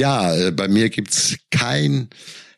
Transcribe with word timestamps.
Ja, 0.00 0.34
äh, 0.34 0.50
bei 0.50 0.66
mir 0.66 0.88
gibt's 0.88 1.36
kein 1.50 2.08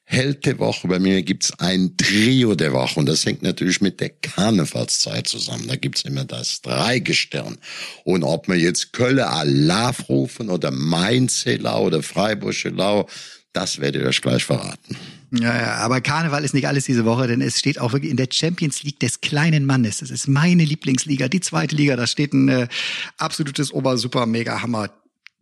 Held 0.05 0.47
der 0.47 0.61
Woche. 0.61 0.87
Bei 0.87 1.01
mir 1.01 1.25
gibt's 1.25 1.53
ein 1.59 1.97
Trio 1.97 2.55
der 2.55 2.73
Woche 2.73 3.01
und 3.01 3.07
das 3.07 3.27
hängt 3.27 3.43
natürlich 3.43 3.81
mit 3.81 3.99
der 3.99 4.11
Karnevalszeit 4.11 5.27
zusammen. 5.27 5.67
Da 5.67 5.75
gibt's 5.75 6.03
immer 6.03 6.25
das 6.25 6.63
Dreigestirn. 6.63 7.59
Und 8.05 8.23
ob 8.23 8.47
wir 8.47 8.55
jetzt 8.55 8.93
Kölle 8.93 9.27
Alarv 9.29 10.09
rufen 10.09 10.51
oder 10.51 10.71
Mainzelau 10.71 11.87
oder 11.87 12.05
Freiburg-Lau, 12.05 13.09
das 13.53 13.81
werdet 13.81 14.03
ihr 14.03 14.09
euch 14.09 14.23
gleich 14.23 14.45
verraten. 14.45 14.97
Ja, 15.33 15.57
ja, 15.57 15.75
aber 15.79 16.01
Karneval 16.01 16.45
ist 16.45 16.55
nicht 16.55 16.69
alles 16.69 16.85
diese 16.85 17.05
Woche, 17.05 17.27
denn 17.27 17.41
es 17.41 17.59
steht 17.59 17.81
auch 17.81 17.93
wirklich 17.93 18.13
in 18.13 18.19
der 18.19 18.29
Champions 18.31 18.85
League 18.85 19.01
des 19.01 19.21
kleinen 19.21 19.67
Mannes. 19.67 19.99
Das 19.99 20.13
ist 20.13 20.29
meine 20.29 20.63
Lieblingsliga, 20.63 21.27
die 21.27 21.41
zweite 21.41 21.75
Liga. 21.75 21.97
Da 21.97 22.07
steht 22.07 22.35
ein 22.35 22.49
äh, 22.49 22.69
absolutes 23.17 23.73
Ober-Super-Mega-Hammer 23.73 24.91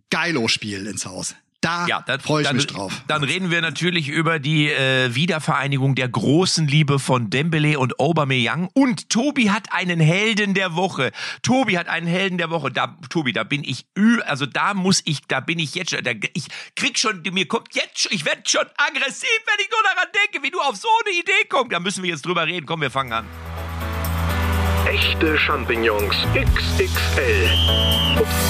Geilo-Spiel 0.08 0.86
ins 0.86 1.04
Haus. 1.04 1.34
Da 1.60 1.86
ja, 1.86 2.02
freue 2.22 2.40
ich 2.40 2.48
dann, 2.48 2.56
mich 2.56 2.66
drauf. 2.66 3.02
Dann 3.06 3.22
reden 3.22 3.50
wir 3.50 3.60
natürlich 3.60 4.08
über 4.08 4.38
die 4.38 4.70
äh, 4.70 5.14
Wiedervereinigung 5.14 5.94
der 5.94 6.08
großen 6.08 6.66
Liebe 6.66 6.98
von 6.98 7.28
Dembele 7.28 7.78
und 7.78 8.00
Aubameyang. 8.00 8.70
Und 8.72 9.10
Tobi 9.10 9.50
hat 9.50 9.70
einen 9.70 10.00
Helden 10.00 10.54
der 10.54 10.74
Woche. 10.74 11.12
Tobi 11.42 11.76
hat 11.76 11.88
einen 11.88 12.06
Helden 12.06 12.38
der 12.38 12.48
Woche. 12.48 12.70
Da, 12.70 12.96
Tobi, 13.10 13.34
da 13.34 13.44
bin 13.44 13.62
ich 13.62 13.84
ü, 13.96 14.20
also 14.22 14.46
da 14.46 14.72
muss 14.72 15.02
ich, 15.04 15.20
da 15.28 15.40
bin 15.40 15.58
ich 15.58 15.74
jetzt 15.74 15.90
schon, 15.90 16.02
da, 16.02 16.12
ich 16.32 16.46
krieg 16.76 16.98
schon, 16.98 17.20
mir 17.30 17.46
kommt 17.46 17.74
jetzt, 17.74 17.98
schon, 17.98 18.12
ich 18.12 18.24
werde 18.24 18.40
schon 18.46 18.64
aggressiv, 18.78 19.28
wenn 19.44 19.60
ich 19.60 19.70
nur 19.70 19.82
daran 19.82 20.08
denke, 20.14 20.42
wie 20.42 20.50
du 20.50 20.60
auf 20.60 20.76
so 20.76 20.88
eine 21.04 21.14
Idee 21.14 21.46
kommst. 21.50 21.72
Da 21.72 21.80
müssen 21.80 22.02
wir 22.02 22.10
jetzt 22.10 22.24
drüber 22.24 22.46
reden. 22.46 22.64
Komm, 22.64 22.80
wir 22.80 22.90
fangen 22.90 23.12
an. 23.12 23.26
Echte 24.86 25.38
Champignons 25.38 26.16
XXL. 26.34 27.50
Ups. 28.18 28.49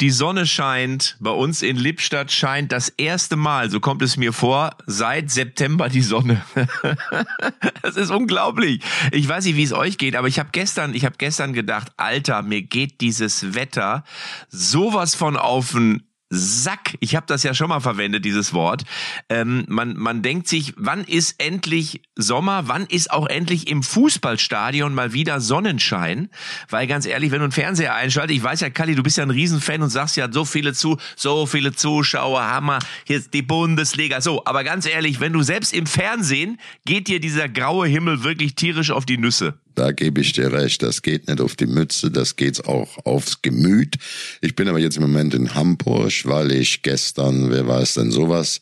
die 0.00 0.10
Sonne 0.10 0.46
scheint, 0.46 1.16
bei 1.20 1.30
uns 1.30 1.62
in 1.62 1.76
Lippstadt 1.76 2.30
scheint 2.30 2.72
das 2.72 2.88
erste 2.88 3.36
Mal, 3.36 3.70
so 3.70 3.80
kommt 3.80 4.02
es 4.02 4.16
mir 4.16 4.32
vor, 4.32 4.76
seit 4.86 5.30
September 5.30 5.88
die 5.88 6.02
Sonne. 6.02 6.42
das 7.82 7.96
ist 7.96 8.10
unglaublich. 8.10 8.82
Ich 9.12 9.26
weiß 9.28 9.44
nicht, 9.46 9.56
wie 9.56 9.62
es 9.62 9.72
euch 9.72 9.96
geht, 9.96 10.16
aber 10.16 10.28
ich 10.28 10.38
habe 10.38 10.50
gestern, 10.52 10.94
ich 10.94 11.04
habe 11.04 11.16
gestern 11.18 11.52
gedacht, 11.52 11.92
Alter, 11.96 12.42
mir 12.42 12.62
geht 12.62 13.00
dieses 13.00 13.54
Wetter 13.54 14.04
sowas 14.48 15.14
von 15.14 15.36
auf 15.36 15.72
den 15.72 16.02
Sack, 16.28 16.96
ich 16.98 17.14
habe 17.14 17.26
das 17.28 17.44
ja 17.44 17.54
schon 17.54 17.68
mal 17.68 17.78
verwendet, 17.78 18.24
dieses 18.24 18.52
Wort. 18.52 18.82
Ähm, 19.28 19.64
man, 19.68 19.96
man 19.96 20.22
denkt 20.22 20.48
sich, 20.48 20.74
wann 20.76 21.04
ist 21.04 21.40
endlich 21.40 22.02
Sommer, 22.16 22.66
wann 22.66 22.86
ist 22.86 23.12
auch 23.12 23.28
endlich 23.28 23.68
im 23.68 23.84
Fußballstadion 23.84 24.92
mal 24.92 25.12
wieder 25.12 25.40
Sonnenschein? 25.40 26.28
Weil 26.68 26.88
ganz 26.88 27.06
ehrlich, 27.06 27.30
wenn 27.30 27.38
du 27.38 27.44
einen 27.44 27.52
Fernseher 27.52 27.94
einschaltest, 27.94 28.36
ich 28.36 28.42
weiß 28.42 28.60
ja, 28.60 28.70
Kalli, 28.70 28.96
du 28.96 29.04
bist 29.04 29.18
ja 29.18 29.22
ein 29.22 29.30
Riesenfan 29.30 29.82
und 29.82 29.90
sagst 29.90 30.16
ja, 30.16 30.30
so 30.30 30.44
viele 30.44 30.72
zu, 30.72 30.98
so 31.14 31.46
viele 31.46 31.72
Zuschauer, 31.72 32.42
Hammer, 32.42 32.80
hier 33.04 33.18
ist 33.18 33.32
die 33.32 33.42
Bundesliga, 33.42 34.20
so. 34.20 34.44
Aber 34.46 34.64
ganz 34.64 34.86
ehrlich, 34.86 35.20
wenn 35.20 35.32
du 35.32 35.42
selbst 35.42 35.72
im 35.72 35.86
Fernsehen, 35.86 36.58
geht 36.84 37.06
dir 37.06 37.20
dieser 37.20 37.48
graue 37.48 37.86
Himmel 37.86 38.24
wirklich 38.24 38.56
tierisch 38.56 38.90
auf 38.90 39.06
die 39.06 39.18
Nüsse. 39.18 39.54
Da 39.76 39.92
gebe 39.92 40.22
ich 40.22 40.32
dir 40.32 40.52
recht. 40.52 40.82
Das 40.82 41.02
geht 41.02 41.28
nicht 41.28 41.40
auf 41.40 41.54
die 41.54 41.66
Mütze, 41.66 42.10
das 42.10 42.36
geht 42.36 42.64
auch 42.64 43.04
aufs 43.04 43.42
Gemüt. 43.42 43.96
Ich 44.40 44.56
bin 44.56 44.68
aber 44.68 44.78
jetzt 44.78 44.96
im 44.96 45.02
Moment 45.02 45.34
in 45.34 45.54
Hamburg, 45.54 46.12
weil 46.24 46.50
ich 46.52 46.82
gestern, 46.82 47.50
wer 47.50 47.68
weiß 47.68 47.94
denn 47.94 48.10
sowas, 48.10 48.60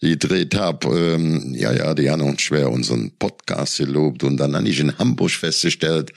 gedreht 0.00 0.54
habe. 0.54 1.16
Ähm, 1.16 1.52
ja, 1.54 1.72
ja, 1.72 1.94
die 1.94 2.08
haben 2.08 2.22
uns 2.22 2.42
schwer 2.42 2.70
unseren 2.70 3.10
Podcast 3.18 3.78
gelobt 3.78 4.22
und 4.22 4.36
dann 4.36 4.54
habe 4.54 4.68
ich 4.68 4.78
in 4.78 4.96
Hamburg 4.98 5.32
festgestellt, 5.32 6.12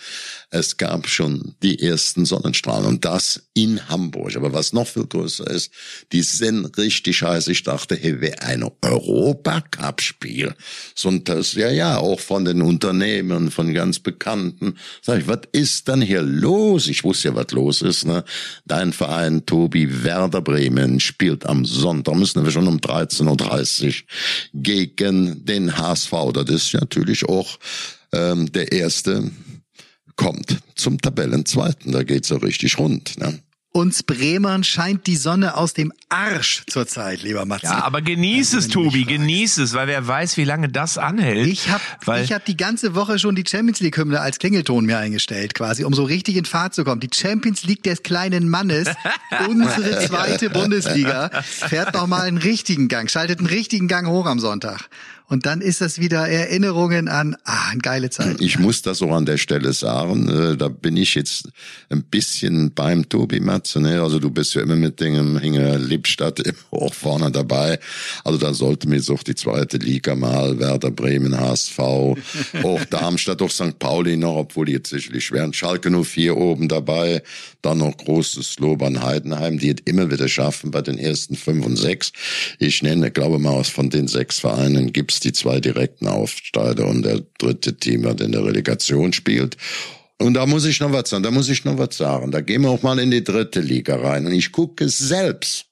es 0.49 0.77
gab 0.77 1.07
schon 1.07 1.55
die 1.63 1.81
ersten 1.81 2.25
Sonnenstrahlen 2.25 2.85
und 2.85 3.05
das 3.05 3.47
in 3.53 3.89
Hamburg. 3.89 4.35
Aber 4.35 4.53
was 4.53 4.73
noch 4.73 4.87
viel 4.87 5.05
größer 5.05 5.49
ist, 5.49 5.71
die 6.11 6.21
sind 6.21 6.77
richtig 6.77 7.21
heiß. 7.21 7.47
Ich 7.47 7.63
dachte, 7.63 7.95
hey, 7.95 8.21
wäre 8.21 8.41
ein 8.41 8.63
Europacup-Spiel. 8.81 10.53
So 10.93 11.11
das, 11.11 11.53
ja, 11.53 11.71
ja, 11.71 11.97
auch 11.97 12.19
von 12.19 12.45
den 12.45 12.61
Unternehmen, 12.61 13.51
von 13.51 13.73
ganz 13.73 13.99
Bekannten. 13.99 14.77
Sag 15.01 15.19
ich, 15.21 15.27
was 15.27 15.41
ist 15.51 15.87
denn 15.87 16.01
hier 16.01 16.21
los? 16.21 16.87
Ich 16.87 17.03
wusste 17.03 17.29
ja, 17.29 17.35
was 17.35 17.51
los 17.51 17.81
ist, 17.81 18.05
ne? 18.05 18.23
Dein 18.65 18.93
Verein, 18.93 19.45
Tobi 19.45 20.03
Werder 20.03 20.41
Bremen, 20.41 20.99
spielt 20.99 21.45
am 21.45 21.65
Sonntag, 21.65 22.15
müssen 22.15 22.43
wir 22.43 22.51
schon 22.51 22.67
um 22.67 22.77
13.30 22.77 23.87
Uhr 23.87 23.93
gegen 24.53 25.45
den 25.45 25.77
HSV. 25.77 26.11
Das 26.33 26.49
ist 26.49 26.73
natürlich 26.73 27.27
auch 27.27 27.57
ähm, 28.11 28.51
der 28.51 28.71
erste 28.71 29.31
kommt 30.15 30.59
zum 30.75 30.99
Tabellenzweiten. 30.99 31.91
Da 31.91 32.03
geht's 32.03 32.27
so 32.27 32.37
richtig 32.37 32.77
rund. 32.77 33.17
Ne? 33.19 33.39
Uns 33.71 34.03
Bremern 34.03 34.63
scheint 34.63 35.07
die 35.07 35.17
Sonne 35.17 35.57
aus 35.57 35.73
dem 35.73 35.91
Arsch 36.15 36.63
zurzeit, 36.67 37.23
lieber 37.23 37.45
Matze. 37.45 37.65
Ja, 37.65 37.83
aber 37.83 38.01
genieß 38.01 38.55
also, 38.55 38.67
es, 38.67 38.73
Tobi, 38.73 39.03
genieß 39.03 39.57
es, 39.57 39.73
weil 39.73 39.87
wer 39.87 40.07
weiß, 40.07 40.37
wie 40.37 40.45
lange 40.45 40.69
das 40.69 40.97
anhält. 40.97 41.47
Ich 41.47 41.69
habe 41.69 42.21
ich 42.21 42.31
hab 42.31 42.45
die 42.45 42.55
ganze 42.55 42.95
Woche 42.95 43.19
schon 43.19 43.35
die 43.35 43.43
Champions 43.45 43.81
League 43.81 43.97
Hymne 43.97 44.21
als 44.21 44.39
Klingelton 44.39 44.85
mir 44.85 44.97
eingestellt, 44.97 45.53
quasi, 45.53 45.83
um 45.83 45.93
so 45.93 46.03
richtig 46.03 46.37
in 46.37 46.45
Fahrt 46.45 46.73
zu 46.73 46.85
kommen. 46.85 47.01
Die 47.01 47.09
Champions 47.13 47.63
League 47.63 47.83
des 47.83 48.01
kleinen 48.01 48.47
Mannes, 48.47 48.87
unsere 49.49 50.07
zweite 50.07 50.49
Bundesliga, 50.49 51.29
fährt 51.41 51.93
noch 51.93 52.07
mal 52.07 52.21
einen 52.21 52.37
richtigen 52.37 52.87
Gang, 52.87 53.09
schaltet 53.09 53.39
einen 53.39 53.47
richtigen 53.47 53.89
Gang 53.89 54.07
hoch 54.07 54.25
am 54.25 54.39
Sonntag. 54.39 54.89
Und 55.27 55.47
dann 55.47 55.61
ist 55.61 55.81
das 55.81 55.99
wieder 55.99 56.27
Erinnerungen 56.27 57.07
an 57.07 57.35
ah, 57.45 57.69
eine 57.71 57.81
geile 57.81 58.09
Zeit. 58.11 58.39
Ich 58.41 58.59
muss 58.59 58.83
das 58.83 59.01
auch 59.01 59.11
an 59.11 59.25
der 59.25 59.37
Stelle 59.37 59.73
sagen. 59.73 60.29
Äh, 60.29 60.55
da 60.55 60.67
bin 60.67 60.97
ich 60.97 61.15
jetzt 61.15 61.49
ein 61.89 62.03
bisschen 62.03 62.73
beim 62.73 63.09
Tobi 63.09 63.39
Matze. 63.39 63.81
Ne? 63.81 64.01
Also 64.01 64.19
du 64.19 64.29
bist 64.29 64.53
ja 64.53 64.61
immer 64.61 64.75
mit 64.75 64.99
dem 64.99 65.39
Hinger 65.39 65.79
Lippstadt 66.05 66.43
auch 66.71 66.93
vorne 66.93 67.31
dabei. 67.31 67.79
Also 68.23 68.37
da 68.37 68.53
sollte 68.53 68.87
mir 68.87 69.01
so 69.01 69.15
die 69.15 69.35
zweite 69.35 69.77
Liga 69.77 70.15
mal, 70.15 70.59
Werder 70.59 70.91
Bremen, 70.91 71.39
HSV, 71.39 71.79
auch 72.63 72.85
Darmstadt, 72.89 73.41
auch 73.41 73.49
St. 73.49 73.79
Pauli 73.79 74.17
noch, 74.17 74.35
obwohl 74.35 74.67
die 74.67 74.73
jetzt 74.73 74.89
sicherlich 74.89 75.25
schweren. 75.25 75.53
Schalke 75.53 75.89
nur 75.89 76.05
vier 76.05 76.37
oben 76.37 76.67
dabei. 76.67 77.23
Dann 77.61 77.79
noch 77.79 77.97
großes 77.97 78.59
Lob 78.59 78.83
an 78.83 79.01
Heidenheim, 79.01 79.57
die 79.57 79.69
es 79.69 79.77
immer 79.85 80.11
wieder 80.11 80.27
schaffen 80.27 80.71
bei 80.71 80.81
den 80.81 80.97
ersten 80.97 81.35
fünf 81.35 81.65
und 81.65 81.77
sechs. 81.77 82.11
Ich 82.59 82.83
nenne, 82.83 83.09
glaube 83.11 83.39
mal, 83.39 83.63
von 83.63 83.89
den 83.89 84.07
sechs 84.07 84.39
Vereinen 84.39 84.93
gibt's 84.93 85.19
die 85.19 85.33
zwei 85.33 85.59
direkten 85.59 86.07
Aufsteiger 86.07 86.87
und 86.87 87.03
der 87.03 87.21
dritte 87.39 87.75
Team, 87.75 88.03
der 88.03 88.21
in 88.21 88.31
der 88.31 88.45
Relegation 88.45 89.13
spielt. 89.13 89.57
Und 90.17 90.35
da 90.35 90.45
muss 90.45 90.65
ich 90.65 90.79
noch 90.79 90.93
was 90.93 91.09
sagen, 91.09 91.23
da 91.23 91.31
muss 91.31 91.49
ich 91.49 91.65
noch 91.65 91.77
was 91.77 91.97
sagen. 91.97 92.31
Da 92.31 92.41
gehen 92.41 92.61
wir 92.61 92.69
auch 92.69 92.83
mal 92.83 92.99
in 92.99 93.11
die 93.11 93.23
dritte 93.23 93.59
Liga 93.59 93.97
rein. 93.97 94.25
Und 94.25 94.31
ich 94.31 94.51
gucke 94.51 94.87
selbst 94.87 95.65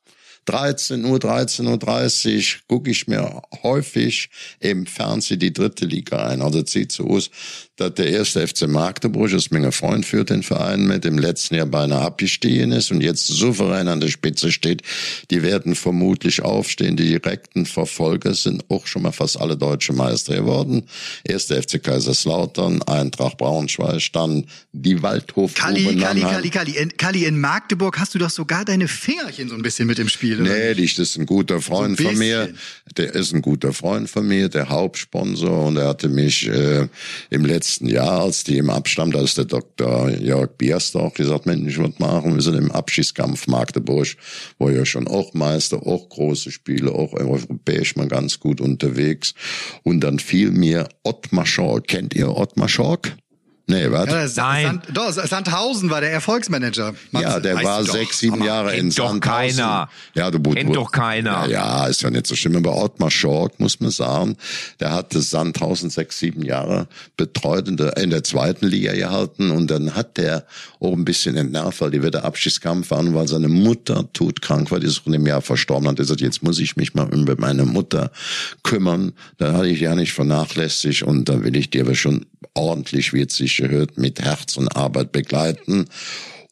13 0.45 1.05
Uhr, 1.05 1.17
13.30 1.17 2.55
Uhr 2.55 2.61
gucke 2.67 2.91
ich 2.91 3.07
mir 3.07 3.41
häufig 3.63 4.29
im 4.59 4.85
Fernsehen 4.85 5.39
die 5.39 5.53
dritte 5.53 5.85
Liga 5.85 6.27
ein. 6.27 6.41
Also 6.41 6.63
aus, 7.05 7.29
dass 7.77 7.95
der 7.95 8.07
erste 8.07 8.47
FC 8.47 8.67
Magdeburg, 8.67 9.31
das 9.31 9.49
Menge 9.49 9.71
Freund 9.71 10.05
führt 10.05 10.29
den 10.29 10.43
Verein 10.43 10.85
mit, 10.85 11.05
im 11.05 11.17
letzten 11.17 11.55
Jahr 11.55 11.65
beinahe 11.65 12.01
abgestiegen 12.01 12.71
ist 12.71 12.91
und 12.91 13.01
jetzt 13.01 13.25
souverän 13.25 13.87
an 13.87 13.99
der 13.99 14.09
Spitze 14.09 14.51
steht. 14.51 14.83
Die 15.31 15.41
werden 15.41 15.73
vermutlich 15.73 16.43
aufstehen. 16.43 16.97
Die 16.97 17.07
direkten 17.07 17.65
Verfolger 17.65 18.35
sind 18.35 18.63
auch 18.69 18.85
schon 18.85 19.01
mal 19.01 19.11
fast 19.11 19.39
alle 19.39 19.57
deutsche 19.57 19.91
Meister 19.91 20.35
geworden. 20.35 20.83
Erster 21.23 21.61
FC 21.61 21.81
Kaiserslautern, 21.81 22.83
Eintracht 22.83 23.37
Braunschweig, 23.37 24.11
dann 24.13 24.45
die 24.71 25.01
Waldhof. 25.01 25.55
Kali, 25.55 25.95
Kali, 25.95 26.21
Kali, 26.21 26.49
Kali, 26.51 26.71
in, 26.77 26.95
Kali, 26.95 27.25
in 27.25 27.39
Magdeburg 27.39 27.99
hast 27.99 28.13
du 28.13 28.19
doch 28.19 28.29
sogar 28.29 28.65
deine 28.65 28.87
Fingerchen 28.87 29.49
so 29.49 29.55
ein 29.55 29.63
bisschen 29.63 29.87
mit 29.87 29.97
im 29.97 30.09
Spiel. 30.09 30.41
Oder? 30.41 30.51
Nee, 30.51 30.75
das 30.75 30.99
ist 30.99 31.17
ein 31.17 31.25
guter 31.25 31.59
Freund 31.59 31.97
so 31.97 32.03
ein 32.03 32.09
von 32.11 32.19
mir. 32.19 32.53
Der 32.97 33.15
ist 33.15 33.33
ein 33.33 33.41
guter 33.41 33.73
Freund 33.73 34.09
von 34.09 34.27
mir, 34.27 34.47
der 34.49 34.69
Hauptsponsor 34.69 35.65
und 35.65 35.77
er 35.77 35.87
hatte 35.87 36.07
mich 36.07 36.47
äh, 36.47 36.87
im 37.31 37.45
letzten 37.45 37.63
letzten 37.73 37.87
Jahr, 37.87 38.21
als 38.21 38.43
die 38.43 38.59
im 38.59 38.69
Abstand, 38.69 39.15
da 39.15 39.21
ist 39.21 39.37
der 39.37 39.45
Dr. 39.45 40.09
Jörg 40.11 40.57
Biersdorf 40.57 41.15
gesagt, 41.15 41.47
Mensch, 41.47 41.77
würde 41.77 41.95
machen, 41.97 42.35
wir 42.35 42.41
sind 42.43 42.55
im 42.55 42.71
Abschießkampf 42.71 43.47
Magdeburg, 43.47 44.09
wo 44.59 44.69
ja 44.69 44.85
schon 44.85 45.07
auch 45.07 45.33
Meister, 45.33 45.77
auch 45.77 46.07
große 46.07 46.51
Spiele, 46.51 46.91
auch 46.91 47.13
europäisch 47.13 47.95
mal 47.95 48.07
ganz 48.07 48.39
gut 48.39 48.61
unterwegs. 48.61 49.33
Und 49.81 50.01
dann 50.01 50.19
fiel 50.19 50.51
mir 50.51 50.87
Ottmar 51.03 51.47
Schork. 51.47 51.87
Kennt 51.87 52.13
ihr 52.13 52.37
Ottmar 52.37 52.69
Schork? 52.69 53.17
Nee, 53.65 53.89
was? 53.89 54.07
Ja, 54.07 54.25
Ja, 54.25 54.43
Nein. 54.43 54.65
Sand, 54.65 54.83
doch, 54.93 55.11
Sandhausen 55.13 55.89
war 55.89 56.01
der 56.01 56.11
Erfolgsmanager. 56.11 56.93
Matze. 57.11 57.41
der 57.41 57.55
weißt 57.55 57.65
war 57.65 57.83
doch. 57.83 57.93
sechs, 57.93 58.19
sieben 58.19 58.35
Aber 58.35 58.45
Jahre 58.45 58.71
in 58.75 58.89
kennt 58.89 58.99
doch 58.99 59.07
Sandhausen. 59.09 59.57
keiner. 59.57 59.89
Ja, 60.15 60.31
du 60.31 60.39
Kennt 60.41 60.75
doch 60.75 60.91
keiner. 60.91 61.45
Ja, 61.47 61.83
ja, 61.83 61.87
ist 61.87 62.01
ja 62.01 62.09
nicht 62.09 62.27
so 62.27 62.35
schlimm. 62.35 62.57
Aber 62.57 62.75
Ottmar 62.75 63.09
Schork, 63.09 63.61
muss 63.61 63.79
man 63.79 63.91
sagen, 63.91 64.35
der 64.81 64.91
hatte 64.91 65.21
Sandhausen 65.21 65.89
sechs, 65.89 66.19
sieben 66.19 66.43
Jahre 66.43 66.87
betreut 67.15 67.69
in 67.69 67.77
der, 67.77 67.95
in 67.95 68.09
der 68.09 68.23
zweiten 68.25 68.67
Liga 68.67 68.91
gehalten 68.93 69.49
und 69.49 69.71
dann 69.71 69.95
hat 69.95 70.17
der 70.17 70.45
auch 70.81 70.91
ein 70.91 71.05
bisschen 71.05 71.37
entnervt, 71.37 71.79
weil 71.79 71.91
die 71.91 72.03
wieder 72.03 72.25
Abschiedskampf 72.25 72.91
waren, 72.91 73.15
weil 73.15 73.29
seine 73.29 73.47
Mutter 73.47 74.09
todkrank 74.11 74.71
war, 74.71 74.81
die 74.81 74.87
ist 74.87 75.03
in 75.05 75.13
dem 75.13 75.25
Jahr 75.25 75.41
verstorben 75.41 75.87
hat. 75.87 75.99
Er 75.99 76.05
sagt, 76.05 76.19
jetzt 76.19 76.43
muss 76.43 76.59
ich 76.59 76.75
mich 76.75 76.93
mal 76.95 77.07
um 77.13 77.25
meine 77.37 77.63
Mutter 77.63 78.11
kümmern. 78.63 79.13
Da 79.37 79.53
hatte 79.53 79.67
ich 79.67 79.79
ja 79.79 79.95
nicht 79.95 80.11
vernachlässigt 80.11 81.03
und 81.03 81.29
da 81.29 81.43
will 81.45 81.55
ich 81.55 81.69
dir 81.69 81.83
aber 81.83 81.95
schon 81.95 82.25
ordentlich, 82.53 83.13
wie 83.13 83.21
es 83.21 83.35
sich 83.35 83.57
gehört, 83.57 83.97
mit 83.97 84.21
Herz 84.21 84.57
und 84.57 84.75
Arbeit 84.75 85.11
begleiten. 85.11 85.85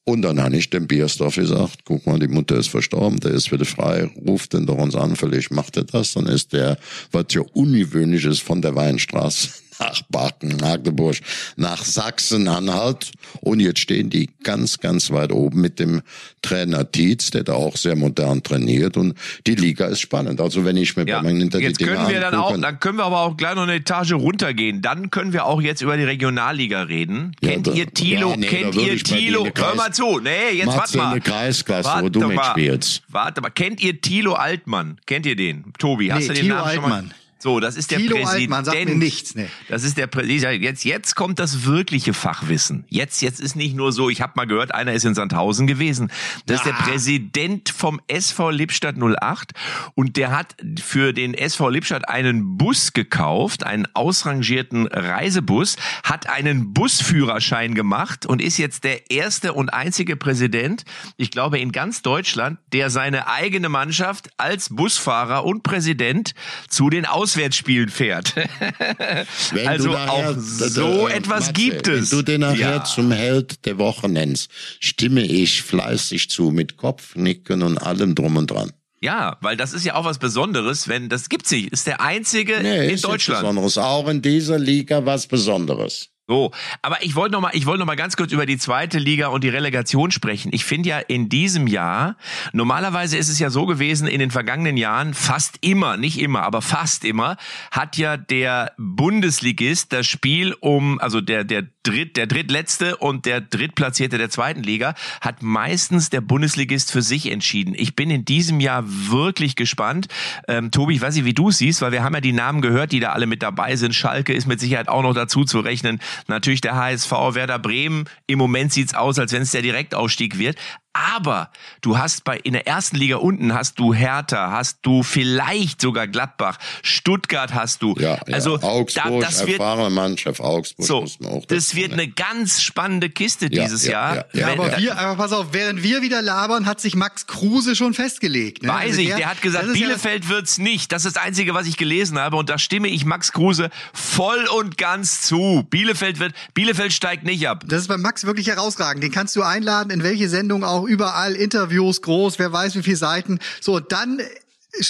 Und 0.03 0.23
dann 0.23 0.41
habe 0.41 0.57
ich 0.57 0.69
dem 0.69 0.87
Biersdorf 0.87 1.35
gesagt, 1.35 1.85
guck 1.85 2.07
mal, 2.07 2.17
die 2.17 2.27
Mutter 2.27 2.55
ist 2.55 2.69
verstorben, 2.69 3.19
der 3.19 3.31
ist 3.31 3.51
wieder 3.51 3.65
frei, 3.65 4.09
ruft 4.27 4.53
den 4.53 4.65
doch 4.65 4.77
uns 4.77 4.95
an, 4.95 5.15
vielleicht 5.15 5.51
macht 5.51 5.77
er 5.77 5.83
das. 5.83 6.13
Dann 6.13 6.25
ist 6.25 6.53
der, 6.53 6.77
was 7.11 7.25
ja 7.31 7.41
ungewöhnlich 7.53 8.25
ist, 8.25 8.41
von 8.41 8.61
der 8.61 8.75
Weinstraße 8.75 9.49
nach 9.81 10.01
Baken, 10.09 10.57
Magdeburg, 10.61 11.17
nach 11.57 11.83
Sachsen-Anhalt. 11.83 13.11
Und 13.41 13.59
jetzt 13.59 13.79
stehen 13.79 14.09
die 14.09 14.29
ganz, 14.43 14.79
ganz 14.79 15.11
weit 15.11 15.31
oben 15.31 15.59
mit 15.61 15.79
dem 15.79 16.01
Trainer 16.41 16.89
Tietz, 16.89 17.31
der 17.31 17.43
da 17.43 17.53
auch 17.53 17.75
sehr 17.77 17.95
modern 17.95 18.43
trainiert. 18.43 18.97
Und 18.97 19.15
die 19.47 19.55
Liga 19.55 19.85
ist 19.87 19.99
spannend. 19.99 20.39
Also 20.39 20.65
wenn 20.65 20.77
ich 20.77 20.95
mir 20.95 21.05
Ja, 21.07 21.17
bei 21.17 21.23
meinen 21.23 21.39
hinter 21.41 21.57
die 21.59 21.65
jetzt 21.65 21.79
können 21.79 22.07
wir 22.07 22.19
dann 22.19 22.35
auch, 22.35 22.55
dann 22.57 22.79
können 22.79 22.97
wir 22.97 23.05
aber 23.05 23.21
auch 23.21 23.37
gleich 23.37 23.55
noch 23.55 23.63
eine 23.63 23.75
Etage 23.75 24.13
runtergehen. 24.13 24.81
Dann 24.81 25.09
können 25.09 25.33
wir 25.33 25.45
auch 25.45 25.61
jetzt 25.61 25.81
über 25.81 25.97
die 25.97 26.03
Regionalliga 26.03 26.83
reden. 26.83 27.35
Ja, 27.41 27.51
kennt 27.51 27.67
da- 27.67 27.73
ihr 27.73 27.91
Tilo? 27.93 28.29
ja, 28.31 28.37
nee, 28.37 28.47
kennt 28.47 28.75
ihr 28.75 28.93
in 28.93 28.99
der 29.43 29.53
Hör 29.55 29.75
mal 29.75 29.85
Kreis- 29.87 29.95
zu. 29.95 30.19
Nee, 30.19 30.51
jetzt 30.57 30.67
warte 30.67 30.97
mal. 30.97 31.19
Kreisklasse, 31.21 31.89
wo 31.89 31.93
Warte 31.93 32.11
du 32.11 32.19
mal. 32.21 32.29
mitspielst. 32.55 33.03
Warte 33.09 33.41
mal, 33.41 33.49
kennt 33.49 33.81
ihr 33.81 33.99
Tilo 34.01 34.33
Altmann? 34.33 34.97
Kennt 35.05 35.25
ihr 35.25 35.35
den? 35.35 35.65
Tobi, 35.79 36.11
hast 36.11 36.21
Nee, 36.21 36.27
du 36.29 36.33
den 36.33 36.41
Thilo 36.43 36.55
Namen 36.55 36.73
schon 36.75 36.89
mal? 36.89 37.03
So, 37.41 37.59
das 37.59 37.75
ist 37.75 37.89
der 37.89 37.97
Thilo 37.97 38.17
Präsident. 38.17 38.53
Altmann 38.53 38.65
sagt 38.65 38.85
mir 38.85 38.95
nichts, 38.95 39.33
nee. 39.33 39.47
Das 39.67 39.83
ist 39.83 39.97
der 39.97 40.05
Präsident. 40.05 40.61
Jetzt, 40.61 40.85
jetzt 40.85 41.15
kommt 41.15 41.39
das 41.39 41.65
wirkliche 41.65 42.13
Fachwissen. 42.13 42.85
Jetzt, 42.87 43.23
jetzt 43.23 43.39
ist 43.39 43.55
nicht 43.55 43.75
nur 43.75 43.91
so, 43.91 44.11
ich 44.11 44.21
habe 44.21 44.33
mal 44.35 44.45
gehört, 44.45 44.75
einer 44.75 44.93
ist 44.93 45.05
in 45.05 45.15
Sandhausen 45.15 45.65
gewesen. 45.65 46.11
Das 46.45 46.57
ist 46.57 46.67
der 46.67 46.73
Präsident 46.73 47.69
vom 47.69 47.99
SV 48.05 48.51
Lippstadt 48.51 48.95
08 49.01 49.53
und 49.95 50.17
der 50.17 50.29
hat 50.29 50.55
für 50.79 51.13
den 51.13 51.33
SV 51.33 51.69
Lippstadt 51.69 52.07
einen 52.07 52.59
Bus 52.59 52.93
gekauft, 52.93 53.63
einen 53.63 53.87
ausrangierten 53.95 54.85
Reisebus, 54.85 55.77
hat 56.03 56.29
einen 56.29 56.73
Busführerschein 56.73 57.73
gemacht 57.73 58.27
und 58.27 58.39
ist 58.39 58.59
jetzt 58.59 58.83
der 58.83 59.09
erste 59.09 59.53
und 59.53 59.73
einzige 59.73 60.15
Präsident, 60.15 60.83
ich 61.17 61.31
glaube 61.31 61.57
in 61.57 61.71
ganz 61.71 62.03
Deutschland, 62.03 62.59
der 62.71 62.91
seine 62.91 63.27
eigene 63.27 63.69
Mannschaft 63.69 64.29
als 64.37 64.69
Busfahrer 64.69 65.43
und 65.43 65.63
Präsident 65.63 66.35
zu 66.69 66.91
den 66.91 67.07
Auswärtsspielen 67.31 67.89
fährt. 67.89 68.35
Wenn 69.51 69.67
also 69.67 69.87
du 69.89 69.93
nachher- 69.93 70.29
auch 70.31 70.35
so 70.37 71.07
äh, 71.07 71.13
etwas 71.13 71.47
Matze, 71.47 71.53
gibt 71.53 71.87
es. 71.87 72.11
Wenn 72.11 72.17
du 72.17 72.23
den 72.23 72.41
nachher 72.41 72.59
Ja. 72.77 72.83
zum 72.83 73.11
Held 73.11 73.65
der 73.65 73.77
Woche 73.77 74.09
nennst, 74.09 74.49
stimme 74.79 75.21
ich 75.25 75.61
fleißig 75.61 76.29
zu, 76.29 76.51
mit 76.51 76.77
Kopfnicken 76.77 77.63
und 77.63 77.77
allem 77.77 78.15
drum 78.15 78.37
und 78.37 78.51
dran. 78.51 78.71
Ja, 79.03 79.37
weil 79.41 79.57
das 79.57 79.73
ist 79.73 79.83
ja 79.83 79.95
auch 79.95 80.05
was 80.05 80.19
Besonderes, 80.19 80.87
wenn 80.87 81.09
das 81.09 81.27
gibt's 81.27 81.49
nicht. 81.51 81.71
Ist 81.71 81.87
der 81.87 82.01
einzige 82.01 82.59
Nee, 82.61 82.85
in 82.89 82.91
ist 82.95 83.03
Deutschland. 83.03 83.41
Besonderes. 83.41 83.77
Auch 83.79 84.07
in 84.07 84.21
dieser 84.21 84.59
Liga 84.59 85.05
was 85.05 85.25
Besonderes. 85.25 86.09
So, 86.31 86.51
aber 86.81 87.03
ich 87.03 87.15
wollte 87.15 87.33
noch 87.33 87.41
mal, 87.41 87.51
ich 87.51 87.65
wollte 87.65 87.79
noch 87.79 87.85
mal 87.85 87.97
ganz 87.97 88.15
kurz 88.15 88.31
über 88.31 88.45
die 88.45 88.57
zweite 88.57 88.99
Liga 88.99 89.27
und 89.27 89.43
die 89.43 89.49
Relegation 89.49 90.11
sprechen. 90.11 90.49
Ich 90.53 90.63
finde 90.63 90.87
ja 90.87 90.99
in 90.99 91.27
diesem 91.27 91.67
Jahr, 91.67 92.15
normalerweise 92.53 93.17
ist 93.17 93.27
es 93.27 93.37
ja 93.37 93.49
so 93.49 93.65
gewesen, 93.65 94.07
in 94.07 94.21
den 94.21 94.31
vergangenen 94.31 94.77
Jahren 94.77 95.13
fast 95.13 95.57
immer, 95.59 95.97
nicht 95.97 96.21
immer, 96.21 96.43
aber 96.43 96.61
fast 96.61 97.03
immer, 97.03 97.35
hat 97.69 97.97
ja 97.97 98.15
der 98.15 98.71
Bundesligist 98.77 99.91
das 99.91 100.07
Spiel 100.07 100.55
um, 100.61 101.01
also 101.01 101.19
der 101.19 101.43
der 101.43 101.63
dritt, 101.83 102.17
der 102.17 102.27
drittletzte 102.27 102.97
und 102.97 103.25
der 103.25 103.41
drittplatzierte 103.41 104.17
der 104.17 104.29
zweiten 104.29 104.63
Liga 104.63 104.93
hat 105.19 105.41
meistens 105.41 106.09
der 106.09 106.21
Bundesligist 106.21 106.91
für 106.91 107.01
sich 107.01 107.31
entschieden. 107.31 107.73
Ich 107.75 107.95
bin 107.95 108.09
in 108.09 108.25
diesem 108.25 108.59
Jahr 108.59 108.83
wirklich 108.85 109.55
gespannt. 109.55 110.07
Ähm, 110.47 110.71
Tobi, 110.71 110.95
ich 110.95 111.01
weiß 111.01 111.15
nicht, 111.15 111.25
wie 111.25 111.33
du 111.33 111.49
es 111.49 111.57
siehst, 111.57 111.81
weil 111.81 111.91
wir 111.91 112.03
haben 112.03 112.13
ja 112.13 112.21
die 112.21 112.33
Namen 112.33 112.61
gehört, 112.61 112.91
die 112.91 112.99
da 112.99 113.11
alle 113.11 113.25
mit 113.25 113.41
dabei 113.43 113.75
sind. 113.75 113.95
Schalke 113.95 114.33
ist 114.33 114.47
mit 114.47 114.59
Sicherheit 114.59 114.89
auch 114.89 115.01
noch 115.01 115.13
dazu 115.13 115.43
zu 115.43 115.59
rechnen. 115.59 115.99
Natürlich 116.27 116.61
der 116.61 116.75
HSV, 116.75 117.11
Werder 117.11 117.59
Bremen. 117.59 118.05
Im 118.27 118.37
Moment 118.37 118.71
sieht's 118.73 118.93
aus, 118.93 119.19
als 119.19 119.31
wenn 119.31 119.41
es 119.41 119.51
der 119.51 119.61
Direktausstieg 119.61 120.37
wird. 120.37 120.57
Aber 120.93 121.49
du 121.81 121.97
hast 121.97 122.23
bei 122.25 122.37
in 122.37 122.53
der 122.53 122.67
ersten 122.67 122.97
Liga 122.97 123.17
unten 123.17 123.53
hast 123.53 123.79
du 123.79 123.93
Hertha, 123.93 124.51
hast 124.51 124.79
du 124.81 125.03
vielleicht 125.03 125.79
sogar 125.81 126.07
Gladbach, 126.07 126.57
Stuttgart 126.83 127.53
hast 127.53 127.81
du. 127.81 127.95
Ja, 127.97 128.15
ja. 128.27 128.33
also 128.33 128.59
Augsburg, 128.61 129.21
da, 129.21 129.27
das 129.27 129.39
wird 129.47 129.59
erfahrene 129.59 129.89
Mannschaft 129.89 130.41
Augsburg 130.41 130.85
so, 130.85 131.01
muss 131.01 131.19
man 131.19 131.31
auch 131.31 131.45
das 131.45 131.67
dazu 131.67 131.77
wird 131.77 131.93
eine 131.93 132.07
ganz 132.09 132.61
spannende 132.61 133.09
Kiste 133.09 133.45
Ja, 133.51 133.63
dieses 133.63 133.85
ja, 133.85 134.15
Jahr. 134.15 134.25
ja, 134.33 134.47
aber, 134.51 134.69
da- 134.69 134.77
wir, 134.79 134.97
aber 134.97 135.15
pass 135.15 135.31
auf, 135.31 135.47
während 135.53 135.81
wir 135.81 136.01
wieder 136.01 136.21
labern, 136.21 136.65
hat 136.65 136.81
sich 136.81 136.95
Max 136.95 137.25
Kruse 137.27 137.75
schon 137.75 137.93
festgelegt. 137.93 138.63
Ne? 138.63 138.69
Weiß 138.69 138.89
Also 138.91 139.01
ich, 139.01 139.13
der 139.15 139.29
hat 139.29 139.41
gesagt, 139.41 139.67
das 139.67 139.73
Bielefeld 139.73 140.27
wird's 140.29 140.57
nicht. 140.57 140.91
Das 140.91 141.05
ist 141.05 141.15
das 141.15 141.23
Einzige, 141.23 141.53
was 141.53 141.67
ich 141.67 141.77
gelesen 141.77 142.19
habe. 142.19 142.35
Und 142.35 142.49
da 142.49 142.57
stimme 142.57 142.89
ich 142.89 143.05
Max 143.05 143.31
Kruse 143.31 143.69
voll 143.93 144.45
und 144.57 144.77
ganz 144.77 145.21
zu. 145.21 145.65
Bielefeld 145.69 146.19
wird, 146.19 146.33
Bielefeld 146.53 146.91
steigt 146.93 147.23
nicht 147.23 147.47
ab. 147.47 147.63
Das 147.67 147.81
ist 147.81 147.87
bei 147.87 147.97
Max 147.97 148.25
wirklich 148.25 148.47
herausragend. 148.47 149.03
Den 149.03 149.11
kannst 149.11 149.35
du 149.35 149.41
einladen, 149.43 149.89
in 149.89 150.03
welche 150.03 150.27
Sendung 150.29 150.63
auch, 150.63 150.80
überall, 150.87 151.35
Interviews, 151.35 152.01
groß, 152.01 152.39
wer 152.39 152.51
weiß 152.51 152.75
wie 152.75 152.83
viele 152.83 152.97
Seiten. 152.97 153.39
So, 153.59 153.79
dann 153.79 154.21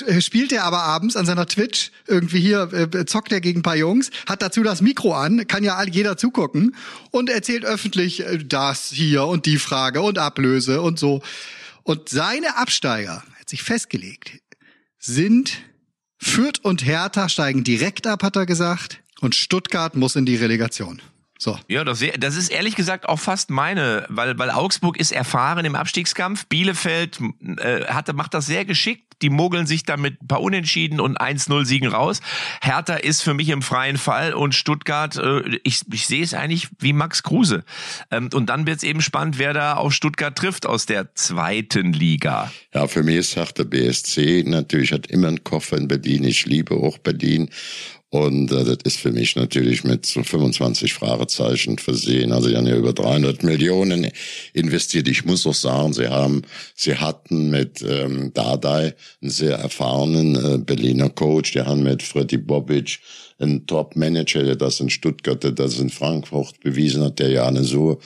äh, 0.06 0.22
spielt 0.22 0.52
er 0.52 0.64
aber 0.64 0.84
abends 0.84 1.16
an 1.16 1.26
seiner 1.26 1.48
Twitch 1.48 1.92
irgendwie 2.08 2.40
hier, 2.40 2.72
äh, 2.74 3.06
zockt 3.06 3.32
er 3.32 3.42
gegen 3.42 3.60
ein 3.60 3.64
paar 3.64 3.76
Jungs, 3.76 4.12
hat 4.28 4.42
dazu 4.42 4.64
das 4.64 4.82
Mikro 4.82 5.14
an, 5.14 5.48
kann 5.48 5.64
ja 5.64 5.82
jeder 5.84 6.18
zugucken 6.18 6.76
und 7.10 7.30
erzählt 7.30 7.66
öffentlich 7.66 8.26
äh, 8.26 8.38
das 8.44 8.90
hier 8.90 9.26
und 9.26 9.46
die 9.46 9.58
Frage 9.58 10.02
und 10.02 10.18
Ablöse 10.18 10.82
und 10.82 11.00
so. 11.00 11.22
Und 11.84 12.10
seine 12.10 12.58
Absteiger, 12.58 13.24
hat 13.40 13.50
sich 13.50 13.64
festgelegt, 13.64 14.40
sind 15.00 15.64
Fürth 16.18 16.60
und 16.62 16.86
Hertha 16.86 17.28
steigen 17.28 17.64
direkt 17.64 18.06
ab, 18.06 18.22
hat 18.22 18.36
er 18.36 18.46
gesagt, 18.46 19.00
und 19.20 19.36
Stuttgart 19.36 19.96
muss 19.96 20.16
in 20.16 20.26
die 20.26 20.36
Relegation. 20.36 21.02
So. 21.44 21.58
Ja, 21.68 21.84
das, 21.84 22.04
das 22.20 22.36
ist 22.36 22.50
ehrlich 22.50 22.76
gesagt 22.76 23.10
auch 23.10 23.20
fast 23.20 23.50
meine, 23.50 24.06
weil, 24.10 24.38
weil 24.38 24.52
Augsburg 24.52 25.00
ist 25.00 25.12
erfahren 25.12 25.66
im 25.66 25.74
Abstiegskampf. 25.74 26.46
Bielefeld 26.46 27.18
äh, 27.58 27.86
hatte, 27.86 28.14
macht 28.14 28.36
das 28.36 28.46
sehr 28.46 28.64
geschickt. 28.64 29.06
Die 29.24 29.32
mogeln 29.32 29.66
sich 29.66 29.84
dann 29.84 30.02
mit 30.02 30.22
ein 30.22 30.28
paar 30.28 30.42
Unentschieden 30.42 31.00
und 31.00 31.20
1-0 31.20 31.66
Siegen 31.66 31.90
raus. 31.90 32.22
Hertha 32.62 32.94
ist 32.94 33.24
für 33.24 33.34
mich 33.34 33.50
im 33.50 33.64
freien 33.64 33.98
Fall 33.98 34.36
und 34.36 34.54
Stuttgart, 34.54 35.18
äh, 35.18 35.58
ich, 35.64 35.82
ich 35.92 36.06
sehe 36.06 36.22
es 36.24 36.36
eigentlich 36.36 36.68
wie 36.78 36.94
Max 36.94 37.24
Kruse. 37.24 37.64
Ähm, 38.12 38.30
und 38.36 38.52
dann 38.52 38.68
wird 38.68 38.78
es 38.78 38.84
eben 38.84 39.02
spannend, 39.02 39.40
wer 39.40 39.54
da 39.54 39.74
auf 39.74 39.94
Stuttgart 39.94 40.38
trifft 40.38 40.68
aus 40.68 40.86
der 40.86 41.16
zweiten 41.16 41.92
Liga. 41.92 42.52
Ja, 42.72 42.86
für 42.86 43.02
mich 43.02 43.16
ist 43.16 43.36
Hertha 43.36 43.64
BSC 43.64 44.44
natürlich 44.46 44.92
hat 44.92 45.08
immer 45.08 45.30
einen 45.30 45.44
Koffer 45.44 45.78
in 45.78 45.88
Berlin. 45.88 46.24
Ich 46.24 46.46
liebe 46.46 46.76
auch 46.76 47.00
Berlin. 47.00 47.50
Und 48.12 48.52
äh, 48.52 48.66
das 48.66 48.78
ist 48.84 48.98
für 48.98 49.14
mich 49.14 49.38
natürlich 49.38 49.86
mit 49.86 50.06
so 50.06 50.22
25 50.22 50.94
Fragezeichen 50.94 51.78
versehen. 51.78 52.34
Also 52.34 52.50
die 52.50 52.58
haben 52.58 52.68
ja 52.68 52.76
über 52.76 52.92
300 52.92 53.42
Millionen 53.44 54.12
investiert. 54.54 55.08
Ich 55.08 55.24
muss 55.24 55.48
auch 55.48 55.54
sagen, 55.54 55.94
sie 55.94 56.10
haben, 56.10 56.42
sie 56.76 56.96
hatten 56.96 57.50
mit 57.50 57.82
ähm, 57.88 58.34
Dardai 58.34 58.96
einen 59.22 59.32
sehr 59.32 59.56
erfahrenen 59.56 60.36
äh, 60.36 60.58
Berliner 60.58 61.10
Coach. 61.10 61.54
Die 61.54 61.62
haben 61.62 61.84
mit 61.84 62.04
Freddy 62.04 62.38
Bobic 62.38 63.00
einen 63.40 63.66
Top-Manager, 63.66 64.44
der 64.44 64.58
das 64.58 64.82
in 64.82 64.90
Stuttgart, 64.90 65.42
der 65.42 65.52
das 65.52 65.80
in 65.80 65.90
Frankfurt 65.90 66.60
bewiesen 66.60 67.04
hat, 67.04 67.20
der 67.20 67.30
ja 67.30 67.48
eine 67.48 67.64
so 67.64 67.98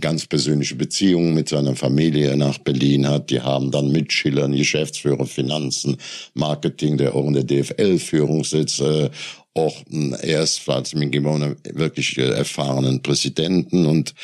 ganz 0.00 0.26
persönliche 0.26 0.74
Beziehung 0.74 1.34
mit 1.34 1.48
seiner 1.48 1.76
Familie 1.76 2.36
nach 2.36 2.58
Berlin 2.58 3.08
hat. 3.08 3.30
Die 3.30 3.40
haben 3.40 3.70
dann 3.70 3.92
mit 3.92 4.12
Schiller 4.12 4.44
einen 4.44 4.56
Geschäftsführer 4.56 5.26
Finanzen, 5.26 5.96
Marketing, 6.34 6.96
der 6.96 7.14
auch 7.14 7.26
in 7.28 7.34
der 7.34 7.44
DFL-Führung 7.44 8.42
sitzt, 8.42 8.80
äh, 8.80 9.10
auch 9.54 9.84
ein 9.90 10.14
erst 10.20 10.60
Vladimir 10.60 11.08
Gimona 11.08 11.54
wirklich 11.72 12.18
äh, 12.18 12.30
erfahrenen 12.30 13.02
Präsidenten 13.02 13.86
und 13.86 14.14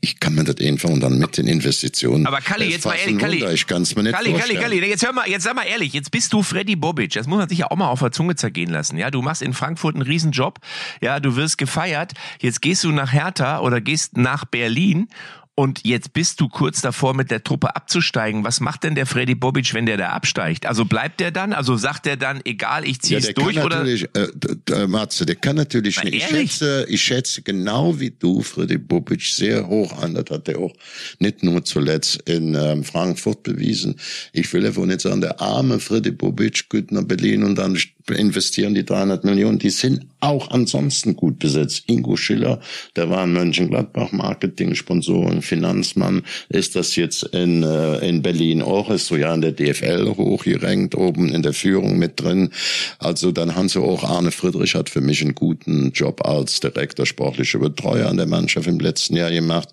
ich 0.00 0.18
kann 0.18 0.34
mir 0.34 0.42
das 0.42 0.56
einfach 0.66 0.90
und 0.90 1.00
dann 1.00 1.18
mit 1.18 1.38
den 1.38 1.46
Investitionen. 1.46 2.26
Aber 2.26 2.40
Kalli, 2.40 2.66
jetzt 2.66 2.84
mal 2.84 2.96
ehrlich, 2.96 3.18
Kalli. 3.18 3.40
Wunder. 3.40 3.52
Ich 3.52 3.66
kann 3.66 3.82
es 3.82 3.94
mir 3.94 4.02
nicht 4.02 4.14
Kalli, 4.14 4.32
Kalli. 4.32 4.54
Kalli, 4.56 4.78
jetzt 4.88 5.06
hör 5.06 5.12
mal, 5.12 5.28
jetzt 5.28 5.44
sag 5.44 5.54
mal 5.54 5.62
ehrlich, 5.62 5.92
jetzt 5.92 6.10
bist 6.10 6.32
du 6.32 6.42
Freddy 6.42 6.74
Bobic. 6.74 7.12
Das 7.12 7.28
muss 7.28 7.38
man 7.38 7.48
sich 7.48 7.58
ja 7.58 7.70
auch 7.70 7.76
mal 7.76 7.88
auf 7.88 8.00
der 8.00 8.10
Zunge 8.10 8.34
zergehen 8.34 8.70
lassen. 8.70 8.98
Ja, 8.98 9.12
du 9.12 9.22
machst 9.22 9.42
in 9.42 9.52
Frankfurt 9.52 9.94
einen 9.94 10.02
Riesenjob. 10.02 10.58
Ja, 11.00 11.20
du 11.20 11.36
wirst 11.36 11.58
gefeiert. 11.58 12.12
Jetzt 12.40 12.60
gehst 12.60 12.82
du 12.82 12.90
nach 12.90 13.12
Hertha 13.12 13.60
oder 13.60 13.80
gehst 13.80 14.16
nach 14.16 14.44
Berlin 14.44 15.08
Und 15.54 15.80
jetzt 15.84 16.14
bist 16.14 16.40
du 16.40 16.48
kurz 16.48 16.80
davor, 16.80 17.12
mit 17.12 17.30
der 17.30 17.44
Truppe 17.44 17.76
abzusteigen. 17.76 18.42
Was 18.42 18.60
macht 18.60 18.84
denn 18.84 18.94
der 18.94 19.04
Freddy 19.04 19.34
Bobic, 19.34 19.74
wenn 19.74 19.84
der 19.84 19.98
da 19.98 20.08
absteigt? 20.08 20.64
Also 20.64 20.86
bleibt 20.86 21.20
der 21.20 21.30
dann? 21.30 21.52
Also 21.52 21.76
sagt 21.76 22.06
der 22.06 22.16
dann, 22.16 22.40
egal, 22.44 22.88
ich 22.88 23.02
zieh's 23.02 23.26
der 23.26 23.34
durch 23.34 23.56
kann 23.56 23.66
oder? 23.66 23.84
äh, 23.86 23.98
d- 24.34 24.86
Matze, 24.86 25.26
der 25.26 25.36
kann 25.36 25.56
natürlich 25.56 25.96
Na, 25.96 26.04
nicht. 26.04 26.14
Ich 26.14 26.26
schätze, 26.26 26.86
ich 26.88 27.02
schätze 27.02 27.42
genau 27.42 28.00
wie 28.00 28.10
du 28.10 28.40
Freddy 28.40 28.78
Bobic 28.78 29.20
sehr 29.22 29.66
hoch 29.68 30.02
an. 30.02 30.14
Das 30.14 30.24
hat 30.30 30.48
er 30.48 30.58
auch 30.58 30.72
nicht 31.18 31.42
nur 31.42 31.62
zuletzt 31.64 32.22
in 32.22 32.54
ähm, 32.54 32.82
Frankfurt 32.82 33.42
bewiesen. 33.42 34.00
Ich 34.32 34.50
will 34.54 34.64
einfach 34.66 34.86
nicht 34.86 35.02
sagen, 35.02 35.20
der 35.20 35.38
arme 35.38 35.80
Freddy 35.80 36.12
Bobic 36.12 36.70
geht 36.70 36.92
nach 36.92 37.04
Berlin 37.04 37.42
und 37.42 37.56
dann 37.56 37.78
investieren 38.10 38.74
die 38.74 38.84
300 38.84 39.24
Millionen. 39.24 39.58
Die 39.58 39.70
sind 39.70 40.06
auch 40.20 40.50
ansonsten 40.50 41.16
gut 41.16 41.38
besetzt. 41.38 41.84
Ingo 41.88 42.16
Schiller, 42.16 42.60
der 42.96 43.10
war 43.10 43.24
in 43.24 43.32
Mönchengladbach 43.32 44.12
Marketing, 44.12 44.74
Sponsoren, 44.74 45.42
Finanzmann, 45.42 46.22
ist 46.48 46.76
das 46.76 46.94
jetzt 46.96 47.24
in, 47.24 47.62
äh, 47.62 47.98
in 48.08 48.22
Berlin 48.22 48.62
auch, 48.62 48.90
ist 48.90 49.06
so 49.06 49.16
ja 49.16 49.34
in 49.34 49.40
der 49.40 49.52
DFL 49.52 50.14
hochgerankt, 50.16 50.94
oben 50.94 51.28
in 51.28 51.42
der 51.42 51.52
Führung 51.52 51.98
mit 51.98 52.20
drin. 52.20 52.50
Also 52.98 53.32
dann 53.32 53.56
haben 53.56 53.68
sie 53.68 53.80
auch 53.80 54.04
Arne 54.04 54.30
Friedrich 54.30 54.74
hat 54.74 54.88
für 54.90 55.00
mich 55.00 55.22
einen 55.22 55.34
guten 55.34 55.90
Job 55.92 56.24
als 56.24 56.60
Direktor 56.60 57.04
sportlicher 57.04 57.58
Betreuer 57.58 58.08
an 58.08 58.16
der 58.16 58.26
Mannschaft 58.26 58.68
im 58.68 58.78
letzten 58.78 59.16
Jahr 59.16 59.30
gemacht. 59.30 59.70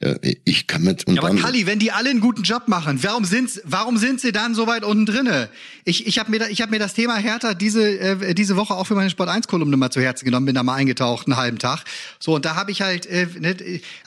Äh, 0.00 0.36
Ich 0.44 0.66
kann 0.66 0.82
mit 0.82 1.06
und 1.06 1.16
Ja, 1.16 1.22
aber 1.22 1.34
Kalli, 1.34 1.66
wenn 1.66 1.78
die 1.78 1.90
alle 1.90 2.10
einen 2.10 2.20
guten 2.20 2.42
Job 2.42 2.68
machen, 2.68 3.02
warum 3.02 3.24
sind, 3.24 3.60
warum 3.64 3.96
sind 3.96 4.20
sie 4.20 4.32
dann 4.32 4.54
so 4.54 4.66
weit 4.66 4.84
unten 4.84 5.06
drinne? 5.06 5.48
Ich, 5.84 6.06
ich 6.06 6.18
habe 6.18 6.30
mir, 6.30 6.48
ich 6.50 6.60
hab 6.62 6.70
mir 6.70 6.78
das 6.78 6.94
Thema 6.94 7.16
Hertha 7.16 7.54
diese, 7.68 7.98
äh, 7.98 8.34
diese 8.34 8.56
Woche 8.56 8.74
auch 8.74 8.86
für 8.86 8.94
meine 8.94 9.10
Sport 9.10 9.28
1 9.28 9.46
Kolumne 9.46 9.76
mal 9.76 9.90
zu 9.90 10.00
Herzen 10.00 10.24
genommen, 10.24 10.46
bin 10.46 10.54
da 10.54 10.62
mal 10.62 10.74
eingetaucht, 10.74 11.26
einen 11.26 11.36
halben 11.36 11.58
Tag. 11.58 11.84
So, 12.18 12.34
und 12.34 12.44
da 12.46 12.54
habe 12.56 12.70
ich 12.70 12.80
halt, 12.80 13.04
äh, 13.06 13.26
ne, 13.38 13.54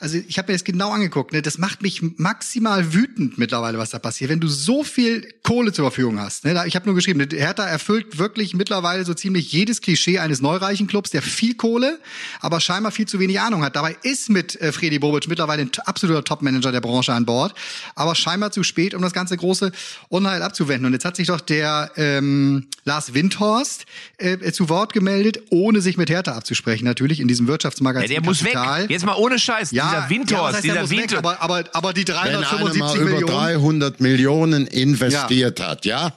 also 0.00 0.18
ich 0.26 0.36
habe 0.38 0.50
mir 0.50 0.56
das 0.56 0.64
genau 0.64 0.90
angeguckt, 0.90 1.32
ne, 1.32 1.42
das 1.42 1.58
macht 1.58 1.80
mich 1.82 2.02
maximal 2.16 2.92
wütend 2.92 3.38
mittlerweile, 3.38 3.78
was 3.78 3.90
da 3.90 4.00
passiert. 4.00 4.30
Wenn 4.30 4.40
du 4.40 4.48
so 4.48 4.82
viel 4.82 5.28
Kohle 5.44 5.72
zur 5.72 5.84
Verfügung 5.84 6.18
hast, 6.18 6.44
ne, 6.44 6.54
da- 6.54 6.64
ich 6.66 6.74
habe 6.74 6.86
nur 6.86 6.96
geschrieben, 6.96 7.20
ne, 7.20 7.28
Hertha 7.30 7.64
erfüllt 7.64 8.18
wirklich 8.18 8.54
mittlerweile 8.54 9.04
so 9.04 9.14
ziemlich 9.14 9.52
jedes 9.52 9.80
Klischee 9.80 10.18
eines 10.18 10.40
neureichen 10.40 10.88
Clubs, 10.88 11.10
der 11.10 11.22
viel 11.22 11.54
Kohle, 11.54 12.00
aber 12.40 12.60
scheinbar 12.60 12.90
viel 12.90 13.06
zu 13.06 13.20
wenig 13.20 13.40
Ahnung 13.40 13.62
hat. 13.62 13.76
Dabei 13.76 13.96
ist 14.02 14.28
mit 14.30 14.60
äh, 14.60 14.72
Freddy 14.72 14.98
Bobic 14.98 15.28
mittlerweile 15.28 15.62
ein 15.62 15.70
absoluter 15.84 16.24
Topmanager 16.24 16.72
der 16.72 16.80
Branche 16.80 17.12
an 17.12 17.24
Bord, 17.26 17.54
aber 17.94 18.16
scheinbar 18.16 18.50
zu 18.50 18.64
spät, 18.64 18.94
um 18.94 19.02
das 19.02 19.12
ganze 19.12 19.36
große 19.36 19.70
Unheil 20.08 20.42
abzuwenden. 20.42 20.86
Und 20.86 20.92
jetzt 20.94 21.04
hat 21.04 21.14
sich 21.16 21.28
doch 21.28 21.40
der 21.40 21.92
ähm, 21.96 22.66
Lars 22.84 23.14
Windhorst 23.14 23.51
äh, 24.18 24.52
zu 24.52 24.68
Wort 24.68 24.92
gemeldet, 24.92 25.42
ohne 25.50 25.80
sich 25.80 25.96
mit 25.96 26.10
Hertha 26.10 26.32
abzusprechen, 26.32 26.84
natürlich 26.84 27.20
in 27.20 27.28
diesem 27.28 27.46
Ja, 27.46 27.52
Wirtschaftsmagazin. 27.52 28.08
der 28.10 28.22
muss 28.22 28.42
weg. 28.44 28.52
Kapital. 28.52 28.90
Jetzt 28.90 29.04
mal 29.06 29.14
ohne 29.16 29.38
Scheiß. 29.38 29.70
Ja, 29.72 29.84
dieser 29.88 30.02
ja, 30.02 30.10
Windhorst, 30.10 30.54
heißt, 30.56 30.64
der 30.64 30.72
dieser 30.72 30.80
muss 30.82 30.90
weg, 30.90 30.98
Windhorst. 31.00 31.24
aber, 31.24 31.40
aber, 31.42 31.64
aber 31.72 31.92
die 31.92 32.06
wenn 32.08 32.16
einer 32.16 32.40
375 32.42 32.78
mal 32.80 32.96
über 32.96 33.10
Millionen. 33.10 33.32
300 33.34 34.00
Millionen 34.00 34.66
investiert 34.66 35.60
hat, 35.60 35.84
ja? 35.84 36.12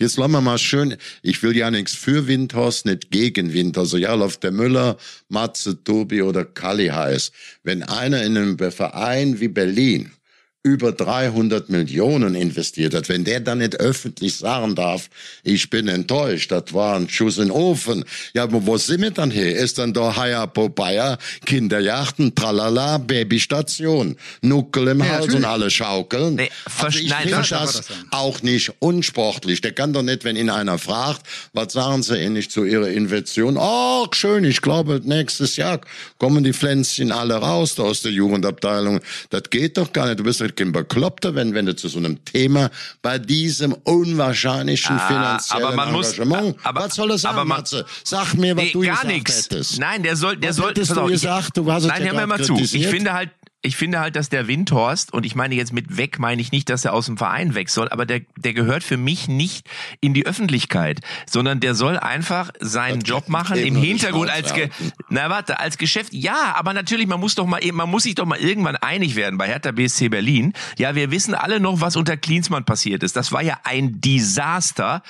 Jetzt 0.00 0.16
lassen 0.16 0.30
wir 0.30 0.40
mal 0.40 0.58
schön, 0.58 0.96
ich 1.22 1.42
will 1.42 1.56
ja 1.56 1.72
nichts 1.72 1.92
für 1.94 2.28
Windhorst, 2.28 2.86
nicht 2.86 3.10
gegen 3.10 3.52
Windhorst. 3.52 3.94
Egal, 3.94 4.22
ob 4.22 4.40
der 4.40 4.52
Müller, 4.52 4.96
Matze, 5.28 5.82
Tobi 5.82 6.22
oder 6.22 6.44
Kalli 6.44 6.86
heißt. 6.86 7.32
Wenn 7.64 7.82
einer 7.82 8.22
in 8.22 8.36
einem 8.36 8.58
Verein 8.70 9.40
wie 9.40 9.48
Berlin 9.48 10.12
über 10.64 10.92
300 10.92 11.68
Millionen 11.70 12.34
investiert 12.34 12.92
hat, 12.92 13.08
wenn 13.08 13.24
der 13.24 13.40
dann 13.40 13.58
nicht 13.58 13.76
öffentlich 13.76 14.36
sagen 14.36 14.74
darf, 14.74 15.08
ich 15.44 15.70
bin 15.70 15.86
enttäuscht, 15.86 16.50
das 16.50 16.74
war 16.74 16.96
ein 16.96 17.08
Schuss 17.08 17.38
in 17.38 17.44
den 17.44 17.50
Ofen. 17.52 18.04
Ja, 18.34 18.42
aber 18.42 18.66
wo 18.66 18.76
sind 18.76 19.02
wir 19.02 19.12
dann 19.12 19.30
hier? 19.30 19.56
Ist 19.56 19.78
dann 19.78 19.92
da 19.92 20.16
Hayapo 20.16 20.68
Bayer, 20.68 21.18
Kinderjachten, 21.46 22.34
tralala, 22.34 22.98
Babystation, 22.98 24.16
Nuckel 24.42 24.88
im 24.88 24.98
Ja, 24.98 25.04
Hals 25.06 25.18
natürlich. 25.26 25.36
und 25.36 25.44
alle 25.44 25.70
schaukeln. 25.70 26.34
Nee, 26.34 26.50
also 26.80 26.98
ich 26.98 27.14
finde 27.14 27.36
das 27.36 27.48
das 27.48 27.82
auch 28.10 28.42
nicht 28.42 28.72
unsportlich. 28.80 29.60
Der 29.60 29.72
kann 29.72 29.92
doch 29.92 30.02
nicht, 30.02 30.24
wenn 30.24 30.36
ihn 30.36 30.50
einer 30.50 30.78
fragt, 30.78 31.22
was 31.52 31.72
sagen 31.72 32.02
Sie 32.02 32.16
ähnlich 32.16 32.50
zu 32.50 32.64
Ihrer 32.64 32.88
Investition? 32.88 33.56
Oh, 33.58 34.06
schön, 34.12 34.44
ich 34.44 34.60
glaube, 34.60 35.00
nächstes 35.04 35.56
Jahr 35.56 35.80
kommen 36.18 36.42
die 36.42 36.52
Pflänzchen 36.52 37.12
alle 37.12 37.36
raus 37.36 37.76
da 37.76 37.84
aus 37.84 38.02
der 38.02 38.12
Jugendabteilung. 38.12 39.00
Das 39.30 39.44
geht 39.50 39.78
doch 39.78 39.92
gar 39.92 40.06
nicht. 40.06 40.18
Du 40.18 40.24
bist 40.24 40.40
doch 40.40 40.47
kein 40.56 40.72
Bekloppter, 40.72 41.34
wenn, 41.34 41.54
wenn 41.54 41.66
du 41.66 41.74
zu 41.76 41.88
so 41.88 41.98
einem 41.98 42.24
Thema 42.24 42.70
bei 43.02 43.18
diesem 43.18 43.72
unwahrscheinlichen 43.72 44.96
Ah, 44.98 45.06
finanziellen 45.08 45.64
aber 45.66 45.76
man 45.76 45.92
muss- 45.92 46.12
Engagement. 46.18 46.56
aber- 46.62 46.80
was 46.82 46.94
soll 46.94 47.08
das 47.08 47.22
sagen, 47.22 47.36
aber 47.36 47.44
man- 47.44 47.58
Matze? 47.58 47.84
Sag 48.04 48.34
mir, 48.34 48.56
was 48.56 48.64
Nee, 48.64 48.72
du 48.72 48.80
gar 48.80 48.90
gesagt 48.90 49.06
nichts. 49.08 49.44
hättest. 49.44 49.78
Nein, 49.78 50.02
der 50.02 50.16
soll, 50.16 50.36
der 50.36 50.50
Was 50.50 50.56
soll. 50.56 50.68
hättest 50.70 50.96
du 50.96 51.04
ich- 51.06 51.12
gesagt? 51.12 51.56
Du 51.56 51.70
hast 51.72 51.82
es 51.84 51.88
Nein, 51.88 52.04
ja 52.04 52.12
hör 52.12 52.20
mir 52.20 52.26
mal 52.26 52.42
zu. 52.42 52.56
Ich 52.58 52.86
finde 52.88 53.12
halt, 53.12 53.30
ich 53.60 53.76
finde 53.76 53.98
halt, 53.98 54.14
dass 54.14 54.28
der 54.28 54.46
Windhorst, 54.46 55.12
und 55.12 55.26
ich 55.26 55.34
meine 55.34 55.56
jetzt 55.56 55.72
mit 55.72 55.96
weg, 55.96 56.20
meine 56.20 56.40
ich 56.40 56.52
nicht, 56.52 56.68
dass 56.70 56.84
er 56.84 56.92
aus 56.92 57.06
dem 57.06 57.16
Verein 57.18 57.54
weg 57.56 57.70
soll, 57.70 57.88
aber 57.88 58.06
der, 58.06 58.20
der 58.36 58.54
gehört 58.54 58.84
für 58.84 58.96
mich 58.96 59.26
nicht 59.26 59.66
in 60.00 60.14
die 60.14 60.26
Öffentlichkeit, 60.26 61.00
sondern 61.28 61.58
der 61.58 61.74
soll 61.74 61.98
einfach 61.98 62.50
seinen 62.60 63.00
Das 63.00 63.08
Job 63.08 63.28
machen 63.28 63.56
im 63.58 63.74
Hintergrund 63.74 64.30
als, 64.30 64.54
Ge 64.54 64.68
na 65.08 65.28
warte, 65.28 65.58
als 65.58 65.76
Geschäft. 65.76 66.14
Ja, 66.14 66.54
aber 66.54 66.72
natürlich, 66.72 67.08
man 67.08 67.18
muss 67.18 67.34
doch 67.34 67.46
mal, 67.46 67.58
eben- 67.64 67.76
man 67.76 67.90
muss 67.90 68.04
sich 68.04 68.14
doch 68.14 68.26
mal 68.26 68.38
irgendwann 68.38 68.76
einig 68.76 69.16
werden 69.16 69.38
bei 69.38 69.48
Hertha 69.48 69.72
BSC 69.72 70.08
Berlin. 70.08 70.52
Ja, 70.78 70.94
wir 70.94 71.10
wissen 71.10 71.34
alle 71.34 71.58
noch, 71.58 71.80
was 71.80 71.96
unter 71.96 72.16
Klinsmann 72.16 72.64
passiert 72.64 73.02
ist. 73.02 73.16
Das 73.16 73.32
war 73.32 73.42
ja 73.42 73.58
ein 73.64 74.00
Desaster 74.00 75.02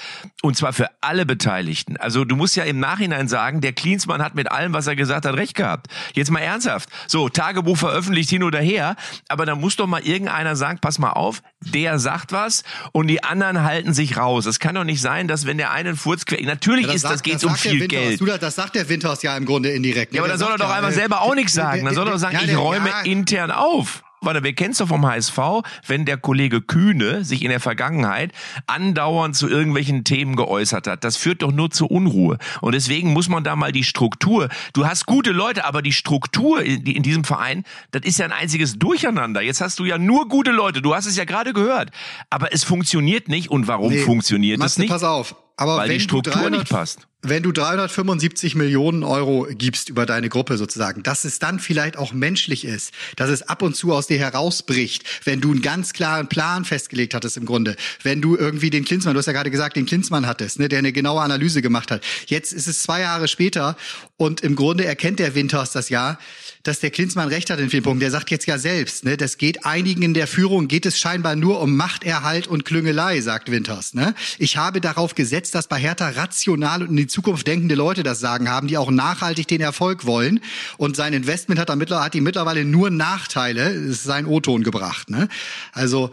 und 0.43 0.57
zwar 0.57 0.73
für 0.73 0.89
alle 1.03 1.27
Beteiligten. 1.27 1.99
Also 1.99 2.25
du 2.25 2.35
musst 2.35 2.57
ja 2.57 2.65
im 2.65 2.81
Nachhinein 2.81 3.29
sagen, 3.29 3.61
der 3.61 3.75
Klinsmann 3.75 4.23
hat 4.23 4.35
mit 4.35 4.51
allem, 4.51 4.73
was 4.73 4.87
er 4.87 4.97
gesagt 4.97 5.27
hat, 5.27 5.35
recht 5.35 5.55
gehabt. 5.55 5.89
Jetzt 6.15 6.31
mal 6.31 6.41
ernsthaft. 6.41 6.89
So, 7.07 7.29
Tagebuch 7.29 7.77
veröffentlicht 7.77 8.31
hin 8.39 8.45
oder 8.45 8.61
her, 8.61 8.97
aber 9.29 9.47
da 9.47 9.55
muss 9.55 9.77
doch 9.77 9.87
mal 9.87 10.01
irgendeiner 10.03 10.57
sagen, 10.57 10.79
pass 10.81 10.99
mal 10.99 11.11
auf, 11.11 11.43
der 11.61 11.99
sagt 11.99 12.33
was 12.33 12.63
und 12.93 13.09
die 13.09 13.23
anderen 13.25 13.63
halten 13.65 13.93
sich 13.95 14.17
raus. 14.17 14.47
Es 14.47 14.59
kann 14.61 14.75
doch 14.77 14.85
nicht 14.85 15.01
sein, 15.01 15.29
dass 15.29 15.45
wenn 15.47 15.59
der 15.59 15.73
einen 15.73 15.97
Furz 15.97 16.25
quer, 16.25 16.41
natürlich 16.45 16.83
Ja, 16.87 16.89
das 16.89 16.97
ist, 16.97 17.05
das 17.05 17.11
sagt- 17.13 17.23
geht 17.25 17.35
das 17.35 17.45
um 17.45 17.51
sagt 17.51 17.65
der 17.65 17.71
viel 17.73 17.81
Windhorst. 17.83 18.09
Geld. 18.09 18.21
Du, 18.21 18.27
das- 18.27 18.55
sagt 18.55 18.75
der 18.77 18.89
Windhorst 18.89 19.23
ja 19.23 19.37
im 19.37 19.45
Grunde 19.45 19.71
indirekt. 19.71 20.13
ne? 20.13 20.17
Ja, 20.17 20.23
aber 20.23 20.29
dann 20.31 20.39
soll 20.39 20.53
er 20.53 20.59
doch 20.59 20.71
einfach 20.71 20.91
äh, 20.91 20.95
selber 20.95 21.21
auch 21.23 21.35
nichts 21.35 21.53
sagen. 21.53 21.85
Dann 21.85 21.95
soll 21.95 22.07
er 22.09 22.13
doch 22.13 22.19
sagen, 22.19 22.37
ja, 22.41 22.43
ich 22.43 22.57
räume 22.57 22.89
ja, 22.89 23.01
intern 23.03 23.51
auf. 23.51 24.03
Warte, 24.21 24.43
wir 24.43 24.53
kennen 24.53 24.73
es 24.73 24.79
doch 24.79 24.89
vom 24.89 25.07
HSV, 25.07 25.39
wenn 25.87 26.05
der 26.05 26.17
Kollege 26.17 26.61
Kühne 26.61 27.25
sich 27.25 27.43
in 27.43 27.51
der 27.51 27.61
Vergangenheit 27.61 28.33
andauernd 28.67 29.37
zu 29.37 29.49
irgendwelchen 29.49 30.05
Themen 30.05 30.37
geäußert 30.37 30.87
hat. 30.87 31.05
Das 31.05 31.17
führt 31.17 31.43
doch 31.43 31.53
nur 31.53 31.71
zu 31.71 31.87
Unruhe. 31.87 32.39
Und 32.61 32.75
deswegen 32.75 33.13
muss 33.13 33.29
man 33.29 33.45
da 33.45 33.57
mal 33.57 33.73
die 33.73 33.85
Struktur, 33.85 34.49
du 34.73 34.87
hast 34.87 35.07
gute 35.07 35.31
Leute, 35.31 35.65
aber 35.65 35.83
die 35.83 35.93
Struktur 35.93 36.63
in, 36.63 36.85
in 36.85 37.03
diesem 37.03 37.25
Verein, 37.25 37.65
das 37.91 38.03
ist 38.05 38.19
ja 38.19 38.25
ein 38.25 38.33
einziges 38.33 38.79
Durcheinander. 38.79 39.41
Jetzt 39.41 39.61
hast 39.61 39.79
du 39.79 39.85
ja 39.85 39.99
nur 39.99 40.29
gute 40.29 40.51
Leute, 40.51 40.83
du 40.83 40.95
hast 40.95 41.07
es 41.07 41.17
ja 41.17 41.25
gerade 41.25 41.53
gehört. 41.53 41.91
Aber 42.31 42.53
es 42.53 42.65
funktioniert 42.65 43.29
nicht. 43.29 43.51
Und 43.51 43.69
warum 43.69 43.93
Nee, 43.93 44.03
funktioniert 44.03 44.63
es 44.63 44.79
nicht? 44.79 44.91
Pass 44.91 45.05
auf. 45.05 45.35
Aber 45.57 45.77
Weil 45.77 45.89
wenn 45.89 45.95
die 45.95 45.99
du 45.99 46.05
Struktur 46.05 46.33
300 46.35 46.61
nicht 46.61 46.71
passt. 46.71 47.08
Wenn 47.23 47.43
du 47.43 47.51
375 47.51 48.55
Millionen 48.55 49.03
Euro 49.03 49.49
gibst 49.51 49.89
über 49.89 50.07
deine 50.07 50.29
Gruppe 50.29 50.57
sozusagen, 50.57 51.03
dass 51.03 51.25
es 51.25 51.41
dann 51.41 51.59
vielleicht 51.59 51.97
auch 51.97 52.13
menschlich 52.13 52.65
ist, 52.65 52.93
dass 53.17 53.29
es 53.29 53.43
ab 53.43 53.63
und 53.63 53.75
zu 53.75 53.93
aus 53.93 54.07
dir 54.07 54.19
herausbricht, 54.19 55.03
wenn 55.25 55.41
du 55.41 55.51
einen 55.51 55.61
ganz 55.61 55.93
klaren 55.93 56.29
Plan 56.29 56.65
festgelegt 56.65 57.15
hattest 57.15 57.37
im 57.37 57.45
Grunde, 57.45 57.75
wenn 58.05 58.23
du 58.23 58.37
irgendwie 58.37 58.71
den 58.71 58.85
Klinsmann, 58.85 59.15
du 59.15 59.19
hast 59.19 59.27
ja 59.27 59.33
gerade 59.33 59.51
gesagt, 59.51 59.75
den 59.75 59.85
Klinsmann 59.85 60.29
hattest, 60.29 60.61
ne, 60.61 60.69
der 60.69 60.79
eine 60.79 60.93
genaue 60.93 61.21
Analyse 61.21 61.61
gemacht 61.61 61.91
hat. 61.91 62.05
Jetzt 62.27 62.53
ist 62.53 62.69
es 62.69 62.85
zwei 62.85 63.01
Jahre 63.01 63.27
später 63.27 63.77
und 64.17 64.43
im 64.43 64.55
Grunde 64.55 64.85
erkennt 64.85 65.19
der 65.19 65.35
Windhorst 65.35 65.75
das 65.75 65.89
ja, 65.89 66.21
dass 66.63 66.81
der 66.81 66.91
Klinsmann 66.91 67.29
recht 67.29 67.51
hat 67.51 67.59
in 67.59 67.71
vielen 67.71 67.83
Punkten. 67.83 68.01
Der 68.01 68.11
sagt 68.11 68.31
jetzt 68.31 68.47
ja 68.47 68.59
selbst, 68.59 69.05
ne, 69.05 69.17
das 69.17 69.39
geht 69.39 69.65
einigen 69.65 70.03
in 70.03 70.15
der 70.15 70.29
Führung, 70.29 70.69
geht 70.69 70.87
es 70.87 70.99
scheinbar 70.99 71.35
nur 71.35 71.61
um 71.61 71.77
Machterhalt 71.77 72.47
und 72.47 72.65
Klüngelei, 72.65 73.21
sagt 73.23 73.51
Windhorst. 73.51 73.95
Ne? 73.95 74.15
Ich 74.39 74.57
habe 74.57 74.81
darauf 74.81 75.17
gesetzt, 75.17 75.57
dass 75.57 75.67
bei 75.67 75.79
Hertha 75.79 76.11
rational 76.11 76.83
und 76.83 76.95
die 77.09 77.15
Zukunft 77.15 77.47
denkende 77.47 77.75
Leute 77.75 78.03
das 78.03 78.21
Sagen 78.21 78.51
haben, 78.51 78.69
die 78.69 78.77
auch 78.77 78.91
nachhaltig 78.91 79.49
den 79.49 79.61
Erfolg 79.61 80.05
wollen. 80.05 80.41
Und 80.77 80.95
sein 80.95 81.15
Investment 81.15 81.59
hat, 81.59 81.71
er 81.71 81.77
mittlerweile, 81.77 82.05
hat 82.05 82.15
ihm 82.15 82.25
mittlerweile 82.25 82.65
nur 82.65 82.91
Nachteile, 82.91 83.71
ist 83.71 84.05
sein 84.05 84.27
O-Ton 84.27 84.63
gebracht. 84.63 85.09
Ne? 85.09 85.29
Also, 85.73 86.11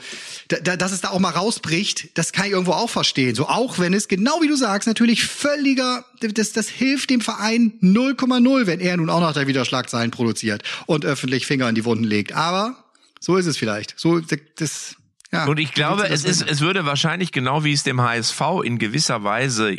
da, 0.48 0.58
da, 0.58 0.78
dass 0.78 0.92
es 0.92 1.02
da 1.02 1.10
auch 1.10 1.20
mal 1.20 1.32
rausbricht, 1.32 2.18
das 2.18 2.32
kann 2.32 2.46
ich 2.46 2.52
irgendwo 2.54 2.72
auch 2.72 2.90
verstehen. 2.90 3.36
So 3.36 3.48
auch 3.48 3.78
wenn 3.78 3.94
es, 3.94 4.08
genau 4.08 4.42
wie 4.42 4.48
du 4.48 4.56
sagst, 4.56 4.88
natürlich 4.88 5.26
völliger, 5.26 6.06
das, 6.22 6.54
das 6.54 6.70
hilft 6.70 7.10
dem 7.10 7.22
Verein 7.22 7.74
0,0, 7.82 8.66
wenn 8.66 8.80
er 8.80 8.98
nun 8.98 9.10
auch 9.10 9.20
noch 9.20 9.34
da 9.34 9.48
wieder 9.48 9.66
Schlagzeilen 9.66 10.12
produziert 10.12 10.64
und 10.86 11.06
öffentlich 11.06 11.46
Finger 11.46 11.68
in 11.68 11.76
die 11.76 11.86
Wunden 11.86 12.06
legt. 12.06 12.34
Aber 12.34 12.86
so 13.20 13.36
ist 13.36 13.48
es 13.48 13.58
vielleicht. 13.58 13.96
So, 13.98 14.22
das, 14.56 14.96
ja. 15.32 15.46
Und 15.46 15.60
ich 15.60 15.74
glaube, 15.74 16.08
es 16.08 16.24
ist, 16.24 16.48
es 16.48 16.62
würde 16.62 16.86
wahrscheinlich 16.86 17.32
genau 17.32 17.64
wie 17.64 17.74
es 17.74 17.84
dem 17.84 18.02
HSV 18.02 18.42
in 18.64 18.78
gewisser 18.78 19.24
Weise 19.24 19.78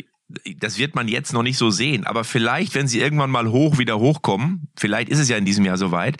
das 0.57 0.77
wird 0.77 0.93
man 0.93 1.07
jetzt 1.07 1.31
noch 1.31 1.43
nicht 1.43 1.57
so 1.57 1.69
sehen, 1.69 2.05
aber 2.05 2.25
vielleicht, 2.25 2.75
wenn 2.75 2.87
sie 2.87 2.99
irgendwann 2.99 3.29
mal 3.29 3.49
hoch 3.49 3.77
wieder 3.77 3.97
hochkommen, 3.97 4.67
vielleicht 4.75 5.07
ist 5.07 5.19
es 5.19 5.29
ja 5.29 5.37
in 5.37 5.45
diesem 5.45 5.63
Jahr 5.63 5.77
soweit, 5.77 6.17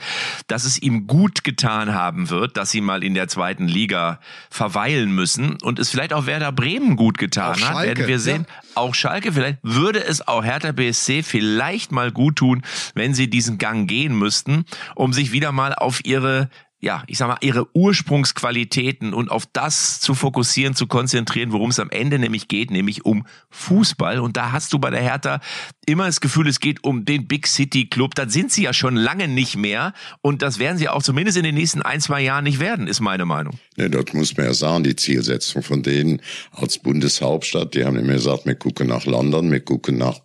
dass 0.47 0.63
es 0.63 0.81
ihm 0.81 1.07
gut 1.07 1.43
getan 1.43 1.93
haben 1.93 2.29
wird, 2.29 2.55
dass 2.55 2.71
sie 2.71 2.79
mal 2.79 3.03
in 3.03 3.13
der 3.15 3.27
zweiten 3.27 3.67
Liga 3.67 4.21
verweilen 4.49 5.11
müssen 5.11 5.57
und 5.61 5.77
es 5.77 5.89
vielleicht 5.89 6.13
auch 6.13 6.25
Werder 6.25 6.53
Bremen 6.53 6.95
gut 6.95 7.17
getan 7.17 7.55
Auch 7.55 7.55
hat, 7.55 7.59
Schalke, 7.59 7.87
werden 7.87 8.07
wir 8.07 8.19
sehen. 8.19 8.45
Auch 8.75 8.95
Schalke, 8.95 9.33
vielleicht 9.33 9.57
würde 9.61 10.01
es 10.01 10.25
auch 10.25 10.43
Hertha 10.43 10.71
BSC 10.71 11.21
vielleicht 11.21 11.91
mal 11.91 12.11
gut 12.11 12.37
tun, 12.37 12.61
wenn 12.95 13.13
sie 13.13 13.29
diesen 13.29 13.57
Gang 13.57 13.89
gehen 13.89 14.17
müssten, 14.17 14.63
um 14.95 15.11
sich 15.11 15.33
wieder 15.33 15.51
mal 15.51 15.73
auf 15.73 16.05
ihre 16.05 16.49
ja, 16.79 17.03
ich 17.07 17.17
sag 17.17 17.27
mal, 17.27 17.37
ihre 17.41 17.67
Ursprungsqualitäten 17.75 19.13
und 19.13 19.31
auf 19.31 19.47
das 19.51 19.99
zu 19.99 20.13
fokussieren, 20.13 20.75
zu 20.75 20.85
konzentrieren, 20.85 21.51
worum 21.51 21.71
es 21.71 21.79
am 21.79 21.89
Ende 21.89 22.19
nämlich 22.19 22.47
geht, 22.47 22.69
nämlich 22.69 23.03
um 23.03 23.25
Fußball. 23.49 24.19
Und 24.19 24.37
da 24.37 24.51
hast 24.51 24.73
du 24.73 24.79
bei 24.79 24.91
der 24.91 25.01
Hertha 25.01 25.39
immer 25.87 26.05
das 26.05 26.21
Gefühl, 26.21 26.47
es 26.47 26.59
geht 26.59 26.83
um 26.83 27.03
den 27.03 27.27
Big 27.27 27.47
City 27.47 27.89
Club. 27.89 28.13
Das 28.13 28.31
sind 28.31 28.51
sie 28.51 28.63
ja 28.63 28.73
schon 28.73 28.95
lange 28.95 29.27
nicht 29.27 29.57
mehr. 29.57 29.93
Und 30.21 30.43
das 30.43 30.59
werden 30.59 30.77
sie 30.77 30.87
auch 30.87 31.01
zumindest 31.01 31.37
in 31.37 31.43
den 31.43 31.55
nächsten 31.55 31.81
ein, 31.81 31.99
zwei 31.99 32.21
Jahren 32.21 32.43
nicht 32.43 32.59
werden, 32.59 32.87
ist 32.87 32.99
meine 32.99 33.25
Meinung. 33.25 33.57
Ja, 33.75 33.89
dort 33.89 34.13
muss 34.13 34.37
man 34.37 34.45
ja 34.45 34.53
sagen, 34.53 34.83
die 34.83 34.95
Zielsetzung 34.95 35.63
von 35.63 35.81
denen 35.81 36.21
als 36.51 36.77
Bundeshauptstadt, 36.77 37.73
die 37.73 37.85
haben 37.85 37.97
immer 37.97 38.13
gesagt, 38.13 38.45
wir 38.45 38.55
gucken 38.55 38.87
nach 38.87 39.05
London, 39.05 39.51
wir 39.51 39.61
gucken 39.61 39.97
nach 39.97 40.19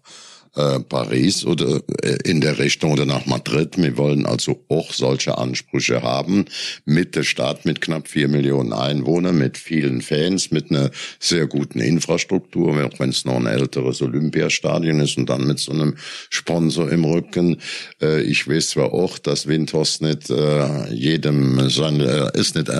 äh, 0.54 0.80
Paris 0.80 1.44
oder 1.46 1.80
äh, 2.02 2.18
in 2.24 2.40
der 2.40 2.58
Richtung 2.58 2.92
oder 2.92 3.06
nach 3.06 3.26
Madrid. 3.26 3.76
Wir 3.78 3.96
wollen 3.96 4.26
also 4.26 4.64
auch 4.68 4.92
solche 4.92 5.38
Ansprüche 5.38 6.02
haben 6.02 6.44
mit 6.84 7.16
der 7.16 7.22
Stadt 7.22 7.64
mit 7.64 7.80
knapp 7.80 8.08
vier 8.08 8.28
Millionen 8.28 8.72
Einwohnern, 8.72 9.38
mit 9.38 9.56
vielen 9.56 10.02
Fans, 10.02 10.50
mit 10.50 10.70
einer 10.70 10.90
sehr 11.18 11.46
guten 11.46 11.80
Infrastruktur, 11.80 12.84
auch 12.84 13.00
wenn 13.00 13.10
es 13.10 13.24
noch 13.24 13.36
ein 13.36 13.46
älteres 13.46 14.02
Olympiastadion 14.02 15.00
ist 15.00 15.16
und 15.16 15.30
dann 15.30 15.46
mit 15.46 15.58
so 15.58 15.72
einem 15.72 15.96
Sponsor 16.28 16.90
im 16.90 17.04
Rücken. 17.04 17.58
Äh, 18.02 18.22
ich 18.22 18.46
weiß 18.46 18.70
zwar 18.70 18.92
auch, 18.92 19.18
dass 19.18 19.46
Windhorst 19.46 20.02
nicht 20.02 20.28
jedem 20.90 21.70
sein, 21.70 22.00
äh, 22.00 22.30
ist 22.38 22.56
nicht 22.56 22.70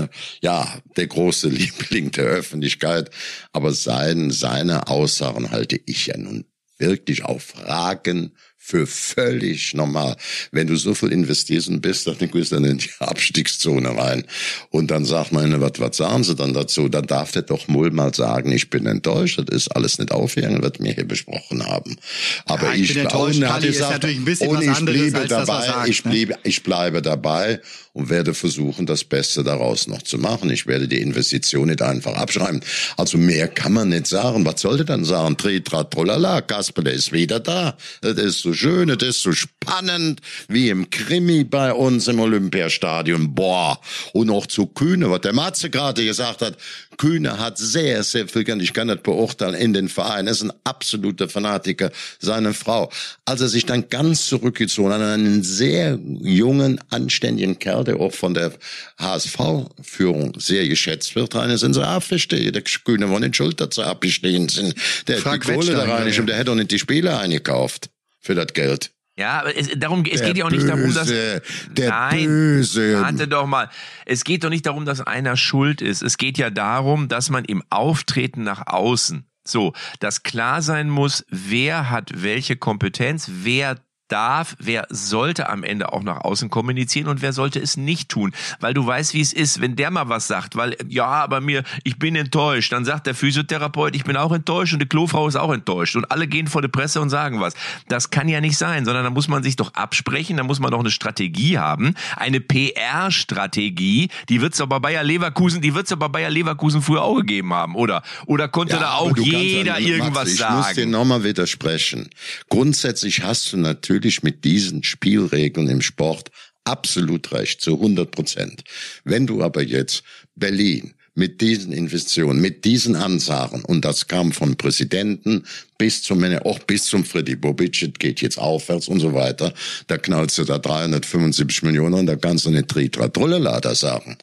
ja 0.42 0.78
der 0.96 1.06
große 1.06 1.48
Liebling 1.48 2.10
der 2.10 2.24
Öffentlichkeit, 2.24 3.10
aber 3.52 3.72
sein, 3.72 4.30
seine 4.30 4.88
Aussagen 4.88 5.50
halte 5.50 5.80
ich 5.86 6.06
ja 6.06 6.16
nun 6.16 6.44
wirklich 6.82 7.24
auf 7.24 7.42
Fragen 7.42 8.32
für 8.64 8.86
völlig 8.86 9.74
normal. 9.74 10.16
Wenn 10.52 10.68
du 10.68 10.76
so 10.76 10.94
viel 10.94 11.10
investierst 11.10 11.66
und 11.68 11.80
bist, 11.80 12.06
dann 12.06 12.16
gehst 12.16 12.52
du 12.52 12.56
dann 12.56 12.64
in 12.64 12.78
die 12.78 12.90
Abstiegszone 13.00 13.88
rein. 13.96 14.24
Und 14.70 14.92
dann 14.92 15.04
sagt 15.04 15.32
man, 15.32 15.60
was, 15.60 15.72
was 15.78 15.96
sagen 15.96 16.22
sie 16.22 16.36
dann 16.36 16.54
dazu? 16.54 16.88
Dann 16.88 17.06
darf 17.06 17.32
der 17.32 17.42
doch 17.42 17.68
wohl 17.68 17.90
mal 17.90 18.14
sagen, 18.14 18.52
ich 18.52 18.70
bin 18.70 18.86
enttäuscht, 18.86 19.38
das 19.38 19.46
ist 19.48 19.68
alles 19.68 19.98
nicht 19.98 20.12
aufgegangen, 20.12 20.62
was 20.62 20.74
wir 20.78 20.92
hier 20.92 21.08
besprochen 21.08 21.66
haben. 21.66 21.96
Aber 22.44 22.66
ja, 22.68 22.74
ich, 22.74 22.82
ich 22.82 22.94
bin 22.94 23.02
enttäuscht, 23.02 23.42
Kalli 23.42 23.68
ist 23.68 23.80
natürlich 23.80 24.18
ein 24.18 24.24
bisschen 24.24 24.50
was 24.54 24.68
anderes 24.78 25.14
als 25.14 25.28
dabei, 25.28 25.44
das, 25.44 25.66
sagt, 25.66 25.88
ich, 25.88 26.04
ne? 26.04 26.28
ich 26.44 26.62
bleibe 26.62 27.02
dabei 27.02 27.60
und 27.94 28.08
werde 28.08 28.32
versuchen, 28.32 28.86
das 28.86 29.04
Beste 29.04 29.44
daraus 29.44 29.86
noch 29.86 30.02
zu 30.02 30.16
machen. 30.16 30.50
Ich 30.50 30.66
werde 30.66 30.88
die 30.88 31.00
Investition 31.00 31.68
nicht 31.68 31.82
einfach 31.82 32.14
abschreiben. 32.14 32.60
Also 32.96 33.18
mehr 33.18 33.48
kann 33.48 33.72
man 33.74 33.90
nicht 33.90 34.06
sagen. 34.06 34.46
Was 34.46 34.62
sollte 34.62 34.84
dann 34.84 35.04
sagen? 35.04 35.36
Tritra, 35.36 35.84
trolala, 35.84 36.40
Kasper, 36.40 36.82
der 36.82 36.94
ist 36.94 37.12
wieder 37.12 37.38
da. 37.38 37.76
Das 38.00 38.16
ist 38.16 38.40
so 38.40 38.54
schön, 38.54 38.88
das 38.88 39.02
ist 39.02 39.22
so 39.22 39.32
spannend, 39.32 40.20
wie 40.48 40.70
im 40.70 40.88
Krimi 40.88 41.44
bei 41.44 41.72
uns 41.72 42.08
im 42.08 42.20
Olympiastadion. 42.20 43.34
Boah. 43.34 43.78
Und 44.14 44.30
auch 44.30 44.46
zu 44.46 44.66
Kühne, 44.66 45.10
was 45.10 45.20
der 45.20 45.34
Matze 45.34 45.68
gerade 45.68 46.04
gesagt 46.04 46.40
hat. 46.40 46.56
Kühne 46.96 47.38
hat 47.38 47.58
sehr, 47.58 48.02
sehr 48.02 48.28
viel, 48.28 48.42
ich 48.60 48.72
kann 48.72 48.88
das 48.88 49.02
beurteilen, 49.02 49.54
in 49.54 49.72
den 49.72 49.88
Verein. 49.88 50.26
Er 50.26 50.32
ist 50.32 50.42
ein 50.42 50.52
absoluter 50.64 51.28
Fanatiker, 51.28 51.90
seine 52.18 52.54
Frau. 52.54 52.90
Als 53.24 53.40
er 53.40 53.48
sich 53.48 53.66
dann 53.66 53.88
ganz 53.88 54.26
zurückgezogen 54.26 54.92
hat, 54.92 55.00
einen 55.00 55.42
sehr 55.42 55.98
jungen, 56.20 56.80
anständigen 56.90 57.58
Kerl 57.58 57.84
der 57.84 58.00
auch 58.00 58.12
von 58.12 58.34
der 58.34 58.52
HSV-Führung 58.98 60.34
sehr 60.38 60.68
geschätzt 60.68 61.14
wird, 61.16 61.34
rein 61.34 61.56
sind 61.56 61.74
sie 61.74 61.86
abgestehen. 61.86 62.52
Der 62.52 62.62
Kühne 62.62 63.10
war 63.10 63.20
nicht 63.20 63.36
schuld, 63.36 63.60
dass 63.60 63.74
sie 63.74 63.84
abgestehen 63.84 64.48
sind. 64.48 64.74
Der 65.08 65.18
Frank 65.18 65.44
hat 65.44 65.50
die 65.50 65.54
Kohle 65.54 65.72
da 65.72 65.84
rein 65.84 66.12
ja. 66.12 66.20
und 66.20 66.26
der 66.26 66.36
hätte 66.36 66.50
auch 66.52 66.56
nicht 66.56 66.70
die 66.70 66.78
Spiele 66.78 67.18
eingekauft 67.18 67.90
für 68.20 68.34
das 68.34 68.52
Geld. 68.52 68.90
Ja, 69.18 69.40
aber 69.40 69.56
es, 69.56 69.68
darum, 69.76 70.04
es 70.10 70.22
geht 70.22 70.38
ja 70.38 70.46
auch 70.46 70.50
nicht 70.50 70.66
darum, 70.66 70.92
dass. 70.94 71.08
Der 71.08 71.42
nein, 71.90 72.26
Böse. 72.26 73.00
Warte 73.00 73.28
doch 73.28 73.46
mal. 73.46 73.68
Es 74.06 74.24
geht 74.24 74.42
doch 74.42 74.48
nicht 74.48 74.64
darum, 74.64 74.86
dass 74.86 75.00
einer 75.02 75.36
schuld 75.36 75.82
ist. 75.82 76.02
Es 76.02 76.16
geht 76.16 76.38
ja 76.38 76.48
darum, 76.48 77.08
dass 77.08 77.28
man 77.28 77.44
im 77.44 77.62
Auftreten 77.68 78.42
nach 78.42 78.66
außen 78.66 79.26
so, 79.44 79.72
dass 79.98 80.22
klar 80.22 80.62
sein 80.62 80.88
muss, 80.88 81.24
wer 81.28 81.90
hat 81.90 82.10
welche 82.14 82.56
Kompetenz, 82.56 83.28
wer 83.42 83.76
darf, 84.08 84.56
wer 84.58 84.86
sollte 84.90 85.48
am 85.48 85.64
Ende 85.64 85.92
auch 85.92 86.02
nach 86.02 86.18
außen 86.18 86.50
kommunizieren 86.50 87.08
und 87.08 87.22
wer 87.22 87.32
sollte 87.32 87.58
es 87.60 87.76
nicht 87.76 88.08
tun. 88.08 88.32
Weil 88.60 88.74
du 88.74 88.86
weißt, 88.86 89.14
wie 89.14 89.20
es 89.20 89.32
ist, 89.32 89.60
wenn 89.60 89.76
der 89.76 89.90
mal 89.90 90.08
was 90.08 90.26
sagt, 90.26 90.56
weil, 90.56 90.76
ja, 90.88 91.06
aber 91.06 91.40
mir, 91.40 91.62
ich 91.84 91.98
bin 91.98 92.14
enttäuscht, 92.14 92.72
dann 92.72 92.84
sagt 92.84 93.06
der 93.06 93.14
Physiotherapeut, 93.14 93.96
ich 93.96 94.04
bin 94.04 94.16
auch 94.16 94.32
enttäuscht 94.32 94.74
und 94.74 94.80
die 94.80 94.86
Klofrau 94.86 95.28
ist 95.28 95.36
auch 95.36 95.52
enttäuscht 95.52 95.96
und 95.96 96.10
alle 96.10 96.26
gehen 96.26 96.46
vor 96.46 96.62
die 96.62 96.68
Presse 96.68 97.00
und 97.00 97.10
sagen 97.10 97.40
was. 97.40 97.54
Das 97.88 98.10
kann 98.10 98.28
ja 98.28 98.40
nicht 98.40 98.58
sein, 98.58 98.84
sondern 98.84 99.04
da 99.04 99.10
muss 99.10 99.28
man 99.28 99.42
sich 99.42 99.56
doch 99.56 99.72
absprechen, 99.74 100.36
da 100.36 100.42
muss 100.42 100.60
man 100.60 100.70
doch 100.70 100.80
eine 100.80 100.90
Strategie 100.90 101.58
haben, 101.58 101.94
eine 102.16 102.40
PR-Strategie, 102.40 104.08
die 104.28 104.40
wird's 104.40 104.60
aber 104.60 104.80
bei 104.80 104.92
Bayer 104.92 105.04
Leverkusen, 105.04 105.62
die 105.62 105.74
wird's 105.74 105.92
aber 105.92 106.08
bei 106.08 106.20
Bayer 106.20 106.30
Leverkusen 106.30 106.82
früher 106.82 107.02
auch 107.02 107.16
gegeben 107.16 107.54
haben, 107.54 107.76
oder? 107.76 108.02
Oder 108.26 108.48
konnte 108.48 108.74
ja, 108.74 108.80
da 108.80 108.94
auch 108.94 109.16
jeder 109.16 109.74
kannst, 109.74 109.88
irgendwas 109.88 110.28
Max, 110.28 110.36
sagen? 110.36 110.60
Ich 110.60 110.66
muss 110.66 110.74
dir 110.74 110.86
nochmal 110.86 111.24
widersprechen. 111.24 112.10
Grundsätzlich 112.50 113.22
hast 113.22 113.52
du 113.52 113.56
natürlich 113.56 114.01
natürlich 114.02 114.24
mit 114.24 114.44
diesen 114.44 114.82
Spielregeln 114.82 115.68
im 115.68 115.80
Sport 115.80 116.32
absolut 116.64 117.30
recht, 117.30 117.60
zu 117.60 117.74
100 117.74 118.10
Prozent. 118.10 118.64
Wenn 119.04 119.28
du 119.28 119.44
aber 119.44 119.62
jetzt 119.62 120.02
Berlin 120.34 120.94
mit 121.14 121.40
diesen 121.40 121.72
Investitionen, 121.72 122.40
mit 122.40 122.64
diesen 122.64 122.96
Ansagen, 122.96 123.64
und 123.64 123.84
das 123.84 124.08
kam 124.08 124.32
vom 124.32 124.56
Präsidenten 124.56 125.44
bis 125.78 126.02
zum, 126.02 126.24
auch 126.38 126.58
bis 126.60 126.86
zum 126.86 127.04
Freddy 127.04 127.36
Bobic, 127.36 127.96
geht 128.00 128.22
jetzt 128.22 128.38
aufwärts 128.38 128.88
und 128.88 128.98
so 128.98 129.14
weiter, 129.14 129.54
da 129.86 129.98
knallst 129.98 130.38
du 130.38 130.44
da 130.44 130.58
375 130.58 131.62
Millionen 131.62 131.94
und 131.94 132.06
da 132.06 132.16
kannst 132.16 132.46
du 132.46 132.50
nicht 132.50 132.66
Tritra 132.66 133.06
Trullelada 133.06 133.72
sagen. 133.76 134.16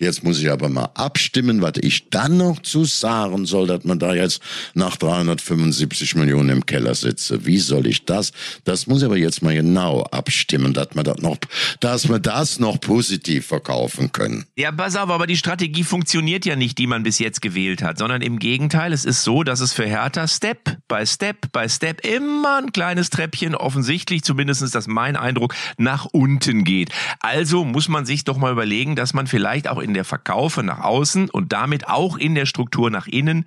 Jetzt 0.00 0.24
muss 0.24 0.40
ich 0.40 0.50
aber 0.50 0.70
mal 0.70 0.88
abstimmen, 0.94 1.60
was 1.60 1.74
ich 1.82 2.08
dann 2.08 2.38
noch 2.38 2.62
zu 2.62 2.86
sagen 2.86 3.44
soll, 3.44 3.66
dass 3.66 3.84
man 3.84 3.98
da 3.98 4.14
jetzt 4.14 4.40
nach 4.72 4.96
375 4.96 6.14
Millionen 6.14 6.48
im 6.48 6.66
Keller 6.66 6.94
sitze. 6.94 7.44
Wie 7.44 7.58
soll 7.58 7.86
ich 7.86 8.06
das? 8.06 8.32
Das 8.64 8.86
muss 8.86 9.02
ich 9.02 9.04
aber 9.04 9.18
jetzt 9.18 9.42
mal 9.42 9.54
genau 9.54 10.04
abstimmen, 10.04 10.72
dass 10.72 10.94
man 10.94 11.04
das 11.04 11.18
noch, 11.18 11.36
dass 11.80 12.08
wir 12.08 12.18
das 12.18 12.58
noch 12.58 12.80
positiv 12.80 13.46
verkaufen 13.46 14.10
können. 14.10 14.46
Ja, 14.56 14.72
pass 14.72 14.96
auf, 14.96 15.10
aber 15.10 15.26
die 15.26 15.36
Strategie 15.36 15.84
funktioniert 15.84 16.46
ja 16.46 16.56
nicht, 16.56 16.78
die 16.78 16.86
man 16.86 17.02
bis 17.02 17.18
jetzt 17.18 17.42
gewählt 17.42 17.82
hat, 17.82 17.98
sondern 17.98 18.22
im 18.22 18.38
Gegenteil, 18.38 18.94
es 18.94 19.04
ist 19.04 19.22
so, 19.22 19.42
dass 19.42 19.60
es 19.60 19.74
für 19.74 19.84
Hertha 19.84 20.26
Step 20.26 20.78
by 20.90 21.06
Step 21.06 21.52
by 21.52 21.68
Step 21.68 22.06
immer 22.06 22.58
ein 22.58 22.72
kleines 22.72 23.10
Treppchen, 23.10 23.54
offensichtlich, 23.54 24.22
zumindest 24.22 24.62
ist 24.62 24.74
das 24.74 24.86
mein 24.86 25.16
Eindruck, 25.16 25.54
nach 25.76 26.06
unten 26.06 26.64
geht. 26.64 26.90
Also 27.20 27.64
muss 27.64 27.88
man 27.88 28.06
sich 28.06 28.24
doch 28.24 28.38
mal 28.38 28.52
überlegen, 28.52 28.96
dass 28.96 29.12
man 29.14 29.26
vielleicht 29.26 29.68
auch 29.68 29.78
in 29.78 29.90
in 29.90 29.94
der 29.94 30.04
Verkaufe 30.04 30.62
nach 30.62 30.78
außen 30.78 31.28
und 31.30 31.52
damit 31.52 31.88
auch 31.88 32.16
in 32.16 32.36
der 32.36 32.46
Struktur 32.46 32.90
nach 32.90 33.08
innen 33.08 33.44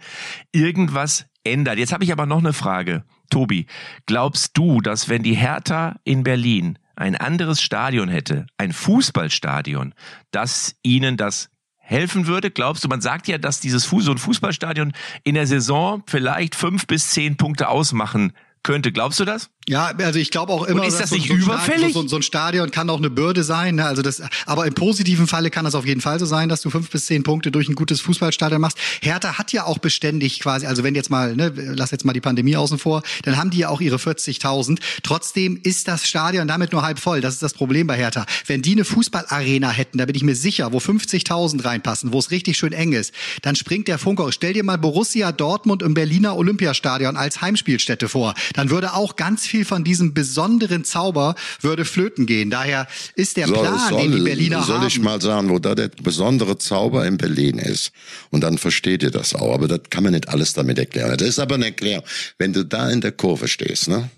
irgendwas 0.52 1.26
ändert. 1.46 1.78
Jetzt 1.78 1.94
habe 1.94 2.04
ich 2.04 2.12
aber 2.12 2.26
noch 2.26 2.40
eine 2.40 2.52
Frage. 2.52 3.06
Tobi, 3.30 3.68
glaubst 4.06 4.58
du, 4.58 4.82
dass 4.82 5.08
wenn 5.08 5.24
die 5.24 5.36
Hertha 5.36 5.96
in 6.04 6.24
Berlin 6.24 6.78
ein 6.98 7.16
anderes 7.16 7.62
Stadion 7.62 8.10
hätte, 8.10 8.46
ein 8.58 8.74
Fußballstadion, 8.74 9.94
dass 10.32 10.76
ihnen 10.84 11.16
das 11.16 11.50
helfen 11.84 12.28
würde? 12.28 12.50
Glaubst 12.50 12.84
du, 12.84 12.88
man 12.88 13.02
sagt 13.02 13.28
ja, 13.28 13.38
dass 13.38 13.60
dieses 13.60 13.88
Fuß- 13.88 14.10
und 14.10 14.18
Fußballstadion 14.18 14.94
in 15.24 15.36
der 15.36 15.46
Saison 15.46 16.02
vielleicht 16.08 16.56
fünf 16.56 16.88
bis 16.88 17.12
zehn 17.12 17.38
Punkte 17.38 17.68
ausmachen 17.68 18.34
könnte. 18.64 18.92
Glaubst 18.92 19.20
du 19.20 19.26
das? 19.26 19.52
Ja, 19.70 19.94
also 19.98 20.20
ich 20.20 20.30
glaube 20.30 20.52
auch 20.52 20.64
immer, 20.66 20.82
Und 20.82 20.88
ist 20.88 21.00
das 21.00 21.10
so, 21.10 21.16
nicht 21.16 21.30
so 21.30 21.36
überfällig? 21.36 21.94
So, 21.94 22.06
so, 22.06 22.18
ein 22.18 22.22
Stadion 22.22 22.70
kann 22.72 22.90
auch 22.90 22.98
eine 22.98 23.10
Bürde 23.10 23.44
sein. 23.44 23.76
Ne? 23.76 23.86
Also 23.86 24.02
das, 24.02 24.22
aber 24.46 24.66
im 24.66 24.74
positiven 24.74 25.26
Falle 25.26 25.50
kann 25.50 25.64
das 25.64 25.74
auf 25.74 25.86
jeden 25.86 26.02
Fall 26.02 26.20
so 26.20 26.26
sein, 26.26 26.50
dass 26.50 26.62
du 26.62 26.70
fünf 26.70 26.90
bis 26.90 27.06
zehn 27.06 27.24
Punkte 27.24 27.50
durch 27.50 27.70
ein 27.70 27.76
gutes 27.76 28.02
Fußballstadion 28.02 28.60
machst. 28.60 28.78
Hertha 29.02 29.38
hat 29.38 29.54
ja 29.54 29.64
auch 29.64 29.78
beständig 29.78 30.42
quasi, 30.42 30.66
also 30.66 30.84
wenn 30.84 30.96
jetzt 30.96 31.10
mal, 31.10 31.36
ne, 31.36 31.54
lass 31.56 31.92
jetzt 31.92 32.04
mal 32.04 32.12
die 32.12 32.20
Pandemie 32.20 32.58
außen 32.58 32.78
vor, 32.78 33.04
dann 33.24 33.38
haben 33.38 33.52
die 33.52 33.60
ja 33.60 33.70
auch 33.70 33.80
ihre 33.80 33.96
40.000. 33.96 34.80
Trotzdem 35.02 35.60
ist 35.64 35.88
das 35.88 36.06
Stadion 36.06 36.48
damit 36.48 36.74
nur 36.74 36.82
halb 36.82 37.00
voll. 37.00 37.22
Das 37.22 37.34
ist 37.34 37.44
das 37.44 37.54
Problem 37.54 37.88
bei 37.88 37.96
Hertha. 37.96 38.26
Wenn 38.46 38.62
die 38.62 38.74
eine 38.74 38.84
Fußballarena 38.84 39.70
hätten, 39.70 39.98
da 39.98 40.06
bin 40.06 40.16
ich 40.16 40.24
mir 40.24 40.36
sicher, 40.36 40.74
wo 40.74 40.80
50.000 40.80 41.64
reinpassen, 41.64 42.12
wo 42.12 42.20
es 42.20 42.32
richtig 42.32 42.58
schön 42.58 42.74
eng 42.74 42.92
ist, 42.92 43.14
dann 43.44 43.56
springt 43.56 43.88
der 43.88 43.98
Funker. 43.98 44.30
Stell 44.34 44.54
dir 44.54 44.64
mal 44.64 44.78
Borussia 44.78 45.32
Dortmund 45.32 45.84
im 45.84 45.94
Berliner 45.94 46.36
Olympiastadion 46.36 47.16
als 47.16 47.42
Heimspielstätte 47.42 48.10
vor. 48.10 48.34
Dann 48.54 48.70
würde 48.70 48.94
auch 48.94 49.16
ganz 49.16 49.46
viel 49.54 49.66
von 49.66 49.84
diesem 49.84 50.16
besonderen 50.16 50.84
Zauber 50.84 51.36
würde 51.62 51.86
flöten 51.86 52.26
gehen. 52.26 52.50
Daher 52.50 52.88
ist 53.16 53.38
der 53.38 53.46
Plan, 53.46 53.80
soll, 53.88 54.02
den 54.02 54.12
die 54.14 54.22
Berliner 54.24 54.64
soll 54.64 54.78
haben. 54.78 54.82
Soll 54.82 54.88
ich 54.88 55.00
mal 55.00 55.22
sagen, 55.22 55.52
wo 55.52 55.60
da 55.60 55.76
der 55.76 55.92
besondere 56.02 56.58
Zauber 56.58 57.06
in 57.06 57.18
Berlin 57.18 57.60
ist? 57.60 57.92
Und 58.32 58.42
dann 58.42 58.58
versteht 58.58 59.04
ihr 59.04 59.12
das 59.12 59.36
auch. 59.36 59.54
Aber 59.54 59.68
das 59.68 59.82
kann 59.92 60.04
man 60.04 60.14
nicht 60.14 60.28
alles 60.28 60.54
damit 60.54 60.80
erklären. 60.80 61.16
Das 61.16 61.28
ist 61.28 61.38
aber 61.38 61.54
eine 61.54 61.66
Erklärung. 61.66 62.04
Wenn 62.40 62.52
du 62.52 62.66
da 62.66 62.90
in 62.90 63.02
der 63.02 63.12
Kurve 63.12 63.48
stehst, 63.48 63.90
ne? 63.90 64.10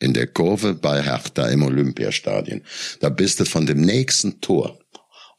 In 0.00 0.12
der 0.12 0.26
Kurve 0.26 0.74
bei 0.74 1.00
Hertha 1.04 1.46
im 1.46 1.62
Olympiastadion, 1.62 2.62
da 2.98 3.10
bist 3.10 3.38
du 3.38 3.44
von 3.44 3.66
dem 3.66 3.82
nächsten 3.82 4.40
Tor 4.40 4.79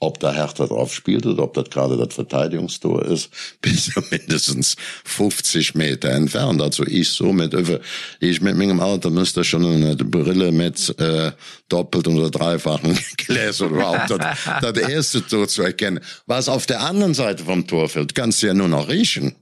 ob 0.02 0.20
da 0.20 0.34
Hertha 0.34 0.66
drauf 0.66 0.94
spielt 0.94 1.26
oder 1.26 1.44
ob 1.44 1.54
das 1.54 1.70
gerade 1.70 1.96
das 1.96 2.14
Verteidigungstor 2.14 3.06
ist, 3.06 3.30
bis 3.62 3.92
mindestens 4.10 4.76
50 5.06 5.76
Meter 5.76 6.10
entfernt. 6.10 6.62
Also 6.62 6.86
ich 6.86 7.10
so 7.10 7.32
mit 7.32 7.56
ich 8.20 8.42
mit 8.42 8.58
meinem 8.58 8.80
Alter 8.80 9.12
müsste 9.12 9.44
schon 9.44 9.66
eine 9.66 9.96
Brille 9.96 10.52
mit 10.52 11.00
äh, 11.00 11.32
doppelt 11.70 12.08
oder 12.08 12.30
dreifachen 12.30 12.98
Gläser 13.18 13.68
überhaupt 13.68 14.10
das, 14.10 14.38
das 14.62 14.78
erste 14.78 15.26
Tor 15.26 15.48
zu 15.48 15.62
erkennen. 15.62 16.00
Was 16.26 16.50
auf 16.50 16.66
der 16.66 16.82
anderen 16.82 17.14
Seite 17.14 17.44
vom 17.44 17.68
Torfeld 17.68 18.16
kannst 18.16 18.42
du 18.42 18.48
ja 18.48 18.54
nur 18.54 18.68
noch 18.68 18.90
riechen. 18.90 19.36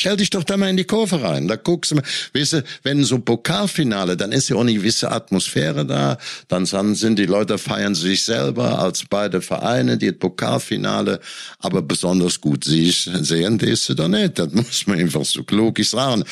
Stell 0.00 0.16
dich 0.16 0.30
doch 0.30 0.44
da 0.44 0.56
mal 0.56 0.70
in 0.70 0.76
die 0.76 0.84
Kurve 0.84 1.20
rein. 1.22 1.48
Da 1.48 1.56
guckst 1.56 1.90
du 1.90 1.96
mal. 1.96 2.04
Weißt 2.32 2.52
du, 2.52 2.64
wenn 2.84 3.02
so 3.02 3.18
Pokalfinale, 3.18 4.16
dann 4.16 4.30
ist 4.30 4.48
ja 4.48 4.54
auch 4.54 4.60
eine 4.60 4.72
gewisse 4.72 5.10
Atmosphäre 5.10 5.84
da. 5.84 6.18
Dann 6.46 6.66
sind 6.66 7.18
die 7.18 7.26
Leute 7.26 7.58
feiern 7.58 7.96
sich 7.96 8.22
selber 8.22 8.78
als 8.78 9.04
beide 9.10 9.42
Vereine, 9.42 9.98
die 9.98 10.12
Pokalfinale. 10.12 11.18
Aber 11.58 11.82
besonders 11.82 12.40
gut 12.40 12.62
sehen, 12.62 13.58
das 13.58 13.86
du 13.86 13.94
da 13.94 14.06
nicht. 14.06 14.38
Das 14.38 14.52
muss 14.52 14.86
man 14.86 15.00
einfach 15.00 15.24
so 15.24 15.42
klug 15.42 15.80
sagen. 15.80 16.22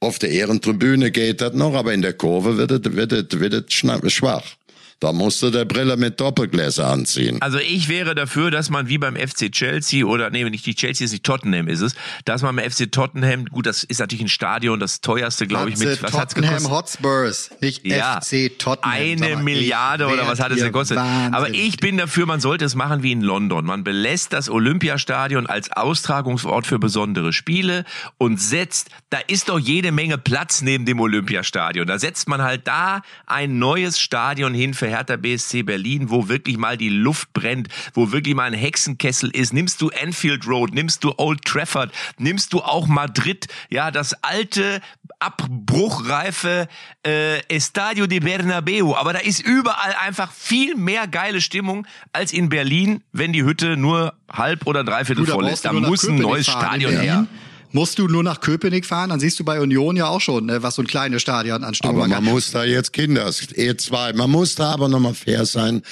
Auf 0.00 0.18
der 0.18 0.30
Ehrentribüne 0.30 1.10
geht 1.10 1.42
das 1.42 1.52
noch, 1.52 1.74
aber 1.74 1.92
in 1.92 2.00
der 2.00 2.14
Kurve 2.14 2.56
wird 2.56 2.70
es, 2.70 2.92
wird 2.94 3.12
es, 3.12 3.38
wird 3.38 4.04
es 4.04 4.12
schwach. 4.12 4.56
Da 4.98 5.12
musst 5.12 5.42
du 5.42 5.50
der 5.50 5.66
Brille 5.66 5.98
mit 5.98 6.18
Doppelgläser 6.20 6.86
anziehen. 6.88 7.42
Also 7.42 7.58
ich 7.58 7.88
wäre 7.88 8.14
dafür, 8.14 8.50
dass 8.50 8.70
man 8.70 8.88
wie 8.88 8.96
beim 8.96 9.14
FC 9.14 9.52
Chelsea 9.52 10.06
oder 10.06 10.30
nee, 10.30 10.42
nicht 10.44 10.64
die 10.64 10.74
Chelsea 10.74 11.04
ist 11.04 11.12
nicht 11.12 11.24
Tottenham 11.24 11.68
ist 11.68 11.82
es, 11.82 11.94
dass 12.24 12.40
man 12.40 12.56
beim 12.56 12.70
FC 12.70 12.90
Tottenham, 12.90 13.44
gut, 13.44 13.66
das 13.66 13.82
ist 13.84 14.00
natürlich 14.00 14.24
ein 14.24 14.28
Stadion, 14.28 14.80
das 14.80 15.02
teuerste, 15.02 15.46
glaube 15.46 15.68
ich, 15.68 15.76
mit 15.76 16.02
was 16.02 16.14
hat's 16.14 16.34
gekostet? 16.34 16.58
Tottenham 16.58 16.76
Hotspurs, 16.76 17.50
nicht 17.60 17.86
ja, 17.86 18.20
FC 18.22 18.58
Tottenham. 18.58 18.90
Eine 18.90 19.36
Milliarde 19.36 20.06
oder 20.06 20.26
was 20.26 20.40
hat 20.40 20.50
es 20.52 20.62
gekostet? 20.62 20.96
Aber 20.96 21.50
ich 21.50 21.76
bin 21.76 21.98
dafür, 21.98 22.24
man 22.24 22.40
sollte 22.40 22.64
es 22.64 22.74
machen 22.74 23.02
wie 23.02 23.12
in 23.12 23.20
London. 23.20 23.66
Man 23.66 23.84
belässt 23.84 24.32
das 24.32 24.48
Olympiastadion 24.48 25.46
als 25.46 25.70
Austragungsort 25.72 26.66
für 26.66 26.78
besondere 26.78 27.34
Spiele 27.34 27.84
und 28.16 28.40
setzt, 28.40 28.88
da 29.10 29.18
ist 29.26 29.50
doch 29.50 29.58
jede 29.58 29.92
Menge 29.92 30.16
Platz 30.16 30.62
neben 30.62 30.86
dem 30.86 31.00
Olympiastadion. 31.00 31.86
Da 31.86 31.98
setzt 31.98 32.28
man 32.28 32.40
halt 32.40 32.66
da 32.66 33.02
ein 33.26 33.58
neues 33.58 34.00
Stadion 34.00 34.54
hin 34.54 34.72
für 34.72 34.85
für 34.86 34.90
Hertha 34.90 35.16
BSC 35.16 35.62
Berlin, 35.64 36.10
wo 36.10 36.28
wirklich 36.28 36.58
mal 36.58 36.76
die 36.76 36.88
Luft 36.88 37.32
brennt, 37.32 37.68
wo 37.94 38.12
wirklich 38.12 38.34
mal 38.34 38.44
ein 38.44 38.54
Hexenkessel 38.54 39.30
ist. 39.30 39.52
Nimmst 39.52 39.80
du 39.82 39.88
Enfield 39.88 40.46
Road, 40.46 40.72
nimmst 40.74 41.02
du 41.02 41.12
Old 41.16 41.44
Trafford, 41.44 41.90
nimmst 42.18 42.52
du 42.52 42.60
auch 42.60 42.86
Madrid, 42.86 43.48
ja, 43.68 43.90
das 43.90 44.14
alte, 44.22 44.80
abbruchreife 45.18 46.68
äh, 47.04 47.40
Estadio 47.48 48.06
de 48.06 48.20
Bernabeu. 48.20 48.94
Aber 48.94 49.12
da 49.12 49.18
ist 49.18 49.40
überall 49.40 49.94
einfach 50.00 50.30
viel 50.32 50.76
mehr 50.76 51.06
geile 51.08 51.40
Stimmung 51.40 51.86
als 52.12 52.32
in 52.32 52.48
Berlin, 52.48 53.02
wenn 53.12 53.32
die 53.32 53.42
Hütte 53.42 53.76
nur 53.76 54.14
halb 54.30 54.66
oder 54.66 54.84
dreiviertel 54.84 55.24
du, 55.24 55.32
voll 55.32 55.48
ist. 55.48 55.64
Da 55.64 55.72
muss 55.72 56.06
ein 56.06 56.16
neues 56.16 56.46
Stadion 56.46 56.92
her 56.92 57.26
musst 57.72 57.98
du 57.98 58.08
nur 58.08 58.22
nach 58.22 58.40
Köpenick 58.40 58.86
fahren, 58.86 59.10
dann 59.10 59.20
siehst 59.20 59.38
du 59.38 59.44
bei 59.44 59.60
Union 59.60 59.96
ja 59.96 60.08
auch 60.08 60.20
schon, 60.20 60.46
ne, 60.46 60.62
was 60.62 60.76
so 60.76 60.82
ein 60.82 60.86
kleines 60.86 61.22
Stadion 61.22 61.64
an 61.64 61.74
Stimmung 61.74 61.96
Aber 61.96 62.08
man 62.08 62.24
hat. 62.24 62.32
muss 62.32 62.50
da 62.50 62.64
jetzt 62.64 62.92
Kinder, 62.92 63.26
E2, 63.28 64.14
man 64.16 64.30
muss 64.30 64.54
da 64.54 64.72
aber 64.72 64.88
nochmal 64.88 65.14
fair 65.14 65.46
sein. 65.46 65.82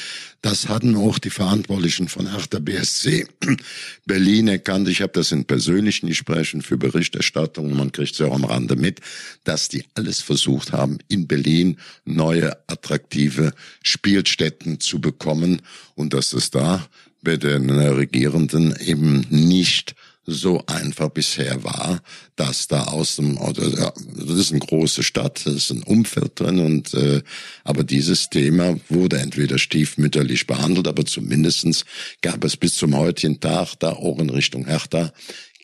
Das 0.42 0.68
hatten 0.68 0.94
auch 0.94 1.18
die 1.18 1.30
Verantwortlichen 1.30 2.08
von 2.08 2.30
Hertha 2.30 2.58
BSC 2.58 3.26
Berlin 4.06 4.48
erkannt. 4.48 4.88
Ich 4.88 5.00
habe 5.00 5.12
das 5.12 5.32
in 5.32 5.46
persönlichen 5.46 6.06
Gesprächen 6.06 6.60
für 6.60 6.76
Berichterstattung, 6.76 7.74
man 7.74 7.92
kriegt 7.92 8.12
es 8.12 8.18
ja 8.18 8.26
auch 8.26 8.34
am 8.34 8.44
Rande 8.44 8.76
mit, 8.76 9.00
dass 9.44 9.68
die 9.68 9.84
alles 9.94 10.20
versucht 10.20 10.72
haben, 10.72 10.98
in 11.08 11.26
Berlin 11.26 11.78
neue, 12.04 12.52
attraktive 12.66 13.52
Spielstätten 13.82 14.80
zu 14.80 15.00
bekommen 15.00 15.62
und 15.94 16.12
dass 16.12 16.34
es 16.34 16.50
da 16.50 16.86
bei 17.22 17.38
den 17.38 17.70
Regierenden 17.70 18.76
eben 18.76 19.26
nicht 19.30 19.94
so 20.26 20.62
einfach 20.66 21.10
bisher 21.10 21.62
war, 21.64 22.02
dass 22.36 22.66
da 22.66 22.84
aus 22.84 23.16
dem, 23.16 23.36
oder, 23.38 23.68
ja, 23.68 23.92
das 24.16 24.38
ist 24.38 24.50
eine 24.52 24.60
große 24.60 25.02
Stadt, 25.02 25.42
das 25.44 25.54
ist 25.54 25.70
ein 25.70 25.82
Umfeld 25.82 26.40
drin 26.40 26.58
und 26.60 26.94
äh, 26.94 27.22
aber 27.64 27.84
dieses 27.84 28.30
Thema 28.30 28.76
wurde 28.88 29.18
entweder 29.18 29.58
stiefmütterlich 29.58 30.46
behandelt, 30.46 30.88
aber 30.88 31.04
zumindestens 31.04 31.84
gab 32.22 32.44
es 32.44 32.56
bis 32.56 32.76
zum 32.76 32.96
heutigen 32.96 33.40
Tag 33.40 33.74
da 33.78 33.90
auch 33.90 34.18
in 34.18 34.30
Richtung 34.30 34.66
Hertha 34.66 35.12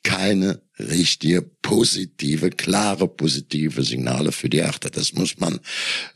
keine 0.02 0.60
richtige 0.88 1.42
positive, 1.62 2.50
klare 2.50 3.06
positive 3.06 3.82
Signale 3.82 4.32
für 4.32 4.48
die 4.48 4.62
Hertha. 4.62 4.88
Das 4.88 5.12
muss 5.12 5.38
man 5.38 5.60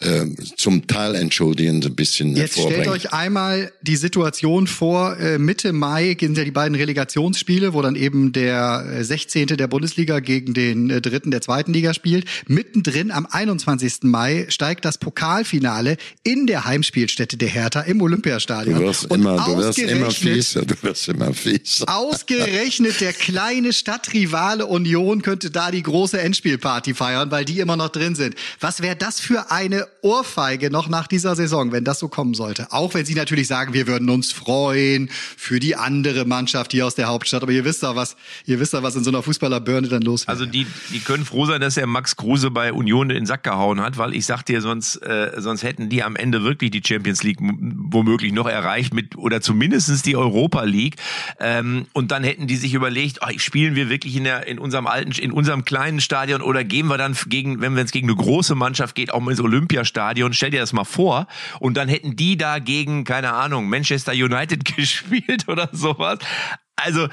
äh, 0.00 0.26
zum 0.56 0.86
Teil 0.86 1.14
entschuldigend 1.14 1.86
ein 1.86 1.94
bisschen 1.94 2.34
Jetzt 2.34 2.58
stellt 2.58 2.88
euch 2.88 3.12
einmal 3.12 3.70
die 3.82 3.96
Situation 3.96 4.66
vor, 4.66 5.18
äh, 5.18 5.38
Mitte 5.38 5.72
Mai 5.72 6.14
gehen 6.14 6.34
ja 6.34 6.44
die 6.44 6.50
beiden 6.50 6.74
Relegationsspiele, 6.74 7.74
wo 7.74 7.82
dann 7.82 7.94
eben 7.94 8.32
der 8.32 9.04
16. 9.04 9.50
Äh, 9.50 9.56
der 9.56 9.68
Bundesliga 9.68 10.20
gegen 10.20 10.54
den 10.54 10.90
äh, 10.90 11.00
dritten 11.00 11.30
der 11.30 11.40
zweiten 11.40 11.72
Liga 11.72 11.94
spielt. 11.94 12.26
Mittendrin 12.48 13.10
am 13.10 13.26
21. 13.30 14.02
Mai 14.02 14.46
steigt 14.48 14.84
das 14.84 14.98
Pokalfinale 14.98 15.96
in 16.22 16.46
der 16.46 16.64
Heimspielstätte 16.64 17.36
der 17.36 17.48
Hertha 17.48 17.82
im 17.82 18.00
Olympiastadion. 18.00 18.78
Du 18.78 18.86
wirst, 18.86 19.04
immer, 19.12 19.36
du 19.44 19.58
wirst 19.58 19.78
immer 19.78 20.10
fieser, 20.10 20.64
du 20.64 20.74
wirst 20.82 21.08
immer 21.08 21.34
fieser. 21.34 21.84
Ausgerechnet 21.86 23.00
der 23.00 23.12
kleine 23.12 23.72
Stadtrivale 23.72 24.53
Rivale 24.54 24.66
Union 24.66 25.22
könnte 25.22 25.50
da 25.50 25.72
die 25.72 25.82
große 25.82 26.20
Endspielparty 26.20 26.94
feiern, 26.94 27.30
weil 27.32 27.44
die 27.44 27.58
immer 27.58 27.76
noch 27.76 27.88
drin 27.88 28.14
sind. 28.14 28.36
Was 28.60 28.82
wäre 28.82 28.94
das 28.94 29.18
für 29.18 29.50
eine 29.50 29.88
Ohrfeige 30.00 30.70
noch 30.70 30.88
nach 30.88 31.08
dieser 31.08 31.34
Saison, 31.34 31.72
wenn 31.72 31.82
das 31.82 31.98
so 31.98 32.06
kommen 32.06 32.34
sollte? 32.34 32.70
Auch 32.70 32.94
wenn 32.94 33.04
Sie 33.04 33.14
natürlich 33.14 33.48
sagen, 33.48 33.74
wir 33.74 33.88
würden 33.88 34.08
uns 34.10 34.30
freuen 34.30 35.10
für 35.36 35.58
die 35.58 35.74
andere 35.74 36.24
Mannschaft 36.24 36.70
hier 36.70 36.86
aus 36.86 36.94
der 36.94 37.08
Hauptstadt. 37.08 37.42
Aber 37.42 37.50
ihr 37.50 37.64
wisst 37.64 37.82
doch 37.82 37.96
was, 37.96 38.16
ihr 38.46 38.60
wisst 38.60 38.74
doch, 38.74 38.84
was 38.84 38.94
in 38.94 39.02
so 39.02 39.10
einer 39.10 39.22
Fußballerbirne 39.22 39.88
dann 39.88 40.02
los. 40.02 40.28
Also 40.28 40.46
die, 40.46 40.66
die 40.92 41.00
können 41.00 41.24
froh 41.24 41.46
sein, 41.46 41.60
dass 41.60 41.76
er 41.76 41.88
Max 41.88 42.14
Kruse 42.14 42.52
bei 42.52 42.72
Union 42.72 43.10
in 43.10 43.16
den 43.16 43.26
Sack 43.26 43.42
gehauen 43.42 43.80
hat, 43.80 43.98
weil 43.98 44.14
ich 44.14 44.24
sag 44.24 44.44
dir, 44.44 44.60
sonst, 44.60 44.96
äh, 44.98 45.32
sonst 45.38 45.64
hätten 45.64 45.88
die 45.88 46.04
am 46.04 46.14
Ende 46.14 46.44
wirklich 46.44 46.70
die 46.70 46.82
Champions 46.86 47.24
League 47.24 47.38
womöglich 47.40 48.32
noch 48.32 48.46
erreicht 48.46 48.94
mit, 48.94 49.16
oder 49.16 49.40
zumindestens 49.40 50.02
die 50.02 50.14
Europa 50.14 50.62
League. 50.62 50.94
Ähm, 51.40 51.86
und 51.92 52.12
dann 52.12 52.22
hätten 52.22 52.46
die 52.46 52.56
sich 52.56 52.74
überlegt, 52.74 53.18
oh, 53.22 53.30
spielen 53.38 53.74
wir 53.74 53.88
wirklich 53.88 54.14
in 54.14 54.24
der 54.24 54.43
in 54.46 54.58
unserem 54.58 54.86
alten, 54.86 55.12
in 55.12 55.32
unserem 55.32 55.64
kleinen 55.64 56.00
Stadion 56.00 56.42
oder 56.42 56.64
gehen 56.64 56.86
wir 56.86 56.98
dann 56.98 57.16
gegen, 57.26 57.60
wenn 57.60 57.76
es 57.78 57.90
gegen 57.90 58.08
eine 58.08 58.16
große 58.16 58.54
Mannschaft 58.54 58.94
geht, 58.94 59.12
auch 59.12 59.20
mal 59.20 59.30
ins 59.30 59.40
Olympiastadion. 59.40 60.32
Stell 60.32 60.50
dir 60.50 60.60
das 60.60 60.72
mal 60.72 60.84
vor. 60.84 61.26
Und 61.60 61.76
dann 61.76 61.88
hätten 61.88 62.16
die 62.16 62.36
da 62.36 62.58
gegen, 62.58 63.04
keine 63.04 63.32
Ahnung, 63.32 63.68
Manchester 63.68 64.12
United 64.12 64.64
gespielt 64.76 65.48
oder 65.48 65.68
sowas. 65.72 66.18
Also 66.76 67.08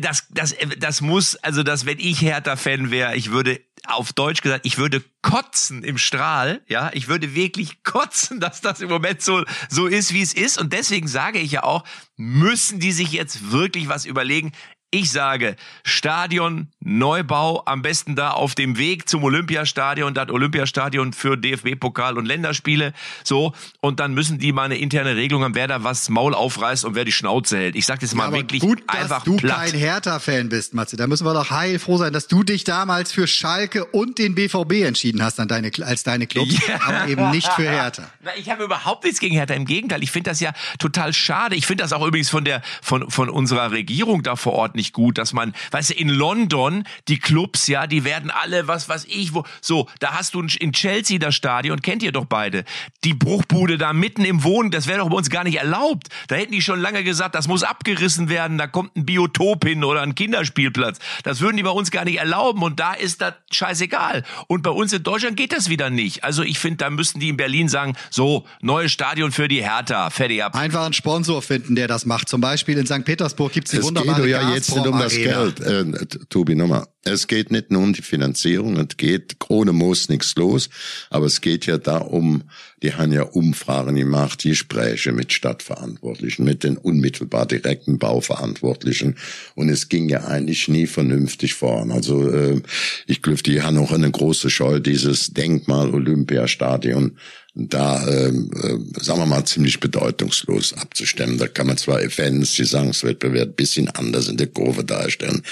das, 0.00 0.26
das, 0.30 0.56
das 0.78 1.00
muss, 1.02 1.36
also 1.36 1.62
das, 1.62 1.84
wenn 1.84 1.98
ich 1.98 2.22
Hertha-Fan 2.22 2.90
wäre, 2.90 3.16
ich 3.16 3.30
würde 3.30 3.60
auf 3.86 4.12
Deutsch 4.12 4.40
gesagt, 4.40 4.66
ich 4.66 4.78
würde 4.78 5.02
kotzen 5.22 5.84
im 5.84 5.98
Strahl, 5.98 6.62
ja, 6.68 6.90
ich 6.94 7.08
würde 7.08 7.34
wirklich 7.34 7.82
kotzen, 7.82 8.40
dass 8.40 8.60
das 8.60 8.80
im 8.80 8.88
Moment 8.88 9.22
so 9.22 9.44
so 9.68 9.86
ist, 9.86 10.14
wie 10.14 10.22
es 10.22 10.32
ist. 10.32 10.58
Und 10.58 10.72
deswegen 10.72 11.06
sage 11.06 11.38
ich 11.38 11.52
ja 11.52 11.64
auch, 11.64 11.84
müssen 12.16 12.80
die 12.80 12.92
sich 12.92 13.12
jetzt 13.12 13.50
wirklich 13.52 13.88
was 13.88 14.06
überlegen. 14.06 14.52
Ich 14.90 15.12
sage, 15.12 15.56
Stadion, 15.84 16.68
Neubau, 16.80 17.62
am 17.66 17.82
besten 17.82 18.16
da 18.16 18.30
auf 18.30 18.54
dem 18.54 18.78
Weg 18.78 19.06
zum 19.06 19.22
Olympiastadion, 19.22 20.14
das 20.14 20.30
Olympiastadion 20.30 21.12
für 21.12 21.36
DFB-Pokal 21.36 22.16
und 22.16 22.24
Länderspiele, 22.24 22.94
so. 23.22 23.52
Und 23.82 24.00
dann 24.00 24.14
müssen 24.14 24.38
die 24.38 24.50
mal 24.50 24.62
eine 24.62 24.78
interne 24.78 25.14
Regelung 25.14 25.44
haben, 25.44 25.54
wer 25.54 25.66
da 25.68 25.84
was 25.84 26.08
Maul 26.08 26.32
aufreißt 26.32 26.86
und 26.86 26.94
wer 26.94 27.04
die 27.04 27.12
Schnauze 27.12 27.58
hält. 27.58 27.76
Ich 27.76 27.84
sag 27.84 28.00
das 28.00 28.14
mal 28.14 28.30
ja, 28.30 28.36
wirklich 28.38 28.62
gut, 28.62 28.82
einfach 28.86 29.16
dass 29.16 29.24
du 29.24 29.36
platt. 29.36 29.56
kein 29.58 29.74
Hertha-Fan 29.74 30.48
bist, 30.48 30.72
Matze. 30.72 30.96
Da 30.96 31.06
müssen 31.06 31.26
wir 31.26 31.34
doch 31.34 31.50
heilfroh 31.50 31.98
sein, 31.98 32.14
dass 32.14 32.26
du 32.26 32.42
dich 32.42 32.64
damals 32.64 33.12
für 33.12 33.26
Schalke 33.26 33.84
und 33.84 34.16
den 34.16 34.34
BVB 34.34 34.84
entschieden 34.86 35.22
hast 35.22 35.38
an 35.38 35.48
deine, 35.48 35.70
als 35.82 36.02
deine 36.02 36.26
Clubs, 36.26 36.66
ja. 36.66 36.80
aber 36.86 37.08
eben 37.08 37.30
nicht 37.30 37.52
für 37.52 37.68
Hertha. 37.68 38.10
Ich 38.38 38.50
habe 38.50 38.64
überhaupt 38.64 39.04
nichts 39.04 39.20
gegen 39.20 39.34
Hertha. 39.34 39.54
Im 39.54 39.64
Gegenteil, 39.64 40.02
ich 40.02 40.10
finde 40.10 40.30
das 40.30 40.38
ja 40.40 40.52
total 40.78 41.12
schade. 41.12 41.56
Ich 41.56 41.66
finde 41.66 41.82
das 41.82 41.92
auch 41.92 42.06
übrigens 42.06 42.30
von 42.30 42.44
der, 42.44 42.62
von, 42.82 43.10
von 43.10 43.30
unserer 43.30 43.72
Regierung 43.72 44.22
da 44.22 44.36
vor 44.36 44.52
Ort 44.52 44.76
nicht 44.78 44.94
gut, 44.94 45.18
dass 45.18 45.34
man, 45.34 45.52
weißt 45.72 45.90
du, 45.90 45.94
in 45.94 46.08
London, 46.08 46.84
die 47.08 47.18
Clubs, 47.18 47.66
ja, 47.66 47.86
die 47.86 48.04
werden 48.04 48.30
alle, 48.30 48.66
was 48.66 48.88
weiß 48.88 49.04
ich, 49.10 49.34
wo, 49.34 49.44
so, 49.60 49.88
da 49.98 50.12
hast 50.12 50.34
du 50.34 50.42
in 50.42 50.72
Chelsea 50.72 51.18
das 51.18 51.34
Stadion, 51.34 51.82
kennt 51.82 52.02
ihr 52.02 52.12
doch 52.12 52.24
beide, 52.24 52.64
die 53.04 53.12
Bruchbude 53.12 53.76
da 53.76 53.92
mitten 53.92 54.24
im 54.24 54.44
Wohnen, 54.44 54.70
das 54.70 54.86
wäre 54.86 55.00
doch 55.00 55.10
bei 55.10 55.16
uns 55.16 55.28
gar 55.28 55.44
nicht 55.44 55.58
erlaubt. 55.58 56.08
Da 56.28 56.36
hätten 56.36 56.52
die 56.52 56.62
schon 56.62 56.80
lange 56.80 57.04
gesagt, 57.04 57.34
das 57.34 57.48
muss 57.48 57.62
abgerissen 57.62 58.28
werden, 58.28 58.56
da 58.56 58.66
kommt 58.66 58.96
ein 58.96 59.04
Biotop 59.04 59.66
hin 59.66 59.84
oder 59.84 60.02
ein 60.02 60.14
Kinderspielplatz. 60.14 60.98
Das 61.24 61.40
würden 61.40 61.56
die 61.56 61.62
bei 61.62 61.70
uns 61.70 61.90
gar 61.90 62.04
nicht 62.04 62.18
erlauben 62.18 62.62
und 62.62 62.80
da 62.80 62.94
ist 62.94 63.20
das 63.20 63.34
scheißegal. 63.50 64.24
Und 64.46 64.62
bei 64.62 64.70
uns 64.70 64.92
in 64.92 65.02
Deutschland 65.02 65.36
geht 65.36 65.52
das 65.52 65.68
wieder 65.68 65.90
nicht. 65.90 66.24
Also 66.24 66.42
ich 66.42 66.58
finde, 66.58 66.78
da 66.78 66.90
müssten 66.90 67.20
die 67.20 67.28
in 67.28 67.36
Berlin 67.36 67.68
sagen, 67.68 67.94
so, 68.10 68.46
neues 68.60 68.92
Stadion 68.92 69.32
für 69.32 69.48
die 69.48 69.62
Hertha, 69.62 70.10
fertig 70.10 70.42
ab. 70.42 70.54
Einfach 70.54 70.84
einen 70.84 70.94
Sponsor 70.94 71.42
finden, 71.42 71.74
der 71.74 71.88
das 71.88 72.06
macht. 72.06 72.28
Zum 72.28 72.40
Beispiel 72.40 72.78
in 72.78 72.86
St. 72.86 73.04
Petersburg 73.04 73.52
gibt 73.52 73.68
es 73.68 73.72
die 73.72 73.82
wunderbare 73.82 74.28
ja 74.28 74.48
jetzt 74.68 74.76
nicht 74.76 74.86
um 74.86 74.98
das 74.98 75.14
Geld, 75.14 75.60
äh, 75.60 76.06
Tobi, 76.28 76.54
nochmal. 76.54 76.86
Es 77.04 77.26
geht 77.26 77.50
nicht 77.50 77.70
nur 77.70 77.82
um 77.82 77.92
die 77.92 78.02
Finanzierung, 78.02 78.76
es 78.76 78.96
geht 78.96 79.36
ohne 79.48 79.72
Moos 79.72 80.08
nichts 80.08 80.34
los, 80.36 80.68
aber 81.08 81.26
es 81.26 81.40
geht 81.40 81.64
ja 81.64 81.78
darum, 81.78 82.42
die 82.82 82.94
haben 82.94 83.12
ja 83.12 83.22
Umfragen 83.22 83.96
gemacht, 83.96 84.44
die 84.44 84.50
Gespräche 84.50 85.12
mit 85.12 85.32
Stadtverantwortlichen, 85.32 86.44
mit 86.44 86.64
den 86.64 86.76
unmittelbar 86.76 87.46
direkten 87.46 87.98
Bauverantwortlichen 87.98 89.16
und 89.54 89.68
es 89.70 89.88
ging 89.88 90.08
ja 90.08 90.24
eigentlich 90.24 90.68
nie 90.68 90.86
vernünftig 90.86 91.54
voran. 91.54 91.90
Also 91.90 92.30
äh, 92.30 92.60
ich 93.06 93.22
glaube, 93.22 93.42
die 93.42 93.62
haben 93.62 93.78
auch 93.78 93.92
eine 93.92 94.10
große 94.10 94.50
Scheu, 94.50 94.80
dieses 94.80 95.32
Denkmal 95.32 95.90
Olympiastadion 95.94 97.16
da, 97.58 98.06
ähm, 98.06 98.50
äh, 98.54 99.02
sagen 99.02 99.18
wir 99.18 99.26
mal, 99.26 99.44
ziemlich 99.44 99.80
bedeutungslos 99.80 100.74
abzustimmen. 100.74 101.38
Da 101.38 101.48
kann 101.48 101.66
man 101.66 101.76
zwar 101.76 102.00
Events, 102.00 102.56
Gesangswettbewerb 102.56 103.56
bisschen 103.56 103.88
anders 103.88 104.28
in 104.28 104.36
der 104.36 104.46
Kurve 104.46 104.84
darstellen. 104.84 105.42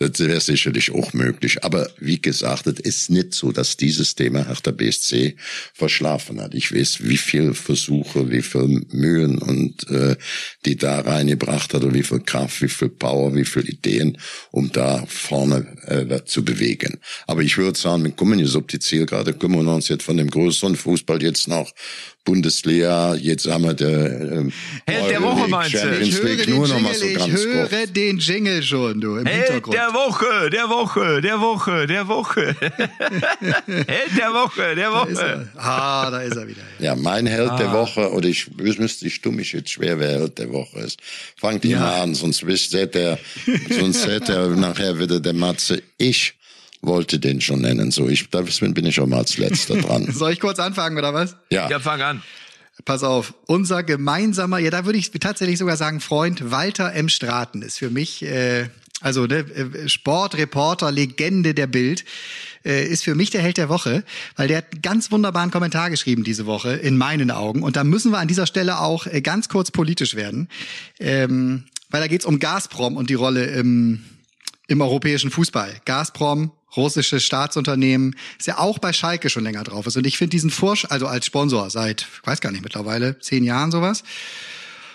Das 0.00 0.18
wäre 0.18 0.40
sicherlich 0.40 0.90
auch 0.90 1.12
möglich. 1.12 1.62
Aber 1.62 1.88
wie 2.00 2.20
gesagt, 2.20 2.66
es 2.66 2.80
ist 2.80 3.10
nicht 3.10 3.34
so, 3.34 3.52
dass 3.52 3.76
dieses 3.76 4.16
Thema 4.16 4.46
Hertha 4.46 4.72
BSC 4.72 5.36
verschlafen 5.72 6.40
hat. 6.40 6.54
Ich 6.54 6.74
weiß, 6.74 7.04
wie 7.04 7.16
viel 7.16 7.54
Versuche, 7.54 8.30
wie 8.30 8.42
viel 8.42 8.84
Mühen 8.90 9.38
und 9.38 9.88
äh, 9.88 10.16
die 10.64 10.76
da 10.76 11.00
reingebracht 11.00 11.74
hat 11.74 11.84
und 11.84 11.94
wie 11.94 12.02
viel 12.02 12.20
Kraft, 12.20 12.60
wie 12.60 12.68
viel 12.68 12.88
Power, 12.88 13.34
wie 13.36 13.44
viel 13.44 13.68
Ideen, 13.68 14.18
um 14.50 14.72
da 14.72 15.04
vorne 15.06 15.66
äh, 15.86 16.24
zu 16.24 16.44
bewegen. 16.44 16.98
Aber 17.28 17.42
ich 17.42 17.56
würde 17.56 17.78
sagen, 17.78 18.02
wir 18.02 18.10
kommen 18.10 18.40
jetzt 18.40 18.56
auf 18.56 18.66
die 18.66 18.80
Zielgerade, 18.80 19.32
kümmern 19.32 19.68
uns 19.68 19.88
jetzt 19.88 20.02
von 20.04 20.16
dem 20.16 20.28
größeren 20.28 20.74
Fußball 20.74 21.22
jetzt 21.22 21.51
noch 21.52 21.72
Bundesliga, 22.24 23.16
jetzt 23.16 23.48
haben 23.50 23.64
wir 23.64 23.74
der 23.74 24.20
ähm, 24.32 24.52
Held 24.86 25.10
der 25.10 25.22
Woche 25.22 25.48
meinst 25.48 25.74
du? 25.74 25.98
Ich 26.00 26.16
höre 26.22 26.36
den 26.36 26.50
nur 26.54 26.68
noch 26.68 26.76
Jingle, 26.76 26.82
mal 26.82 26.94
so 26.94 27.04
ich 27.04 27.14
ganz 27.18 27.32
höre 27.44 27.68
kurz. 27.68 27.92
den 27.92 28.18
Jingle 28.18 28.62
schon, 28.62 29.00
du, 29.00 29.16
im 29.16 29.26
Held 29.26 29.44
Hintergrund. 29.46 29.74
der 29.76 29.92
Woche, 29.92 30.50
der 30.50 30.68
Woche, 30.68 31.20
der 31.20 31.40
Woche, 31.40 31.86
der 31.88 32.06
Woche. 32.08 32.54
Held 33.66 34.16
der 34.18 34.32
Woche, 34.32 34.74
der 34.76 34.90
Da 34.90 35.00
Woche. 35.00 35.48
er. 35.56 35.62
Ah, 35.62 36.10
da 36.10 36.20
ist 36.22 36.36
er 36.36 36.46
wieder. 36.46 36.62
Ja, 36.78 36.94
mein 36.94 37.26
Held 37.26 37.50
Ah. 37.50 37.56
der 37.56 37.72
Woche, 37.72 38.12
oder 38.12 38.28
ich 38.28 38.48
müsste 38.56 39.06
ich 39.06 39.16
stumm 39.16 39.34
mich 39.36 39.52
jetzt 39.52 39.70
schwer, 39.70 39.98
wer 39.98 40.10
Held 40.20 40.38
der 40.38 40.52
Woche 40.52 40.78
ist. 40.78 41.00
Fangt 41.36 41.64
ihr 41.64 41.76
mal 41.78 42.02
an, 42.02 42.14
sonst 42.14 42.46
wisst 42.46 42.72
ihr, 42.74 42.86
der, 42.86 43.18
sonst 43.68 44.02
seht 44.02 44.28
er 44.28 44.46
nachher 44.50 44.98
wieder 45.00 45.18
der 45.18 45.32
Matze. 45.32 45.82
Ich 45.98 46.34
wollte 46.82 47.18
den 47.18 47.40
schon 47.40 47.60
nennen, 47.60 47.90
so 47.90 48.08
ich, 48.08 48.28
da 48.28 48.42
bin 48.42 48.84
ich 48.84 49.00
auch 49.00 49.06
mal 49.06 49.18
als 49.18 49.38
Letzter 49.38 49.76
dran. 49.76 50.12
Soll 50.12 50.32
ich 50.32 50.40
kurz 50.40 50.58
anfangen, 50.58 50.98
oder 50.98 51.14
was? 51.14 51.36
Ja, 51.50 51.70
Ja, 51.70 51.80
fang 51.80 52.02
an. 52.02 52.22
Pass 52.84 53.04
auf, 53.04 53.34
unser 53.46 53.84
gemeinsamer, 53.84 54.58
ja, 54.58 54.70
da 54.70 54.84
würde 54.84 54.98
ich 54.98 55.10
tatsächlich 55.12 55.58
sogar 55.58 55.76
sagen, 55.76 56.00
Freund 56.00 56.50
Walter 56.50 56.92
M. 56.94 57.08
Straten 57.08 57.62
ist 57.62 57.78
für 57.78 57.90
mich, 57.90 58.24
äh, 58.24 58.68
also 59.00 59.26
ne, 59.26 59.38
äh, 59.38 59.88
Sportreporter, 59.88 60.90
Legende 60.90 61.54
der 61.54 61.68
Bild, 61.68 62.04
äh, 62.64 62.84
ist 62.86 63.04
für 63.04 63.14
mich 63.14 63.30
der 63.30 63.42
Held 63.42 63.58
der 63.58 63.68
Woche, 63.68 64.04
weil 64.36 64.48
der 64.48 64.58
hat 64.58 64.72
einen 64.72 64.82
ganz 64.82 65.12
wunderbaren 65.12 65.50
Kommentar 65.50 65.90
geschrieben 65.90 66.24
diese 66.24 66.46
Woche, 66.46 66.72
in 66.72 66.96
meinen 66.96 67.30
Augen. 67.30 67.62
Und 67.62 67.76
da 67.76 67.84
müssen 67.84 68.10
wir 68.10 68.18
an 68.18 68.28
dieser 68.28 68.46
Stelle 68.46 68.80
auch 68.80 69.06
äh, 69.06 69.20
ganz 69.20 69.48
kurz 69.48 69.70
politisch 69.70 70.16
werden, 70.16 70.48
ähm, 70.98 71.64
weil 71.90 72.00
da 72.00 72.08
geht's 72.08 72.26
um 72.26 72.38
Gazprom 72.38 72.96
und 72.96 73.10
die 73.10 73.14
Rolle 73.14 73.44
im, 73.44 74.02
im 74.66 74.80
europäischen 74.80 75.30
Fußball. 75.30 75.72
Gazprom, 75.84 76.52
russisches 76.76 77.24
Staatsunternehmen, 77.24 78.16
ist 78.38 78.46
ja 78.46 78.58
auch 78.58 78.78
bei 78.78 78.92
Schalke 78.92 79.30
schon 79.30 79.44
länger 79.44 79.64
drauf 79.64 79.86
ist. 79.86 79.96
Und 79.96 80.06
ich 80.06 80.18
finde 80.18 80.30
diesen 80.30 80.50
Vorsch, 80.50 80.86
also 80.88 81.06
als 81.06 81.26
Sponsor 81.26 81.70
seit, 81.70 82.02
ich 82.02 82.26
weiß 82.26 82.40
gar 82.40 82.50
nicht, 82.50 82.62
mittlerweile 82.62 83.18
zehn 83.18 83.44
Jahren 83.44 83.70
sowas. 83.70 84.02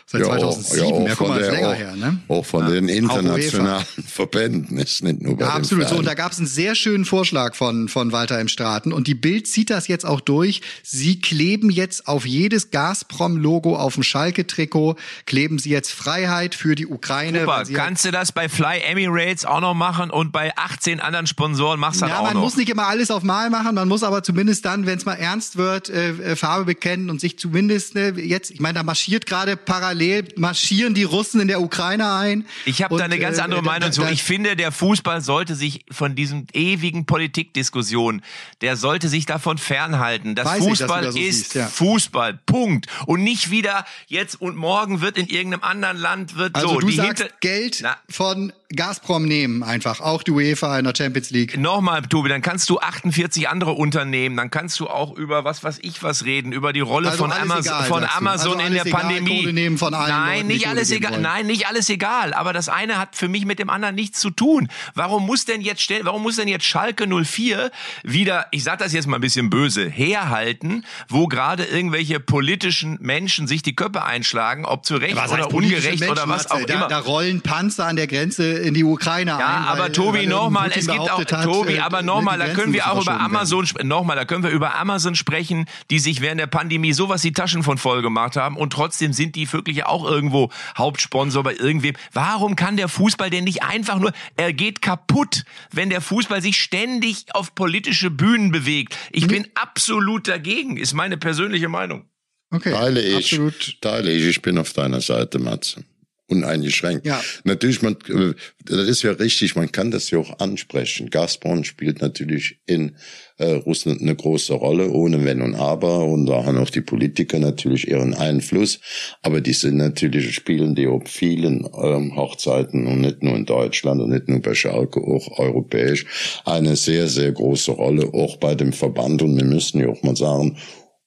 Seit 0.10 0.22
Ja, 0.22 0.28
auch- 0.28 0.38
2007, 0.38 0.88
ja, 0.88 1.08
ja, 1.08 1.14
auch 1.14 1.18
guck 1.18 1.28
mal, 1.28 1.34
von 1.34 1.44
ist 1.44 1.52
länger 1.52 1.68
auch- 1.70 1.76
her, 1.76 1.96
ne? 1.98 2.20
Auch 2.30 2.46
von 2.46 2.66
den 2.72 2.86
Auch 2.86 2.94
internationalen 2.94 3.86
Verbänden 4.08 4.78
ist 4.78 5.04
nicht 5.04 5.22
nur 5.22 5.36
bei 5.36 5.44
Ja, 5.44 5.52
den 5.52 5.58
absolut. 5.58 5.90
So, 5.90 5.98
und 5.98 6.06
da 6.08 6.14
gab 6.14 6.32
es 6.32 6.38
einen 6.38 6.48
sehr 6.48 6.76
schönen 6.76 7.04
Vorschlag 7.04 7.56
von, 7.56 7.90
von 7.90 8.14
Walter 8.14 8.40
M. 8.40 8.48
Straten. 8.48 8.94
Und 8.94 9.08
die 9.08 9.16
Bild 9.16 9.48
zieht 9.48 9.70
das 9.70 9.90
jetzt 9.90 10.06
auch 10.06 10.22
durch. 10.22 10.62
Sie 10.82 11.20
kleben 11.20 11.70
jetzt 11.70 12.08
auf 12.08 12.26
jedes 12.26 12.72
Gazprom-Logo 12.72 13.76
auf 13.76 13.96
dem 13.96 14.04
Schalke-Trikot, 14.04 14.96
kleben 15.26 15.60
sie 15.60 15.72
jetzt 15.72 15.92
Freiheit 15.92 16.56
für 16.56 16.76
die 16.76 16.88
Ukraine. 16.88 17.42
Super, 17.42 17.64
kannst 17.74 18.06
du 18.06 18.12
das 18.12 18.32
bei 18.32 18.48
Fly 18.48 18.80
Emirates 18.90 19.44
auch 19.44 19.60
noch 19.60 19.74
machen 19.74 20.10
und 20.10 20.32
bei 20.32 20.56
18 20.56 21.02
anderen 21.02 21.28
Sponsoren 21.28 21.82
machst 21.82 22.00
du 22.02 22.06
das 22.06 22.12
Ja, 22.12 22.20
auch 22.20 22.24
man 22.24 22.36
noch. 22.36 22.42
muss 22.44 22.56
nicht 22.56 22.70
immer 22.70 22.88
alles 22.88 23.12
auf 23.12 23.24
Mal 23.24 23.50
machen, 23.50 23.76
man 23.76 23.90
muss 23.90 24.04
aber 24.04 24.24
zumindest 24.24 24.64
dann, 24.64 24.86
wenn 24.86 24.98
es 24.98 25.04
mal 25.06 25.16
ernst 25.16 25.58
wird, 25.58 25.90
äh, 25.90 26.12
äh, 26.12 26.36
Farbe 26.38 26.64
bekennen 26.64 27.10
und 27.10 27.20
sich 27.20 27.38
zumindest 27.38 27.94
ne, 27.96 28.14
jetzt, 28.16 28.52
ich 28.52 28.62
meine, 28.62 28.76
da 28.76 28.84
marschiert 28.84 29.26
gerade 29.26 29.58
parallel, 29.58 29.97
marschieren 30.38 30.94
die 30.94 31.04
Russen 31.04 31.42
in 31.42 31.48
der 31.48 31.62
Ukraine 31.62 32.12
ein. 32.14 32.46
Ich 32.66 32.82
habe 32.84 32.98
da 32.98 33.06
eine 33.06 33.20
ganz 33.20 33.38
äh, 33.38 33.42
andere 33.42 33.62
da- 33.62 33.66
Meinung 33.66 33.92
zu. 33.92 34.04
Ich 34.06 34.24
finde, 34.24 34.56
der 34.56 34.72
Fußball 34.72 35.22
sollte 35.22 35.56
sich 35.56 35.86
von 35.92 36.16
diesen 36.16 36.48
ewigen 36.54 37.06
Politikdiskussionen, 37.06 38.22
der 38.62 38.76
sollte 38.76 39.10
sich 39.10 39.26
davon 39.26 39.58
fernhalten. 39.58 40.36
Das 40.36 40.46
Weiß 40.46 40.60
ich, 40.62 40.70
Fußball 40.70 41.02
das 41.04 41.14
so 41.16 41.20
ist 41.20 41.36
siehst, 41.38 41.56
ja. 41.56 41.68
Fußball. 41.68 42.40
Punkt. 42.46 42.88
Und 43.06 43.24
nicht 43.24 43.52
wieder 43.52 43.86
jetzt 44.08 44.40
und 44.42 44.56
morgen 44.56 45.02
wird 45.02 45.18
in 45.18 45.28
irgendeinem 45.28 45.64
anderen 45.64 45.98
Land 45.98 46.36
wird 46.38 46.56
Also 46.56 46.70
so. 46.70 46.80
du 46.80 46.88
die 46.88 46.96
sagst 46.96 47.20
hinter- 47.24 47.34
Geld 47.40 47.80
Na, 47.82 47.98
von 48.10 48.54
Gazprom 48.76 49.24
nehmen 49.26 49.64
einfach, 49.64 50.02
auch 50.02 50.24
die 50.24 50.32
UEFA 50.32 50.78
in 50.78 50.84
der 50.84 50.94
Champions 50.96 51.30
League. 51.30 51.58
Nochmal, 51.58 52.02
Tobi, 52.02 52.28
dann 52.28 52.42
kannst 52.42 52.70
du 52.70 52.80
48 52.80 53.48
andere 53.48 53.72
Unternehmen, 53.72 54.36
dann 54.36 54.52
kannst 54.52 54.78
du 54.82 54.88
auch 54.88 55.16
über 55.16 55.46
was 55.46 55.64
weiß 55.64 55.80
ich 55.84 56.04
was 56.04 56.26
reden, 56.26 56.52
über 56.52 56.74
die 56.74 56.82
Rolle 56.82 57.10
Also 57.12 57.24
von 57.24 57.32
Amazon, 57.32 57.60
egal, 57.62 57.84
von. 57.86 58.04
Amazon 58.04 58.54
Also 58.60 58.68
in 58.68 58.74
der 58.74 58.86
egal, 58.86 59.02
Pandemie. 59.02 59.78
Von 59.78 59.94
allen 59.94 60.10
Nein, 60.10 60.36
Leuten, 60.40 60.48
nicht 60.48 60.68
alles 60.68 60.92
egal. 60.92 61.12
wollen. 61.14 61.22
Nein, 61.22 61.48
nicht 61.48 61.68
alles 61.68 61.90
egal. 61.90 62.34
Aber 62.34 62.52
das 62.52 62.68
eine 62.68 62.98
hat 62.98 63.16
für 63.16 63.30
mich 63.30 63.46
mit 63.46 63.60
dem 63.60 63.70
anderen 63.70 63.96
nichts 63.96 64.20
zu 64.20 64.32
tun. 64.32 64.68
Warum 64.96 65.26
muss 65.26 65.46
denn 65.46 65.62
jetzt 65.62 65.88
warum 66.04 66.24
muss 66.24 66.36
denn 66.36 66.50
jetzt 66.50 66.66
Schalke 66.66 67.08
04 67.08 67.72
wieder, 68.04 68.48
ich 68.52 68.66
sag 68.66 68.80
das 68.80 68.92
jetzt 68.92 69.08
mal 69.08 69.16
ein 69.16 69.22
bisschen 69.22 69.50
böse, 69.50 69.88
herhalten, 69.88 70.84
wo 71.08 71.28
gerade 71.28 71.64
irgendwelche 71.64 72.20
politischen 72.20 72.98
Menschen 73.00 73.48
sich 73.48 73.62
die 73.62 73.76
Köpfe 73.76 74.04
einschlagen, 74.04 74.66
ob 74.66 74.86
zu 74.86 74.98
Recht 74.98 75.16
Was 75.16 75.32
oder 75.32 75.54
ungerecht 75.54 76.04
oder 76.04 76.28
was 76.28 76.50
Menschen, 76.50 76.52
auch 76.52 76.60
Matze? 76.60 76.74
immer. 76.74 76.82
Da, 76.82 76.88
da 76.90 77.00
rollen 77.00 77.40
Panzer 77.42 77.86
an 77.86 77.96
der 77.96 78.08
Grenze 78.08 78.57
in 78.58 78.74
die 78.74 78.84
Ukraine 78.84 79.34
ein. 79.36 79.40
Ja, 79.40 79.66
aber 79.68 79.84
weil- 79.84 79.92
Tobi, 79.92 80.28
nochmal, 80.28 80.72
es 80.74 80.88
gibt 80.88 81.00
auch, 81.00 81.20
hat, 81.20 81.44
Tobi, 81.44 81.74
äh, 81.76 81.80
aber 81.80 82.00
die 82.02 82.06
nochmal, 82.06 82.38
da 82.38 82.50
können 82.50 82.74
wir 82.74 82.92
auch 82.92 83.02
über. 83.02 83.20
Amazon, 83.20 83.68
nochmal, 83.84 84.16
da 84.16 84.26
können 84.26 84.44
wir 84.44 84.50
über 84.52 84.76
Amazon 84.76 85.16
sprechen, 85.16 85.66
die 85.90 86.00
sich 86.00 86.22
während 86.22 86.40
der 86.40 86.48
Pandemie 86.48 86.94
sowas 86.94 87.22
die 87.22 87.32
Taschen 87.34 87.64
von 87.64 87.78
voll 87.78 88.02
gemacht 88.02 88.36
haben 88.36 88.58
und 88.58 88.74
trotzdem 88.74 89.14
sind 89.14 89.36
die 89.36 89.52
wirklich 89.52 89.86
auch 89.86 90.04
irgendwo 90.06 90.50
Hauptsponsor 90.78 91.44
bei 91.44 91.54
irgendwem. 91.56 91.96
Warum 92.14 92.56
kann 92.56 92.78
der 92.78 92.88
Fußball 92.88 93.30
denn 93.30 93.44
nicht 93.44 93.64
einfach 93.64 94.00
nur, 94.00 94.12
er 94.36 94.54
geht 94.54 94.82
kaputt, 94.82 95.44
wenn 95.72 95.90
der 95.90 96.02
Fußball 96.02 96.42
sich 96.42 96.62
ständig 96.62 97.26
auf 97.34 97.56
politische 97.56 98.10
Bühnen 98.12 98.52
bewegt. 98.52 98.96
Ich 99.12 99.24
Mhm. 99.26 99.30
bin 99.30 99.48
absolut 99.56 100.28
dagegen, 100.28 100.78
ist 100.78 100.94
meine 100.94 101.18
persönliche 101.18 101.70
Meinung. 101.70 102.06
Okay, 102.50 102.72
Teile 102.72 103.02
ich, 103.02 103.16
absolut. 103.16 103.82
teile 103.82 104.12
ich, 104.12 104.24
ich 104.26 104.42
bin 104.42 104.58
auf 104.58 104.72
deiner 104.74 105.02
Seite, 105.02 105.38
Matze. 105.40 105.84
Uneingeschränkt. 106.30 107.06
Ja. 107.06 107.22
Natürlich, 107.46 107.82
man, 107.82 107.96
äh, 108.10 108.34
das 108.66 108.88
ist 108.88 109.04
ja 109.04 109.12
richtig, 109.12 109.56
man 109.56 109.72
kann 109.72 109.92
das 109.92 110.10
ja 110.12 110.20
auch 110.20 110.40
ansprechen. 110.40 111.10
Gazprom 111.10 111.64
spielt 111.64 112.02
natürlich 112.02 112.60
in 112.66 112.96
äh, 113.38 113.52
Russland 113.52 114.02
eine 114.02 114.16
große 114.16 114.54
Rolle, 114.54 114.90
ohne 114.92 115.24
Wenn 115.24 115.42
und 115.42 115.56
Aber. 115.56 116.04
Und 116.04 116.26
da 116.26 116.44
haben 116.44 116.58
auch 116.58 116.70
die 116.70 116.82
Politiker 116.82 117.40
natürlich 117.40 117.88
ihren 117.88 118.14
Einfluss. 118.14 118.80
Aber 119.22 119.42
die 119.42 119.54
sind 119.54 119.78
natürlich, 119.78 120.36
spielen 120.36 120.76
die 120.76 120.88
auf 120.88 121.04
vielen 121.06 121.66
ähm, 121.82 122.16
Hochzeiten 122.16 122.88
und 122.88 123.02
nicht 123.02 123.24
nur 123.24 123.36
in 123.36 123.46
Deutschland 123.46 124.02
und 124.02 124.10
nicht 124.10 124.28
nur 124.28 124.42
bei 124.42 124.54
Schalke, 124.54 125.00
auch 125.00 125.40
europäisch, 125.40 126.06
eine 126.46 126.76
sehr, 126.76 127.08
sehr 127.08 127.32
große 127.32 127.72
Rolle, 127.72 128.14
auch 128.14 128.38
bei 128.38 128.56
dem 128.56 128.74
Verband. 128.74 129.22
Und 129.22 129.38
wir 129.38 129.46
müssen 129.46 129.80
ja 129.80 129.88
auch 129.88 130.04
mal 130.04 130.16
sagen, 130.16 130.58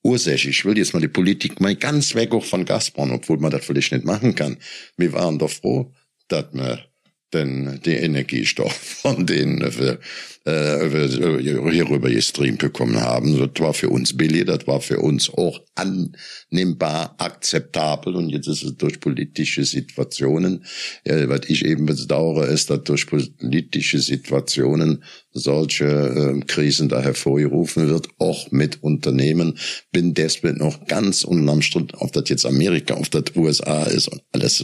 ursächlich. 0.03 0.59
Ich 0.59 0.65
will 0.65 0.79
jetzt 0.79 0.93
mal 0.93 1.01
die 1.01 1.09
Politik 1.09 1.61
mal 1.61 1.75
ganz 1.77 2.15
weg 2.15 2.33
auch 2.33 2.45
von 2.45 2.65
Gazprom, 2.65 3.13
obwohl 3.13 3.39
man 3.39 3.51
das 3.51 3.65
vielleicht 3.65 3.93
nicht 3.93 4.05
machen 4.05 4.35
kann. 4.35 4.59
Wir 4.97 5.13
waren 5.13 5.39
doch 5.39 5.51
froh, 5.51 5.93
dass 6.29 6.47
wir 6.53 6.90
denn 7.33 7.81
die 7.85 7.95
Energiestoff 7.97 8.91
von 9.03 9.27
denen 9.27 9.61
wir, 9.61 9.99
äh, 10.45 10.93
wir 10.93 11.71
hierüber 11.71 12.11
gestreamt 12.11 12.61
bekommen 12.61 13.01
haben. 13.01 13.39
Das 13.39 13.63
war 13.63 13.75
für 13.75 13.89
uns 13.89 14.17
billig, 14.17 14.45
das 14.47 14.67
war 14.67 14.81
für 14.81 14.99
uns 14.99 15.31
auch 15.31 15.61
annehmbar, 15.75 17.15
akzeptabel 17.19 18.15
und 18.17 18.31
jetzt 18.31 18.47
ist 18.47 18.63
es 18.63 18.77
durch 18.77 19.01
politische 19.01 19.65
Situationen, 19.65 20.65
ja, 21.07 21.29
was 21.29 21.43
ich 21.49 21.65
eben 21.65 21.87
bedauere, 21.87 22.47
ist, 22.47 22.71
dass 22.71 22.85
durch 22.85 23.07
politische 23.07 23.99
Situationen 23.99 25.03
solche 25.33 25.87
äh, 25.87 26.41
Krisen 26.47 26.89
da 26.89 27.01
hervorgerufen 27.01 27.89
wird, 27.89 28.09
auch 28.19 28.51
mit 28.51 28.83
Unternehmen. 28.83 29.59
Bin 29.93 30.15
deswegen 30.15 30.59
noch 30.59 30.87
ganz 30.87 31.25
unterm 31.25 31.63
Strich, 31.63 31.95
ob 31.99 32.13
das 32.13 32.29
jetzt 32.29 32.45
Amerika, 32.45 32.95
ob 32.95 33.11
das 33.11 33.37
USA 33.37 33.85
ist 33.85 34.09
und 34.09 34.23
alles 34.33 34.61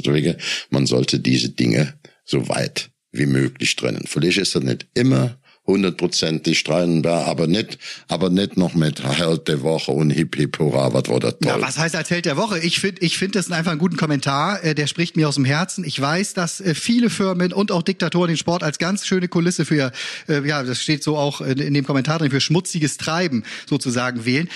man 0.71 0.87
sollte 0.87 1.21
diese 1.21 1.51
Dinge 1.51 1.95
so 2.27 2.49
weit 2.49 2.91
wie 3.13 3.27
möglich 3.27 3.75
trennen. 3.77 4.05
Vielleicht 4.07 4.39
ist 4.39 4.55
das 4.55 4.63
nicht 4.63 4.87
immer 4.93 5.39
hundertprozentig 5.67 6.59
streitbar, 6.61 7.27
aber 7.27 7.47
nicht, 7.47 7.79
aber 8.09 8.31
nicht 8.31 8.57
noch 8.57 8.75
mit 8.75 9.03
Held 9.03 9.49
der 9.49 9.63
Woche 9.63 9.91
und 9.91 10.11
Hip 10.11 10.37
Hip 10.37 10.59
Hurra, 10.59 10.93
was 10.93 11.09
war 11.09 11.19
das 11.19 11.39
toll. 11.41 11.53
Ja, 11.53 11.61
was 11.61 11.77
heißt 11.77 11.97
als 11.97 12.11
Held 12.11 12.25
der 12.25 12.37
Woche? 12.37 12.59
Ich 12.61 12.79
finde, 12.79 13.03
ich 13.03 13.19
finde 13.19 13.39
das 13.39 13.51
einfach 13.51 13.73
einen 13.73 13.81
guten 13.81 13.97
Kommentar. 13.97 14.63
Äh, 14.63 14.75
Der 14.75 14.87
spricht 14.87 15.17
mir 15.17 15.29
aus 15.29 15.35
dem 15.35 15.45
Herzen. 15.45 15.85
Ich 15.85 16.01
weiß, 16.01 16.35
dass 16.35 16.61
äh, 16.61 16.75
viele 16.75 17.11
Firmen 17.11 17.53
und 17.53 17.73
auch 17.73 17.83
Diktatoren 17.83 18.29
den 18.29 18.37
Sport 18.37 18.63
als 18.63 18.79
ganz 18.79 19.07
schöne 19.07 19.29
Kulisse 19.29 19.65
für, 19.65 19.91
äh, 20.29 20.47
ja, 20.47 20.63
das 20.63 20.83
steht 20.83 21.03
so 21.03 21.17
auch 21.17 21.41
in 21.41 21.75
dem 21.75 21.85
Kommentar 21.85 22.21
drin, 22.21 22.31
für 22.31 22.41
schmutziges 22.41 22.97
Treiben 22.97 23.43
sozusagen 23.69 24.25
wählen. 24.25 24.49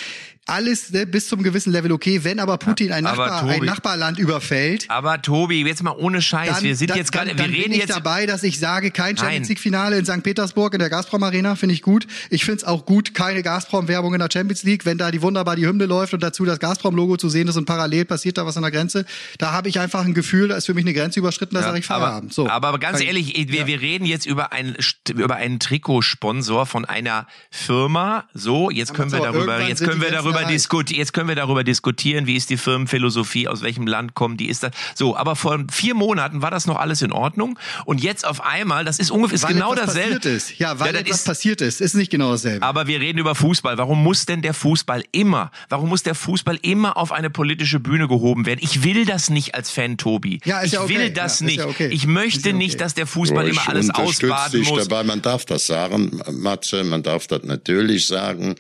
Alles 0.50 0.90
ne, 0.90 1.06
bis 1.06 1.28
zum 1.28 1.42
gewissen 1.42 1.72
Level 1.72 1.92
okay. 1.92 2.24
Wenn 2.24 2.40
aber 2.40 2.58
Putin 2.58 2.92
ein, 2.92 3.06
Aber 3.06 3.26
Nachbar, 3.26 3.42
ein 3.48 3.54
Tobi- 3.56 3.66
Nachbarland 3.66 4.18
überfällt, 4.18 4.84
Aber 4.88 5.22
Tobi, 5.22 5.62
jetzt 5.64 5.82
mal 5.82 5.92
ohne 5.96 6.20
Scheiß, 6.22 6.54
dann, 6.56 6.62
wir 6.64 6.76
sind 6.76 6.90
dann, 6.90 6.98
jetzt 6.98 7.12
gerade, 7.12 7.28
wir 7.28 7.34
dann 7.36 7.50
reden 7.50 7.62
bin 7.64 7.72
ich 7.72 7.78
jetzt 7.78 7.90
dabei, 7.90 8.26
dass 8.26 8.42
ich 8.42 8.58
sage, 8.58 8.90
kein. 8.90 9.16
Champions 9.16 9.48
League 9.48 9.58
Finale 9.60 9.98
in 9.98 10.04
St. 10.06 10.22
Petersburg 10.22 10.72
in 10.74 10.78
der 10.80 10.90
Gazprom 10.90 11.22
Arena 11.22 11.54
finde 11.56 11.74
ich 11.74 11.82
gut. 11.82 12.06
Ich 12.30 12.44
finde 12.44 12.58
es 12.58 12.64
auch 12.64 12.84
gut, 12.86 13.14
keine 13.14 13.42
Gazprom 13.42 13.88
Werbung 13.88 14.14
in 14.14 14.20
der 14.20 14.28
Champions 14.32 14.62
League, 14.62 14.84
wenn 14.86 14.98
da 14.98 15.10
die 15.10 15.22
wunderbar 15.22 15.56
die 15.56 15.66
Hymne 15.66 15.86
läuft 15.86 16.14
und 16.14 16.22
dazu 16.22 16.44
das 16.44 16.58
Gazprom 16.58 16.94
Logo 16.96 17.16
zu 17.16 17.28
sehen 17.28 17.48
ist 17.48 17.56
und 17.56 17.64
parallel 17.66 18.04
passiert 18.04 18.38
da 18.38 18.46
was 18.46 18.56
an 18.56 18.62
der 18.62 18.70
Grenze. 18.72 19.04
Da 19.38 19.52
habe 19.52 19.68
ich 19.68 19.78
einfach 19.78 20.04
ein 20.04 20.14
Gefühl, 20.14 20.48
da 20.48 20.56
ist 20.56 20.66
für 20.66 20.74
mich 20.74 20.84
eine 20.84 20.94
Grenze 20.94 21.20
überschritten, 21.20 21.54
da 21.54 21.62
sage 21.62 21.78
ich 21.78 21.90
aber, 21.90 22.06
Feierabend. 22.06 22.32
So. 22.34 22.48
aber 22.48 22.78
ganz 22.78 22.94
Kann 22.98 23.02
ich- 23.02 23.08
ehrlich, 23.36 23.52
wir, 23.52 23.66
wir 23.66 23.80
reden 23.80 24.04
jetzt 24.04 24.26
über, 24.26 24.52
ein, 24.52 24.76
über 25.14 25.36
einen 25.36 25.58
Trikotsponsor 25.60 26.66
von 26.66 26.84
einer 26.84 27.26
Firma. 27.50 28.24
So, 28.34 28.70
jetzt 28.70 28.94
können 28.94 29.12
wir 29.12 29.20
darüber, 29.20 29.60
jetzt 29.60 29.80
können 29.82 30.00
wir 30.00 30.08
Grenzen 30.08 30.24
darüber 30.42 30.52
diskutieren, 30.52 30.98
jetzt 30.98 31.12
können 31.12 31.28
wir 31.28 31.34
darüber 31.36 31.64
diskutieren, 31.64 32.26
wie 32.26 32.36
ist 32.36 32.50
die 32.50 32.56
Firmenphilosophie, 32.56 33.48
aus 33.48 33.62
welchem 33.62 33.86
Land 33.86 34.14
kommen 34.14 34.36
die, 34.36 34.48
ist 34.48 34.62
das, 34.62 34.72
so, 34.94 35.16
aber 35.16 35.36
vor 35.36 35.58
vier 35.70 35.94
Monaten 35.94 36.42
war 36.42 36.50
das 36.50 36.66
noch 36.66 36.76
alles 36.78 37.02
in 37.02 37.12
Ordnung 37.12 37.58
und 37.84 38.02
jetzt 38.02 38.26
auf 38.26 38.40
einmal, 38.44 38.84
das 38.84 38.98
ist 38.98 39.10
ungefähr, 39.10 39.34
ist 39.36 39.44
weil 39.44 39.54
genau 39.54 39.74
dasselbe. 39.74 40.16
passiert 40.16 40.24
ist. 40.24 40.58
Ja, 40.58 40.78
weil 40.80 40.92
das 40.92 41.02
etwas 41.02 41.18
ist, 41.18 41.24
passiert 41.26 41.60
ist, 41.60 41.80
ist 41.80 41.94
nicht 41.94 42.10
genau 42.10 42.32
dasselbe. 42.32 42.64
aber 42.66 42.86
wir 42.86 43.00
reden 43.00 43.18
über 43.18 43.34
Fußball. 43.34 43.78
Warum 43.78 44.02
muss 44.02 44.26
denn 44.26 44.42
der 44.42 44.54
Fußball 44.54 45.04
immer, 45.12 45.50
warum 45.68 45.88
muss 45.88 46.02
der 46.02 46.14
Fußball 46.14 46.58
immer 46.62 46.96
auf 46.96 47.12
eine 47.12 47.30
politische 47.30 47.80
Bühne 47.80 48.08
gehoben 48.08 48.46
werden? 48.46 48.60
Ich 48.62 48.82
will 48.84 49.04
das 49.04 49.30
nicht 49.30 49.54
als 49.54 49.70
Fan, 49.70 49.96
Tobi. 49.96 50.40
Ja, 50.44 50.60
ist 50.60 50.66
ich 50.68 50.72
ja 50.72 50.82
okay. 50.82 50.94
will 50.98 51.10
das 51.10 51.40
Ja, 51.40 51.46
nicht. 51.46 51.58
ja 51.58 51.66
okay. 51.66 51.88
Ich 51.88 52.06
möchte 52.06 52.48
ja 52.50 52.54
okay. 52.54 52.64
nicht, 52.64 52.80
dass 52.80 52.94
der 52.94 53.06
Fußball 53.06 53.46
Ich 53.48 53.52
immer 53.52 53.68
alles 53.68 53.90
ausbaden 53.90 54.60
dich 54.60 54.68
muss. 54.70 54.86
dabei. 54.88 55.04
Man 55.04 55.22
darf 55.22 55.44
das 55.44 55.66
sagen, 55.66 56.20
Matze, 56.32 56.84
man 56.84 57.02
darf 57.02 57.26
das 57.26 57.42
natürlich 57.44 58.06
sagen. 58.06 58.54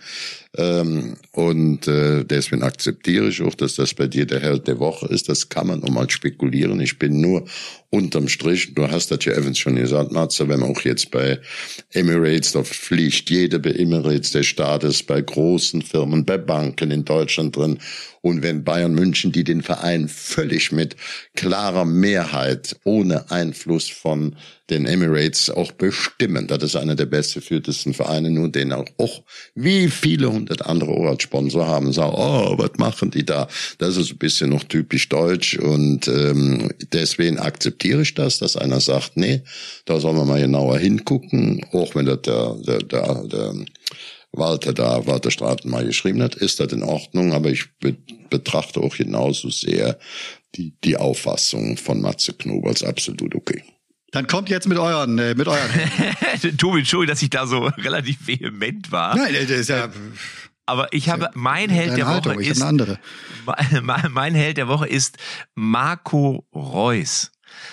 Ähm, 0.56 1.16
und 1.32 1.86
äh, 1.86 2.24
deswegen 2.24 2.62
akzeptiere 2.62 3.28
ich 3.28 3.40
auch, 3.42 3.54
dass 3.54 3.76
das 3.76 3.94
bei 3.94 4.08
dir 4.08 4.26
der 4.26 4.40
Held 4.40 4.66
der 4.66 4.80
Woche 4.80 5.06
ist. 5.06 5.28
Das 5.28 5.48
kann 5.48 5.68
man 5.68 5.82
auch 5.84 5.90
mal 5.90 6.10
spekulieren. 6.10 6.80
Ich 6.80 6.98
bin 6.98 7.20
nur 7.20 7.44
unterm 7.90 8.28
Strich, 8.28 8.74
du 8.74 8.88
hast 8.88 9.10
das 9.10 9.24
ja 9.24 9.32
Evans 9.32 9.58
schon 9.58 9.74
gesagt, 9.74 10.12
Matze, 10.12 10.48
wenn 10.48 10.60
man 10.60 10.70
auch 10.70 10.80
jetzt 10.82 11.10
bei 11.10 11.40
Emirates, 11.92 12.52
da 12.52 12.62
fliegt 12.62 13.30
jeder 13.30 13.58
bei 13.58 13.70
Emirates, 13.70 14.30
der 14.30 14.44
Staat 14.44 14.84
ist 14.84 15.06
bei 15.06 15.20
großen 15.20 15.82
Firmen, 15.82 16.24
bei 16.24 16.38
Banken 16.38 16.92
in 16.92 17.04
Deutschland 17.04 17.56
drin. 17.56 17.78
Und 18.22 18.42
wenn 18.42 18.64
Bayern 18.64 18.94
München, 18.94 19.32
die 19.32 19.44
den 19.44 19.62
Verein 19.62 20.08
völlig 20.08 20.72
mit 20.72 20.94
klarer 21.34 21.86
Mehrheit, 21.86 22.76
ohne 22.84 23.30
Einfluss 23.30 23.88
von 23.88 24.36
den 24.68 24.86
Emirates 24.86 25.48
auch 25.50 25.72
bestimmen, 25.72 26.46
das 26.46 26.62
ist 26.62 26.76
einer 26.76 26.94
der 26.94 27.06
bestgeführtesten 27.06 27.94
Vereine, 27.94 28.30
nur 28.30 28.50
den 28.50 28.72
auch, 28.72 28.84
auch 28.98 29.22
wie 29.54 29.88
viele 29.88 30.30
hundert 30.30 30.66
andere 30.66 30.92
auch 30.92 31.06
als 31.06 31.22
Sponsor 31.22 31.66
haben, 31.66 31.92
sagen, 31.92 32.14
oh, 32.14 32.58
was 32.58 32.72
machen 32.76 33.10
die 33.10 33.24
da? 33.24 33.48
Das 33.78 33.96
ist 33.96 34.12
ein 34.12 34.18
bisschen 34.18 34.50
noch 34.50 34.64
typisch 34.64 35.08
deutsch 35.08 35.58
und 35.58 36.06
ähm, 36.06 36.70
deswegen 36.92 37.38
akzeptiere 37.80 38.02
ich 38.02 38.14
das, 38.14 38.38
dass 38.38 38.56
einer 38.56 38.80
sagt, 38.80 39.16
nee, 39.16 39.42
da 39.86 39.98
sollen 40.00 40.16
wir 40.16 40.24
mal 40.24 40.40
genauer 40.40 40.78
hingucken, 40.78 41.64
auch 41.72 41.94
wenn 41.94 42.06
das 42.06 42.22
der, 42.22 42.54
der, 42.66 42.78
der, 42.80 43.24
der 43.24 43.54
Walter 44.32 44.72
da, 44.72 45.06
Walter 45.06 45.30
Straten 45.30 45.70
mal 45.70 45.84
geschrieben 45.84 46.22
hat, 46.22 46.34
ist 46.34 46.60
das 46.60 46.72
in 46.72 46.82
Ordnung, 46.82 47.32
aber 47.32 47.50
ich 47.50 47.66
be 47.78 47.96
betrachte 48.28 48.78
auch 48.80 48.96
genauso 48.96 49.50
sehr 49.50 49.98
die, 50.54 50.72
die 50.84 50.96
Auffassung 50.96 51.76
von 51.76 52.00
Matze 52.00 52.32
Knob 52.32 52.64
als 52.64 52.84
absolut 52.84 53.34
okay. 53.34 53.64
Dann 54.12 54.28
kommt 54.28 54.48
jetzt 54.48 54.68
mit 54.68 54.78
euren, 54.78 55.18
äh, 55.18 55.34
mit 55.34 55.48
euren. 55.48 55.68
Tobi, 56.58 56.80
Entschuldigung, 56.80 57.12
dass 57.12 57.22
ich 57.22 57.30
da 57.30 57.48
so 57.48 57.64
relativ 57.78 58.28
vehement 58.28 58.92
war. 58.92 59.16
Nein, 59.16 59.34
das 59.34 59.50
ist 59.50 59.68
ja 59.68 59.88
Aber 60.66 60.92
ich 60.92 61.08
habe, 61.08 61.28
mein 61.34 61.70
Held 61.70 61.96
der 61.96 62.06
Woche 62.06 62.14
Haltung. 62.14 62.40
Ich 62.40 62.50
habe 62.50 62.52
ist, 62.52 62.62
eine 62.62 62.68
andere. 62.68 62.98
mein, 63.82 64.12
mein 64.12 64.34
Held 64.36 64.56
der 64.58 64.68
Woche 64.68 64.86
ist 64.86 65.16
Marco 65.56 66.46
Reus. 66.54 67.32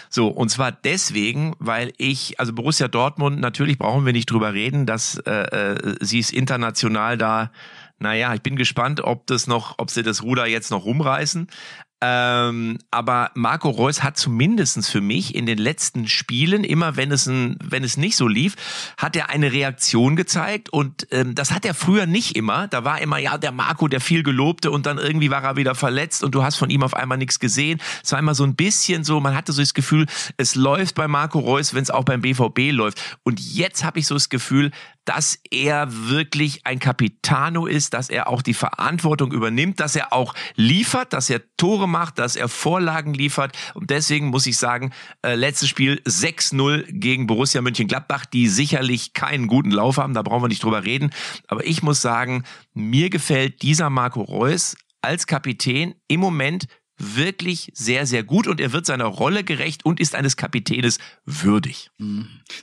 So, 0.09 0.27
und 0.27 0.49
zwar 0.49 0.71
deswegen, 0.71 1.55
weil 1.59 1.93
ich, 1.97 2.39
also 2.39 2.53
Borussia 2.53 2.87
Dortmund, 2.87 3.39
natürlich 3.39 3.77
brauchen 3.77 4.05
wir 4.05 4.13
nicht 4.13 4.31
drüber 4.31 4.53
reden, 4.53 4.85
dass 4.85 5.17
äh, 5.25 5.31
äh, 5.31 5.95
sie 6.01 6.19
es 6.19 6.31
international 6.31 7.17
da, 7.17 7.51
naja, 7.99 8.33
ich 8.33 8.41
bin 8.41 8.55
gespannt, 8.55 9.01
ob 9.01 9.25
das 9.27 9.47
noch, 9.47 9.75
ob 9.79 9.89
sie 9.89 10.03
das 10.03 10.21
Ruder 10.21 10.45
jetzt 10.45 10.69
noch 10.69 10.85
rumreißen. 10.85 11.47
Ähm, 11.99 12.77
aber 12.91 13.31
Marco 13.33 13.69
Reus 13.69 14.03
hat 14.03 14.17
zumindestens 14.17 14.87
für 14.87 15.01
mich 15.01 15.33
in 15.33 15.47
den 15.47 15.57
letzten 15.57 16.07
Spielen, 16.07 16.63
immer 16.63 16.95
wenn 16.95 17.11
es, 17.11 17.25
ein, 17.25 17.57
wenn 17.63 17.83
es 17.83 17.97
nicht 17.97 18.15
so 18.15 18.27
lief, 18.27 18.55
hat 18.97 19.15
er 19.15 19.31
eine 19.31 19.51
Reaktion 19.51 20.15
gezeigt 20.15 20.69
und 20.69 21.07
ähm, 21.11 21.33
das 21.33 21.51
hat 21.51 21.65
er 21.65 21.73
früher 21.73 22.05
nicht 22.05 22.35
immer. 22.35 22.67
Da 22.67 22.83
war 22.83 23.01
immer, 23.01 23.17
ja, 23.17 23.39
der 23.39 23.51
Marco, 23.51 23.87
der 23.87 23.99
viel 23.99 24.21
Gelobte 24.21 24.69
und 24.69 24.85
dann 24.85 24.99
irgendwie 24.99 25.31
war 25.31 25.43
er 25.43 25.55
wieder 25.55 25.73
verletzt 25.73 26.23
und 26.23 26.35
du 26.35 26.43
hast 26.43 26.57
von 26.57 26.69
ihm 26.69 26.83
auf 26.83 26.93
einmal 26.93 27.17
nichts 27.17 27.39
gesehen. 27.39 27.81
Es 28.03 28.11
war 28.11 28.19
immer 28.19 28.35
so 28.35 28.43
ein 28.43 28.55
bisschen 28.55 29.03
so, 29.03 29.19
man 29.19 29.35
hatte 29.35 29.51
so 29.51 29.61
das 29.61 29.73
Gefühl, 29.73 30.05
es 30.37 30.53
läuft 30.53 30.93
bei 30.93 31.07
Marco 31.07 31.39
Reus, 31.39 31.73
wenn 31.73 31.81
es 31.81 31.89
auch 31.89 32.03
beim 32.03 32.21
BVB 32.21 32.71
läuft. 32.73 33.01
Und 33.23 33.39
jetzt 33.39 33.83
habe 33.83 33.97
ich 33.97 34.05
so 34.05 34.13
das 34.13 34.29
Gefühl, 34.29 34.71
dass 35.07 35.39
er 35.51 35.87
wirklich 36.09 36.65
ein 36.65 36.79
Capitano 36.79 37.65
ist, 37.65 37.93
dass 37.93 38.09
er 38.09 38.27
auch 38.27 38.41
die 38.41 38.53
Verantwortung 38.53 39.31
übernimmt, 39.31 39.79
dass 39.79 39.95
er 39.95 40.11
auch 40.11 40.35
liefert, 40.55 41.13
dass 41.13 41.29
er 41.29 41.41
Tore 41.55 41.87
macht, 41.87 42.19
dass 42.19 42.35
er 42.35 42.49
Vorlagen 42.49 43.13
liefert. 43.13 43.57
Und 43.73 43.89
deswegen 43.89 44.27
muss 44.27 44.45
ich 44.47 44.57
sagen, 44.57 44.91
äh, 45.21 45.35
letztes 45.35 45.69
Spiel 45.69 46.01
6-0 46.03 46.83
gegen 46.89 47.25
Borussia 47.25 47.61
Mönchengladbach, 47.61 48.25
die 48.25 48.49
sicherlich 48.49 49.13
keinen 49.13 49.47
guten 49.47 49.71
Lauf 49.71 49.95
haben, 49.95 50.13
da 50.13 50.23
brauchen 50.23 50.43
wir 50.43 50.49
nicht 50.49 50.63
drüber 50.63 50.83
reden. 50.83 51.11
Aber 51.47 51.65
ich 51.65 51.81
muss 51.81 52.01
sagen, 52.01 52.43
mir 52.73 53.09
gefällt 53.09 53.61
dieser 53.61 53.89
Marco 53.89 54.21
Reus 54.21 54.75
als 55.01 55.25
Kapitän 55.25 55.95
im 56.09 56.19
Moment 56.19 56.67
wirklich 56.97 57.71
sehr, 57.73 58.05
sehr 58.05 58.23
gut 58.23 58.47
und 58.47 58.59
er 58.59 58.73
wird 58.73 58.85
seiner 58.85 59.05
Rolle 59.05 59.43
gerecht 59.43 59.85
und 59.85 59.99
ist 59.99 60.15
eines 60.15 60.35
Kapitänes 60.35 60.97
würdig. 61.25 61.91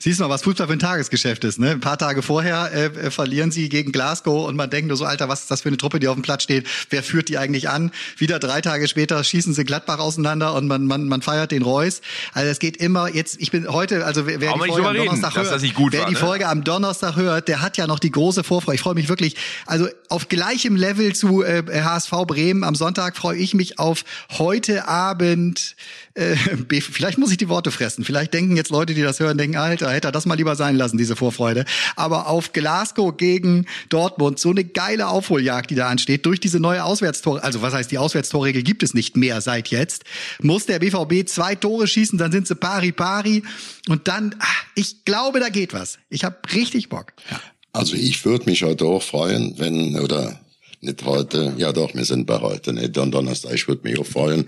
Siehst 0.00 0.18
du 0.18 0.24
mal, 0.24 0.30
was 0.30 0.42
Fußball 0.42 0.66
für 0.66 0.72
ein 0.72 0.78
Tagesgeschäft 0.78 1.44
ist. 1.44 1.58
Ne? 1.58 1.70
Ein 1.70 1.80
paar 1.80 1.98
Tage 1.98 2.22
vorher 2.22 2.70
äh, 2.72 2.86
äh, 2.86 3.10
verlieren 3.10 3.52
sie 3.52 3.68
gegen 3.68 3.92
Glasgow 3.92 4.46
und 4.48 4.56
man 4.56 4.70
denkt 4.70 4.88
nur 4.88 4.96
so, 4.96 5.04
Alter, 5.04 5.28
was 5.28 5.42
ist 5.42 5.50
das 5.50 5.62
für 5.62 5.68
eine 5.68 5.76
Truppe, 5.76 6.00
die 6.00 6.08
auf 6.08 6.14
dem 6.14 6.22
Platz 6.22 6.42
steht? 6.42 6.66
Wer 6.90 7.02
führt 7.02 7.28
die 7.28 7.38
eigentlich 7.38 7.68
an? 7.68 7.92
Wieder 8.16 8.38
drei 8.38 8.60
Tage 8.60 8.88
später 8.88 9.22
schießen 9.22 9.54
sie 9.54 9.64
Gladbach 9.64 9.98
auseinander 9.98 10.54
und 10.54 10.66
man, 10.66 10.86
man, 10.86 11.06
man 11.06 11.22
feiert 11.22 11.52
den 11.52 11.62
Reus. 11.62 12.00
Also 12.32 12.50
es 12.50 12.58
geht 12.58 12.76
immer 12.78 13.08
jetzt, 13.08 13.40
ich 13.40 13.52
bin 13.52 13.68
heute, 13.68 14.04
also 14.04 14.26
wer, 14.26 14.40
wir 14.40 14.52
die 14.52 14.58
Folge 14.58 14.88
am 14.88 14.96
reden, 14.96 15.06
Donnerstag 15.06 15.36
hört, 15.36 15.52
das 15.52 15.62
wer 15.62 15.76
war, 15.76 16.06
die 16.08 16.14
ne? 16.14 16.18
Folge 16.18 16.48
am 16.48 16.64
Donnerstag 16.64 17.16
hört, 17.16 17.48
der 17.48 17.60
hat 17.60 17.76
ja 17.76 17.86
noch 17.86 18.00
die 18.00 18.10
große 18.10 18.42
Vorfreude. 18.42 18.74
Ich 18.74 18.82
freue 18.82 18.94
mich 18.94 19.08
wirklich, 19.08 19.36
also 19.66 19.86
auf 20.08 20.28
gleichem 20.28 20.74
Level 20.74 21.14
zu 21.14 21.42
äh, 21.42 21.62
HSV 21.82 22.10
Bremen. 22.26 22.64
Am 22.64 22.74
Sonntag 22.74 23.16
freue 23.16 23.38
ich 23.38 23.54
mich 23.54 23.78
auf 23.78 24.04
heute 24.32 24.88
Abend. 24.88 25.76
Äh, 26.14 26.37
vielleicht 26.80 27.18
muss 27.18 27.30
ich 27.30 27.37
die 27.37 27.48
Worte 27.48 27.70
fressen. 27.70 28.04
Vielleicht 28.04 28.34
denken 28.34 28.56
jetzt 28.56 28.70
Leute, 28.70 28.94
die 28.94 29.02
das 29.02 29.20
hören, 29.20 29.38
denken, 29.38 29.56
Alter, 29.56 29.90
hätte 29.92 30.08
er 30.08 30.12
das 30.12 30.26
mal 30.26 30.34
lieber 30.34 30.56
sein 30.56 30.76
lassen, 30.76 30.98
diese 30.98 31.16
Vorfreude. 31.16 31.64
Aber 31.96 32.28
auf 32.28 32.52
Glasgow 32.52 33.16
gegen 33.16 33.66
Dortmund, 33.88 34.38
so 34.38 34.50
eine 34.50 34.64
geile 34.64 35.08
Aufholjagd, 35.08 35.70
die 35.70 35.74
da 35.74 35.88
ansteht, 35.88 36.26
durch 36.26 36.40
diese 36.40 36.60
neue 36.60 36.84
Auswärtstore, 36.84 37.42
also 37.42 37.62
was 37.62 37.74
heißt, 37.74 37.90
die 37.90 37.98
Auswärtstorregel 37.98 38.62
gibt 38.62 38.82
es 38.82 38.94
nicht 38.94 39.16
mehr 39.16 39.40
seit 39.40 39.68
jetzt, 39.68 40.04
muss 40.40 40.66
der 40.66 40.78
BVB 40.78 41.28
zwei 41.28 41.54
Tore 41.54 41.87
schießen, 41.87 42.18
dann 42.18 42.32
sind 42.32 42.46
sie 42.46 42.54
pari 42.54 42.92
pari 42.92 43.42
und 43.88 44.08
dann, 44.08 44.34
ah, 44.38 44.46
ich 44.74 45.04
glaube, 45.04 45.40
da 45.40 45.48
geht 45.48 45.72
was. 45.72 45.98
Ich 46.08 46.24
habe 46.24 46.37
richtig 46.54 46.88
Bock. 46.88 47.12
Ja. 47.30 47.40
Also 47.74 47.96
ich 47.96 48.24
würde 48.24 48.44
mich 48.46 48.62
heute 48.62 48.84
auch 48.84 49.02
freuen, 49.02 49.58
wenn, 49.58 49.98
oder 49.98 50.38
nicht 50.84 51.04
heute, 51.04 51.54
ja 51.58 51.72
doch, 51.72 51.94
wir 51.94 52.04
sind 52.04 52.26
bei 52.26 52.40
heute, 52.40 52.72
nicht 52.72 52.96
am 52.98 53.10
Donnerstag, 53.10 53.54
ich 53.54 53.68
würde 53.68 53.88
mich 53.88 53.98
auch 53.98 54.06
freuen, 54.06 54.46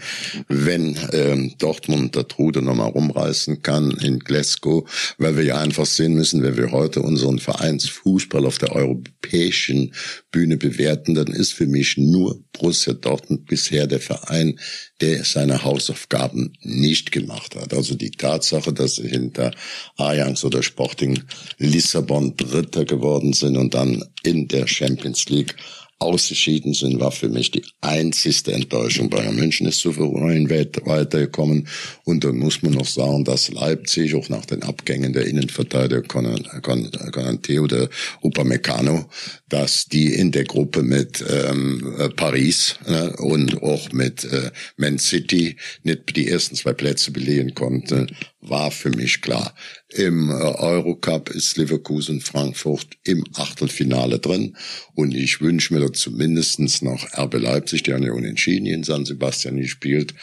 wenn 0.49 0.97
ähm, 1.13 1.55
Dortmund 1.59 2.15
der 2.15 2.29
Trude 2.29 2.63
nochmal 2.63 2.91
rumreißen 2.91 3.63
kann 3.63 3.91
in 3.93 4.19
Glasgow, 4.19 4.89
weil 5.19 5.37
wir 5.37 5.45
ja 5.45 5.59
einfach 5.59 5.87
sehen 5.87 6.15
müssen, 6.15 6.43
wenn 6.43 6.57
wir 6.57 6.73
heute 6.73 7.01
unseren 7.03 7.39
Vereinsfußball 7.39 8.47
auf 8.47 8.59
der 8.59 8.73
europäischen 8.73 9.93
Bühne 10.31 10.57
bewerten, 10.57 11.15
dann 11.15 11.29
ist 11.29 11.53
für 11.53 11.67
mich 11.67 11.97
nur 11.97 12.43
Borussia 12.53 12.93
Dortmund 12.95 13.47
bisher 13.47 13.87
der 13.87 14.01
Verein, 14.01 14.59
der 15.01 15.25
seine 15.25 15.65
Hausaufgaben 15.65 16.53
nicht 16.63 17.13
gemacht 17.13 17.55
hat. 17.55 17.75
Also 17.75 17.95
die 17.95 18.11
Tatsache, 18.11 18.73
dass 18.73 18.97
sie 18.97 19.09
hinter 19.09 19.53
Ajax 19.97 20.45
oder 20.45 20.63
Sporting 20.63 21.23
Lissabon 21.59 22.37
Dritter 22.37 22.85
geworden 22.85 23.33
sind 23.33 23.57
und 23.57 23.75
dann 23.75 24.05
in 24.23 24.49
der 24.49 24.67
Champions 24.67 25.29
League 25.29 25.55
ausgeschieden 25.99 26.75
sind, 26.75 27.01
war 27.01 27.11
für 27.11 27.29
mich 27.29 27.51
die 27.51 27.65
einzigste 27.81 28.53
Enttäuschung. 28.53 29.09
Bayern 29.09 29.35
München 29.35 29.67
ist 29.67 29.81
souverän 29.81 30.51
weitergekommen 30.51 31.69
und 32.05 32.23
dann 32.23 32.37
muss 32.37 32.63
man 32.63 32.75
noch 32.75 32.87
sagen, 32.87 33.25
dass 33.25 33.51
Leipzig 33.51 34.15
auch 34.15 34.29
nach 34.29 34.45
den 34.45 34.63
Abgängen 34.63 35.15
der 35.15 35.27
Innenverteidiger 35.27 36.03
Conanteo 36.03 37.65
oder 37.65 37.89
Upamecano, 38.23 39.07
dass 39.49 39.87
die 39.87 40.13
in 40.13 40.33
der 40.33 40.45
Gruppe 40.45 40.83
mit 40.83 41.25
ähm, 41.29 41.95
äh, 41.99 42.11
Paris 42.11 42.77
äh, 42.87 43.09
und 43.23 43.63
auch 43.63 43.91
mit 43.93 44.25
äh, 44.25 44.51
Man 44.77 44.99
City 44.99 45.57
nicht 45.83 46.15
die 46.15 46.29
ersten 46.29 46.57
zwei 46.57 46.75
Plätze 46.75 47.11
belegen 47.11 47.55
konnte, 47.55 48.07
war 48.49 48.71
für 48.71 48.91
mich 48.91 49.23
klar. 49.23 49.55
Im 49.91 50.31
äh, 50.31 50.35
Eurocup 50.35 51.31
ist 51.31 51.57
Leverkusen 51.57 52.21
Frankfurt 52.21 52.89
im 53.05 53.25
Achtelfinale 53.35 54.19
drin 54.19 54.57
und 54.95 55.15
ich 55.15 55.41
wünsche 55.41 55.75
mir 55.75 55.81
da 55.81 55.93
zumindestens 55.93 56.83
noch 56.83 57.07
RB 57.17 57.35
Leipzig, 57.35 57.83
der 57.83 57.99
ja 58.01 58.13
unentschieden 58.13 58.67
in 58.67 58.85
San 58.85 59.05
Sebastian 59.05 59.57
gespielt, 59.57 60.15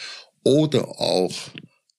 oder 0.44 1.00
auch 1.00 1.32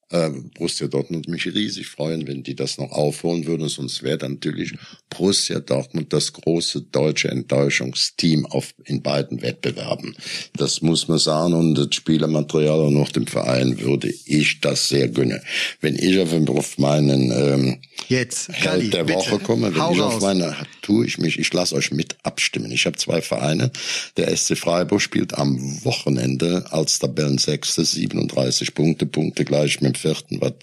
äh, 0.10 0.30
Borussia 0.54 0.88
Dortmund 0.88 1.28
mich 1.28 1.46
riesig 1.48 1.88
freuen, 1.88 2.28
wenn 2.28 2.44
die 2.44 2.56
das 2.56 2.78
noch 2.78 2.92
aufholen 2.92 3.46
würden. 3.48 3.68
Sonst 3.70 4.04
wäre 4.04 4.18
dann 4.18 4.34
natürlich 4.34 4.74
Borussia 5.10 5.60
Dortmund 5.60 6.14
das 6.14 6.34
große 6.34 6.84
deutsche 6.92 7.30
Enttäuschungsteam 7.30 8.46
auf, 8.46 8.74
in 8.84 9.02
beiden 9.02 9.42
Wettbewerben. 9.42 10.16
Das 10.56 10.82
muss 10.82 11.08
man 11.08 11.18
sagen. 11.18 11.54
Und 11.54 11.76
das 11.76 11.88
Spielermaterial 11.92 12.82
und 12.82 12.94
noch 12.94 13.12
dem 13.12 13.28
Verein 13.28 13.80
würde 13.80 14.14
ich 14.26 14.62
das 14.62 14.90
sehr 14.90 15.08
gönnen. 15.08 15.42
Wenn 15.82 15.96
ich 15.96 16.20
auf 16.20 16.78
meinen 16.78 17.32
ähm, 17.32 17.78
Jetzt, 18.08 18.50
Held 18.50 18.94
der 18.94 19.04
bitte. 19.04 19.20
Woche 19.20 19.40
komme, 19.40 19.74
wenn 19.74 19.94
ich 19.94 20.02
auf 20.02 20.22
meine, 20.22 20.56
tue 20.82 21.06
ich 21.08 21.18
mich, 21.18 21.40
ich 21.40 21.52
lasse 21.54 21.76
euch 21.76 21.92
mit 21.92 22.18
abstimmen. 22.24 22.72
Ich 22.72 22.86
habe 22.86 22.98
zwei 22.98 23.22
Vereine. 23.22 23.72
Der 24.18 24.36
SC 24.36 24.58
Freiburg 24.58 25.02
spielt 25.02 25.34
am 25.34 25.84
Wochenende 25.84 26.66
als 26.70 27.00
Tabellensechste 27.00 27.84
37 27.84 28.76
Punkte, 28.76 29.06
Punkte 29.06 29.46
gleich 29.46 29.82
mit 29.82 29.95
vierten, 29.96 30.40
was 30.42 30.54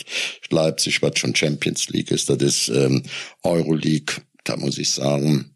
Leipzig, 0.50 1.02
was 1.02 1.18
schon 1.18 1.34
Champions 1.34 1.88
League 1.88 2.10
ist. 2.10 2.30
Das 2.30 2.38
ist 2.38 2.68
ähm, 2.68 3.02
Euroleague. 3.42 4.16
Da 4.44 4.56
muss 4.56 4.78
ich 4.78 4.90
sagen, 4.90 5.52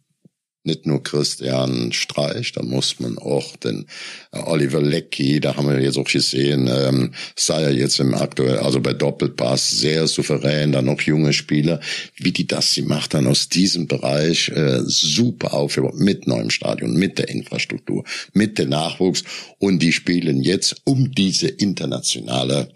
nicht 0.66 0.84
nur 0.84 1.02
Christian 1.02 1.92
Streich, 1.92 2.52
da 2.52 2.62
muss 2.62 2.98
man 2.98 3.18
auch 3.18 3.56
den 3.56 3.86
äh, 4.32 4.38
Oliver 4.40 4.82
Leckie, 4.82 5.40
da 5.40 5.56
haben 5.56 5.68
wir 5.68 5.80
jetzt 5.80 5.96
auch 5.96 6.04
gesehen, 6.04 6.68
ähm, 6.70 7.12
sei 7.36 7.62
er 7.62 7.72
jetzt 7.72 8.00
im 8.00 8.14
aktuell, 8.14 8.58
also 8.58 8.80
bei 8.80 8.92
Doppelpass 8.92 9.70
sehr 9.70 10.06
souverän, 10.08 10.72
dann 10.72 10.86
noch 10.86 11.00
junge 11.00 11.32
Spieler, 11.32 11.80
wie 12.16 12.32
die 12.32 12.46
das 12.46 12.74
sie 12.74 12.82
macht, 12.82 13.14
dann 13.14 13.26
aus 13.26 13.48
diesem 13.48 13.86
Bereich 13.86 14.48
äh, 14.48 14.80
super 14.84 15.54
aufgebaut, 15.54 15.94
mit 15.94 16.26
neuem 16.26 16.50
Stadion, 16.50 16.94
mit 16.94 17.18
der 17.18 17.28
Infrastruktur, 17.28 18.04
mit 18.32 18.58
dem 18.58 18.70
Nachwuchs 18.70 19.22
und 19.58 19.78
die 19.80 19.92
spielen 19.92 20.42
jetzt 20.42 20.82
um 20.84 21.12
diese 21.12 21.48
internationale 21.48 22.68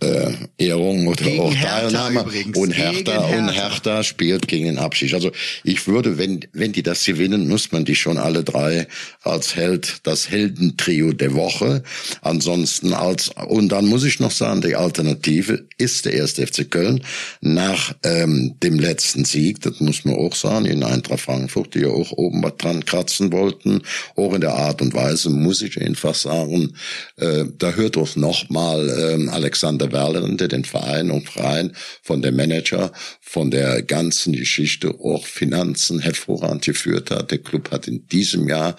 äh, 0.00 0.32
Ehrung 0.58 1.06
oder 1.06 1.24
Gegen 1.24 1.40
auch 1.40 1.54
Teilnahme 1.54 2.24
und 2.54 2.72
Hertha, 2.72 3.18
und 3.18 3.48
Hertha. 3.50 4.02
Spielt 4.02 4.48
gegen 4.48 4.66
den 4.66 4.78
Abschied. 4.78 5.14
Also 5.14 5.30
ich 5.62 5.86
würde, 5.86 6.18
wenn 6.18 6.40
wenn 6.52 6.72
die 6.72 6.82
das 6.82 7.04
gewinnen, 7.04 7.48
muss 7.48 7.70
man 7.72 7.84
die 7.84 7.94
schon 7.94 8.18
alle 8.18 8.42
drei 8.42 8.88
als 9.22 9.54
Held, 9.54 9.98
das 10.02 10.30
Heldentrio 10.30 11.12
der 11.12 11.34
Woche. 11.34 11.82
Ansonsten 12.22 12.92
als 12.92 13.30
und 13.48 13.70
dann 13.70 13.86
muss 13.86 14.04
ich 14.04 14.20
noch 14.20 14.32
sagen, 14.32 14.62
die 14.62 14.74
Alternative 14.74 15.64
ist 15.78 16.04
der 16.06 16.14
erste 16.14 16.46
FC 16.46 16.70
Köln 16.70 17.02
nach 17.40 17.94
ähm, 18.02 18.56
dem 18.62 18.78
letzten 18.78 19.24
Sieg. 19.24 19.60
Das 19.62 19.80
muss 19.80 20.04
man 20.04 20.16
auch 20.16 20.34
sagen 20.34 20.66
in 20.66 20.82
Eintracht 20.82 21.20
Frankfurt, 21.20 21.74
die 21.74 21.80
ja 21.80 21.88
auch 21.88 22.12
oben 22.12 22.42
was 22.42 22.56
dran 22.58 22.84
kratzen 22.84 23.32
wollten. 23.32 23.82
Auch 24.16 24.34
in 24.34 24.40
der 24.40 24.54
Art 24.54 24.82
und 24.82 24.92
Weise 24.92 25.30
muss 25.30 25.62
ich 25.62 25.80
einfach 25.80 26.14
sagen, 26.14 26.74
äh, 27.16 27.44
da 27.58 27.72
hört 27.72 27.96
auch 27.96 28.16
noch 28.16 28.50
mal 28.50 29.14
ähm, 29.14 29.28
Alexander 29.28 29.83
Der 29.92 30.48
den 30.48 30.64
Verein 30.64 31.10
und 31.10 31.28
Verein 31.28 31.72
von 32.02 32.22
der 32.22 32.32
Manager, 32.32 32.92
von 33.20 33.50
der 33.50 33.82
ganzen 33.82 34.32
Geschichte 34.32 34.90
auch 35.00 35.26
Finanzen 35.26 36.00
hervorragend 36.00 36.64
geführt 36.64 37.10
hat. 37.10 37.30
Der 37.30 37.38
Club 37.38 37.70
hat 37.70 37.88
in 37.88 38.06
diesem 38.08 38.48
Jahr 38.48 38.76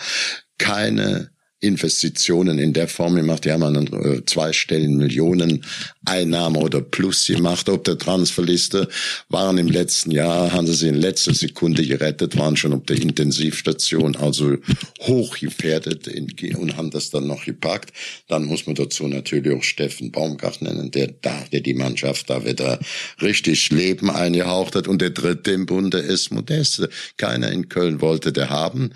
keine 0.57 1.34
Investitionen 1.61 2.59
in 2.59 2.73
der 2.73 2.87
Form 2.87 3.15
gemacht. 3.15 3.45
Die 3.45 3.51
haben 3.51 3.63
einen 3.63 3.87
äh, 3.87 4.25
zweistelligen 4.25 4.97
Millionen 4.97 5.65
Einnahme 6.05 6.59
oder 6.59 6.81
Plus 6.81 7.25
gemacht 7.25 7.69
auf 7.69 7.83
der 7.83 7.97
Transferliste. 7.97 8.87
Waren 9.29 9.57
im 9.57 9.67
letzten 9.67 10.11
Jahr, 10.11 10.51
haben 10.51 10.67
sie 10.67 10.73
sie 10.73 10.89
in 10.89 10.95
letzter 10.95 11.33
Sekunde 11.33 11.85
gerettet, 11.85 12.37
waren 12.37 12.57
schon 12.57 12.73
auf 12.73 12.83
der 12.83 13.01
Intensivstation, 13.01 14.15
also 14.15 14.57
hoch 15.01 15.39
gefährdet 15.39 16.07
in, 16.07 16.27
und 16.55 16.77
haben 16.77 16.91
das 16.91 17.09
dann 17.09 17.27
noch 17.27 17.45
gepackt. 17.45 17.91
Dann 18.27 18.45
muss 18.45 18.67
man 18.67 18.75
dazu 18.75 19.07
natürlich 19.07 19.55
auch 19.55 19.63
Steffen 19.63 20.11
Baumgart 20.11 20.61
nennen, 20.61 20.91
der 20.91 21.07
da, 21.07 21.45
der 21.51 21.61
die 21.61 21.73
Mannschaft 21.73 22.29
da 22.29 22.45
wieder 22.45 22.79
richtig 23.21 23.69
Leben 23.71 24.09
eingehaucht 24.09 24.75
hat. 24.75 24.87
Und 24.87 25.01
der 25.01 25.11
dritte 25.11 25.51
im 25.51 25.65
Bunde 25.65 25.99
ist 25.99 26.31
Modeste. 26.31 26.89
Keiner 27.17 27.51
in 27.51 27.69
Köln 27.69 28.01
wollte 28.01 28.31
der 28.31 28.49
haben. 28.49 28.91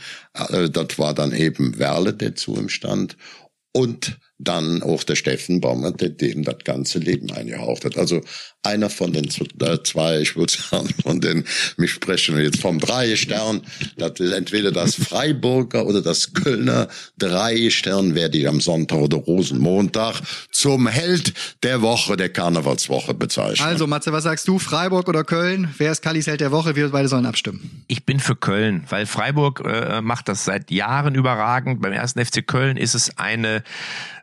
Äh, 0.50 0.70
Das 0.70 0.98
war 1.00 1.14
dann 1.14 1.32
eben 1.34 1.78
Werle, 1.80 2.14
der 2.14 2.36
zu 2.36 2.56
ihm 2.56 2.70
stand. 2.70 3.18
Und 3.74 4.20
dann 4.40 4.82
auch 4.82 5.04
der 5.04 5.16
Steffen 5.16 5.60
Baumgart, 5.60 6.00
der 6.00 6.10
dem 6.10 6.44
das 6.44 6.60
ganze 6.64 7.00
Leben 7.00 7.30
eingehaucht 7.32 7.84
hat. 7.84 7.98
Also 7.98 8.22
einer 8.64 8.90
von 8.90 9.12
den 9.12 9.26
äh, 9.26 9.78
zwei, 9.84 10.22
ich 10.22 10.38
würde 10.38 10.54
sagen, 10.72 10.90
von 11.04 11.20
den, 11.20 11.44
wir 11.78 11.88
sprechen 11.88 12.40
jetzt 12.40 12.62
vom 12.62 12.80
Drei-Stern, 12.80 13.62
das 13.98 14.20
ist 14.20 14.32
entweder 14.32 14.72
das 14.72 14.96
Freiburger 14.96 15.86
oder 15.86 16.02
das 16.02 16.34
Kölner 16.34 16.88
Drei-Stern, 17.18 18.16
wer 18.16 18.30
die 18.30 18.48
am 18.48 18.62
Sonntag 18.62 19.00
oder 19.00 19.18
Rosenmontag 19.18 20.22
zum 20.52 20.88
Held 20.88 21.34
der 21.64 21.82
Woche, 21.82 22.16
der 22.16 22.30
Karnevalswoche 22.30 23.14
bezeichnet. 23.14 23.68
Also, 23.68 23.88
Matze, 23.88 24.14
was 24.14 24.24
sagst 24.24 24.48
du? 24.48 24.58
Freiburg 24.58 25.10
oder 25.10 25.26
Köln? 25.26 25.74
Wer 25.78 25.92
ist 25.92 26.02
Kallis 26.02 26.28
Held 26.28 26.40
der 26.40 26.52
Woche? 26.52 26.78
Wir 26.78 26.90
beide 26.90 27.10
sollen 27.10 27.26
abstimmen. 27.26 27.84
Ich 27.88 28.06
bin 28.06 28.22
für 28.22 28.38
Köln, 28.38 28.86
weil 28.90 29.06
Freiburg 29.06 29.62
äh, 29.66 30.02
macht 30.02 30.30
das 30.30 30.46
seit 30.46 30.72
Jahren 30.72 31.16
überragend. 31.16 31.82
Beim 31.82 31.92
ersten 31.92 32.24
FC 32.24 32.46
Köln 32.46 32.78
ist 32.78 32.96
es 32.96 33.18
eine 33.18 33.64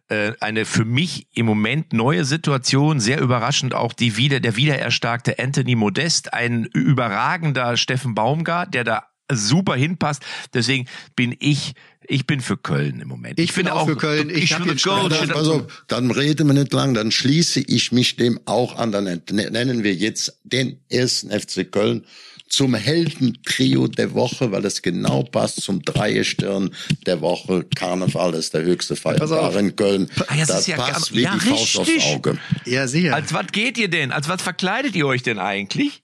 äh, 0.09 0.33
eine 0.41 0.65
für 0.65 0.85
mich 0.85 1.27
im 1.35 1.47
Moment 1.47 1.93
neue 1.93 2.25
Situation, 2.25 3.01
sehr 3.01 3.21
überraschend 3.21 3.75
auch 3.75 3.93
die 3.93 4.17
wieder 4.17 4.41
der 4.41 4.57
wiedererstarkte 4.57 5.39
Anthony 5.39 5.75
Modest, 5.75 6.33
ein 6.33 6.65
überragender 6.65 7.77
Steffen 7.77 8.15
Baumgart, 8.15 8.75
der 8.75 8.85
da 8.85 9.07
super 9.33 9.75
hinpasst. 9.75 10.23
Deswegen 10.55 10.87
bin 11.17 11.35
ich 11.41 11.75
ich 12.09 12.27
bin 12.27 12.41
für 12.41 12.57
Köln 12.57 13.01
im 13.01 13.09
Moment. 13.09 13.41
Ich 13.41 13.53
bin 13.53 13.67
auch 13.67 13.87
für 13.87 13.97
Köln. 13.97 14.31
Ich 14.31 14.53
hab 14.53 14.63
für 14.63 14.71
jetzt 14.71 14.85
Köln. 14.85 15.07
Stadion. 15.07 15.29
Dann, 15.29 15.37
pass 15.37 15.49
auf, 15.49 15.85
dann 15.89 16.11
reden 16.13 16.47
wir 16.47 16.55
nicht 16.55 16.73
lang, 16.73 16.95
dann 16.95 17.11
schließe 17.11 17.61
ich 17.61 17.91
mich 17.91 18.15
dem 18.15 18.39
auch 18.45 18.77
an. 18.77 18.93
Dann 18.93 19.23
nennen 19.31 19.83
wir 19.83 19.95
jetzt 19.95 20.39
den 20.45 20.79
ersten 20.89 21.31
FC 21.31 21.71
Köln 21.71 22.05
zum 22.49 22.75
Heldentrio 22.75 23.89
der 23.89 24.15
Woche, 24.15 24.53
weil 24.53 24.65
es 24.65 24.83
genau 24.83 25.23
passt 25.25 25.63
zum 25.63 25.83
Dreiestirn 25.83 26.71
der 27.07 27.21
Woche. 27.21 27.65
Karneval 27.75 28.35
ist 28.35 28.55
der 28.55 28.63
höchste 28.63 28.97
Feiertag 28.97 29.55
in 29.57 29.75
Köln. 29.77 30.09
Ah, 30.29 30.35
ja, 30.35 30.39
das 30.41 30.49
das 30.49 30.61
ist 30.61 30.67
ja 30.69 30.77
passt 30.77 31.11
gar- 31.11 31.17
wie 31.17 31.23
ja, 31.23 31.35
die 31.35 31.41
Faust 31.49 31.79
aufs. 31.79 31.91
Auge. 32.07 32.39
Ja, 32.65 32.87
sicher. 32.87 33.15
Als 33.15 33.33
was 33.33 33.47
geht 33.53 33.79
ihr 33.79 33.89
denn? 33.89 34.13
Als 34.13 34.29
was 34.29 34.43
verkleidet 34.43 34.95
ihr 34.95 35.07
euch 35.07 35.23
denn 35.23 35.39
eigentlich? 35.39 36.03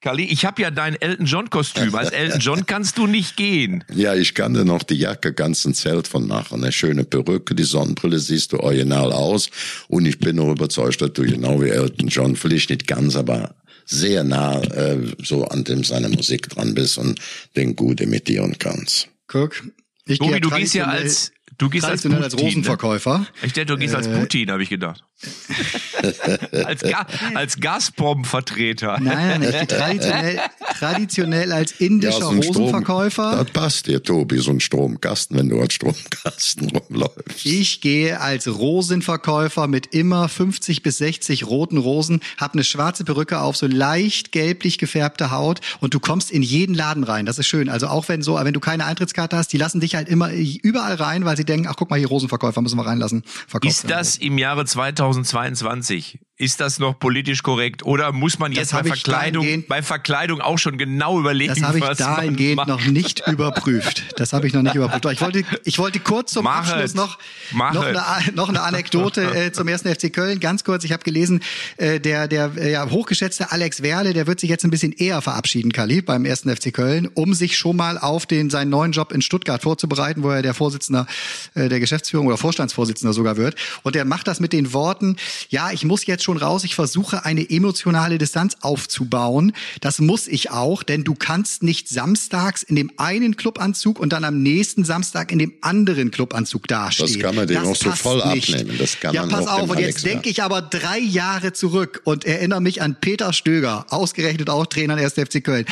Kali, 0.00 0.24
ich 0.24 0.44
habe 0.44 0.60
ja 0.60 0.70
dein 0.70 1.00
Elton 1.00 1.24
John 1.24 1.48
Kostüm. 1.48 1.94
Als 1.94 2.10
Elton 2.10 2.38
John 2.40 2.66
kannst 2.66 2.98
du 2.98 3.06
nicht 3.06 3.38
gehen. 3.38 3.84
Ja, 3.94 4.14
ich 4.14 4.34
kann 4.34 4.52
dir 4.52 4.66
noch 4.66 4.82
die 4.82 4.96
Jacke 4.96 5.32
ganzen 5.32 5.72
Zelt 5.72 6.08
von 6.08 6.26
machen. 6.26 6.62
Eine 6.62 6.72
schöne 6.72 7.04
Perücke, 7.04 7.54
die 7.54 7.62
Sonnenbrille 7.62 8.18
siehst 8.18 8.52
du 8.52 8.60
original 8.60 9.12
aus. 9.12 9.48
Und 9.88 10.04
ich 10.04 10.18
bin 10.18 10.36
noch 10.36 10.50
überzeugt, 10.50 11.00
dass 11.00 11.14
du 11.14 11.22
genau 11.22 11.62
wie 11.62 11.70
Elton 11.70 12.08
John, 12.08 12.36
vielleicht 12.36 12.68
nicht 12.68 12.86
ganz, 12.86 13.16
aber 13.16 13.54
sehr 13.86 14.24
nah 14.24 14.60
äh, 14.62 14.98
so 15.22 15.44
an 15.44 15.64
dem 15.64 15.84
seine 15.84 16.08
Musik 16.08 16.48
dran 16.50 16.74
bist 16.74 16.98
und 16.98 17.20
den 17.56 17.76
gut 17.76 18.00
imitieren 18.00 18.56
kannst. 18.58 19.08
Guck. 19.26 19.62
Ich 20.06 20.18
Tobi, 20.18 20.40
du 20.40 20.50
gehst 20.50 20.74
ja 20.74 20.86
als 20.86 21.32
du 21.58 21.70
gehst 21.70 21.84
als 21.84 22.02
traditionell 22.02 22.24
als 22.24 22.34
Putin, 22.34 22.46
ne? 22.46 22.50
Rosenverkäufer. 22.52 23.26
Ich 23.42 23.52
dachte, 23.52 23.66
du 23.66 23.76
gehst 23.76 23.94
als 23.94 24.06
Äh, 24.06 24.18
Putin, 24.18 24.50
habe 24.50 24.62
ich 24.62 24.68
gedacht. 24.68 25.02
als, 26.64 26.82
Ga 26.82 27.06
als 27.34 27.60
Gazprom-Vertreter. 27.60 28.98
Nein, 29.00 29.40
nein, 29.40 29.42
ich 29.42 29.50
gehe 29.50 29.66
traditionell, 29.66 30.40
traditionell 30.78 31.52
als 31.52 31.72
indischer 31.72 32.20
so 32.20 32.28
ein 32.28 32.42
Rosenverkäufer. 32.42 33.36
das 33.44 33.50
passt 33.52 33.86
dir, 33.86 34.02
Tobi, 34.02 34.38
so 34.38 34.50
ein 34.50 34.60
Stromkasten, 34.60 35.36
wenn 35.38 35.48
du 35.48 35.60
als 35.60 35.74
Stromkasten 35.74 36.70
rumläufst. 36.76 37.44
Ich 37.44 37.80
gehe 37.80 38.20
als 38.20 38.48
Rosenverkäufer 38.48 39.66
mit 39.66 39.94
immer 39.94 40.28
50 40.28 40.82
bis 40.82 40.98
60 40.98 41.46
roten 41.46 41.78
Rosen, 41.78 42.20
hab 42.38 42.54
eine 42.54 42.64
schwarze 42.64 43.04
Perücke 43.04 43.40
auf, 43.40 43.56
so 43.56 43.66
leicht 43.66 44.32
gelblich 44.32 44.78
gefärbte 44.78 45.30
Haut 45.30 45.60
und 45.80 45.94
du 45.94 46.00
kommst 46.00 46.30
in 46.30 46.42
jeden 46.42 46.74
Laden 46.74 47.04
rein. 47.04 47.26
Das 47.26 47.38
ist 47.38 47.46
schön. 47.46 47.68
Also 47.68 47.86
auch 47.86 48.08
wenn 48.08 48.22
so, 48.22 48.34
wenn 48.34 48.54
du 48.54 48.60
keine 48.60 48.84
Eintrittskarte 48.84 49.36
hast, 49.36 49.52
die 49.52 49.58
lassen 49.58 49.80
dich 49.80 49.94
halt 49.94 50.08
immer 50.08 50.32
überall 50.32 50.94
rein, 50.94 51.24
weil 51.24 51.36
sie 51.36 51.44
denken, 51.44 51.68
ach 51.68 51.76
guck 51.76 51.90
mal 51.90 51.98
hier 51.98 52.08
Rosenverkäufer 52.08 52.60
müssen 52.60 52.76
wir 52.76 52.86
reinlassen. 52.86 53.22
Ist 53.62 53.88
das 53.88 54.16
im 54.16 54.38
Jahre 54.38 54.64
2022 55.12 56.18
Ist 56.36 56.58
das 56.60 56.80
noch 56.80 56.98
politisch 56.98 57.44
korrekt 57.44 57.84
oder 57.84 58.10
muss 58.10 58.40
man 58.40 58.50
jetzt 58.50 58.72
bei 58.72 58.82
Verkleidung, 58.82 59.64
bei 59.68 59.82
Verkleidung 59.82 60.40
auch 60.40 60.58
schon 60.58 60.78
genau 60.78 61.20
überlegen, 61.20 61.54
Das 61.54 61.62
habe 61.62 61.78
ich 61.78 61.84
was 61.84 62.00
man 62.00 62.16
dahingehend 62.16 62.56
macht? 62.56 62.66
noch 62.66 62.84
nicht 62.86 63.22
überprüft. 63.28 64.02
Das 64.18 64.32
habe 64.32 64.48
ich 64.48 64.52
noch 64.52 64.62
nicht 64.62 64.74
überprüft. 64.74 65.04
Ich 65.12 65.20
wollte, 65.20 65.44
ich 65.64 65.78
wollte 65.78 66.00
kurz 66.00 66.32
zum 66.32 66.42
Mach 66.42 66.56
Abschluss 66.68 66.82
es. 66.86 66.94
noch, 66.94 67.18
Mach 67.52 67.72
noch, 67.72 67.84
eine, 67.84 68.32
noch 68.34 68.48
eine 68.48 68.62
Anekdote 68.62 69.22
äh, 69.46 69.52
zum 69.52 69.68
ersten 69.68 69.94
FC 69.94 70.12
Köln. 70.12 70.40
Ganz 70.40 70.64
kurz, 70.64 70.82
ich 70.82 70.90
habe 70.90 71.04
gelesen, 71.04 71.40
äh, 71.76 72.00
der, 72.00 72.26
der 72.26 72.50
äh, 72.56 72.72
ja, 72.72 72.90
hochgeschätzte 72.90 73.52
Alex 73.52 73.82
Werle, 73.82 74.12
der 74.12 74.26
wird 74.26 74.40
sich 74.40 74.50
jetzt 74.50 74.64
ein 74.64 74.70
bisschen 74.70 74.90
eher 74.90 75.22
verabschieden, 75.22 75.70
Kali, 75.70 76.02
beim 76.02 76.24
ersten 76.24 76.50
FC 76.54 76.74
Köln, 76.74 77.08
um 77.14 77.34
sich 77.34 77.56
schon 77.56 77.76
mal 77.76 77.96
auf 77.96 78.26
den 78.26 78.50
seinen 78.50 78.70
neuen 78.70 78.90
Job 78.90 79.12
in 79.12 79.22
Stuttgart 79.22 79.62
vorzubereiten, 79.62 80.24
wo 80.24 80.30
er 80.30 80.42
der 80.42 80.54
Vorsitzender 80.54 81.06
äh, 81.54 81.68
der 81.68 81.78
Geschäftsführung 81.78 82.26
oder 82.26 82.38
Vorstandsvorsitzender 82.38 83.12
sogar 83.12 83.36
wird. 83.36 83.54
Und 83.84 83.94
er 83.94 84.04
macht 84.04 84.26
das 84.26 84.40
mit 84.40 84.52
den 84.52 84.72
Worten, 84.72 85.14
ja, 85.48 85.70
ich 85.70 85.84
muss 85.84 86.04
jetzt 86.06 86.23
schon 86.24 86.36
raus, 86.36 86.64
ich 86.64 86.74
versuche 86.74 87.24
eine 87.24 87.48
emotionale 87.48 88.18
Distanz 88.18 88.56
aufzubauen. 88.62 89.52
Das 89.80 90.00
muss 90.00 90.26
ich 90.26 90.50
auch, 90.50 90.82
denn 90.82 91.04
du 91.04 91.14
kannst 91.14 91.62
nicht 91.62 91.88
samstags 91.88 92.62
in 92.62 92.74
dem 92.74 92.90
einen 92.96 93.36
Clubanzug 93.36 94.00
und 94.00 94.12
dann 94.12 94.24
am 94.24 94.42
nächsten 94.42 94.84
Samstag 94.84 95.30
in 95.30 95.38
dem 95.38 95.52
anderen 95.60 96.10
Clubanzug 96.10 96.66
dastehen. 96.66 97.06
Das 97.06 97.18
kann 97.18 97.36
man 97.36 97.46
dem 97.46 97.58
auch 97.58 97.76
so 97.76 97.92
voll 97.92 98.22
nicht. 98.34 98.52
abnehmen. 98.54 98.78
Das 98.78 98.98
kann 98.98 99.14
ja, 99.14 99.20
man 99.22 99.30
pass 99.30 99.46
auch 99.46 99.60
auf, 99.60 99.70
und 99.70 99.76
Alex 99.76 99.86
jetzt 99.86 100.04
denke 100.04 100.28
ich 100.28 100.42
aber 100.42 100.62
drei 100.62 100.98
Jahre 100.98 101.52
zurück 101.52 102.00
und 102.04 102.24
erinnere 102.24 102.60
mich 102.60 102.82
an 102.82 102.96
Peter 103.00 103.32
Stöger, 103.32 103.86
ausgerechnet 103.90 104.50
auch 104.50 104.66
Trainer 104.66 104.96
des 104.96 105.16
1. 105.16 105.28
FC 105.28 105.44
Köln. 105.44 105.66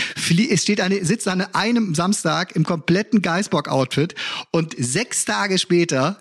Es 0.50 0.62
steht 0.62 0.80
eine, 0.80 1.04
sitzt 1.04 1.26
an 1.26 1.40
einem 1.52 1.94
Samstag 1.94 2.54
im 2.54 2.64
kompletten 2.64 3.22
Geisbock-Outfit 3.22 4.14
und 4.50 4.74
sechs 4.78 5.24
Tage 5.24 5.58
später 5.58 6.20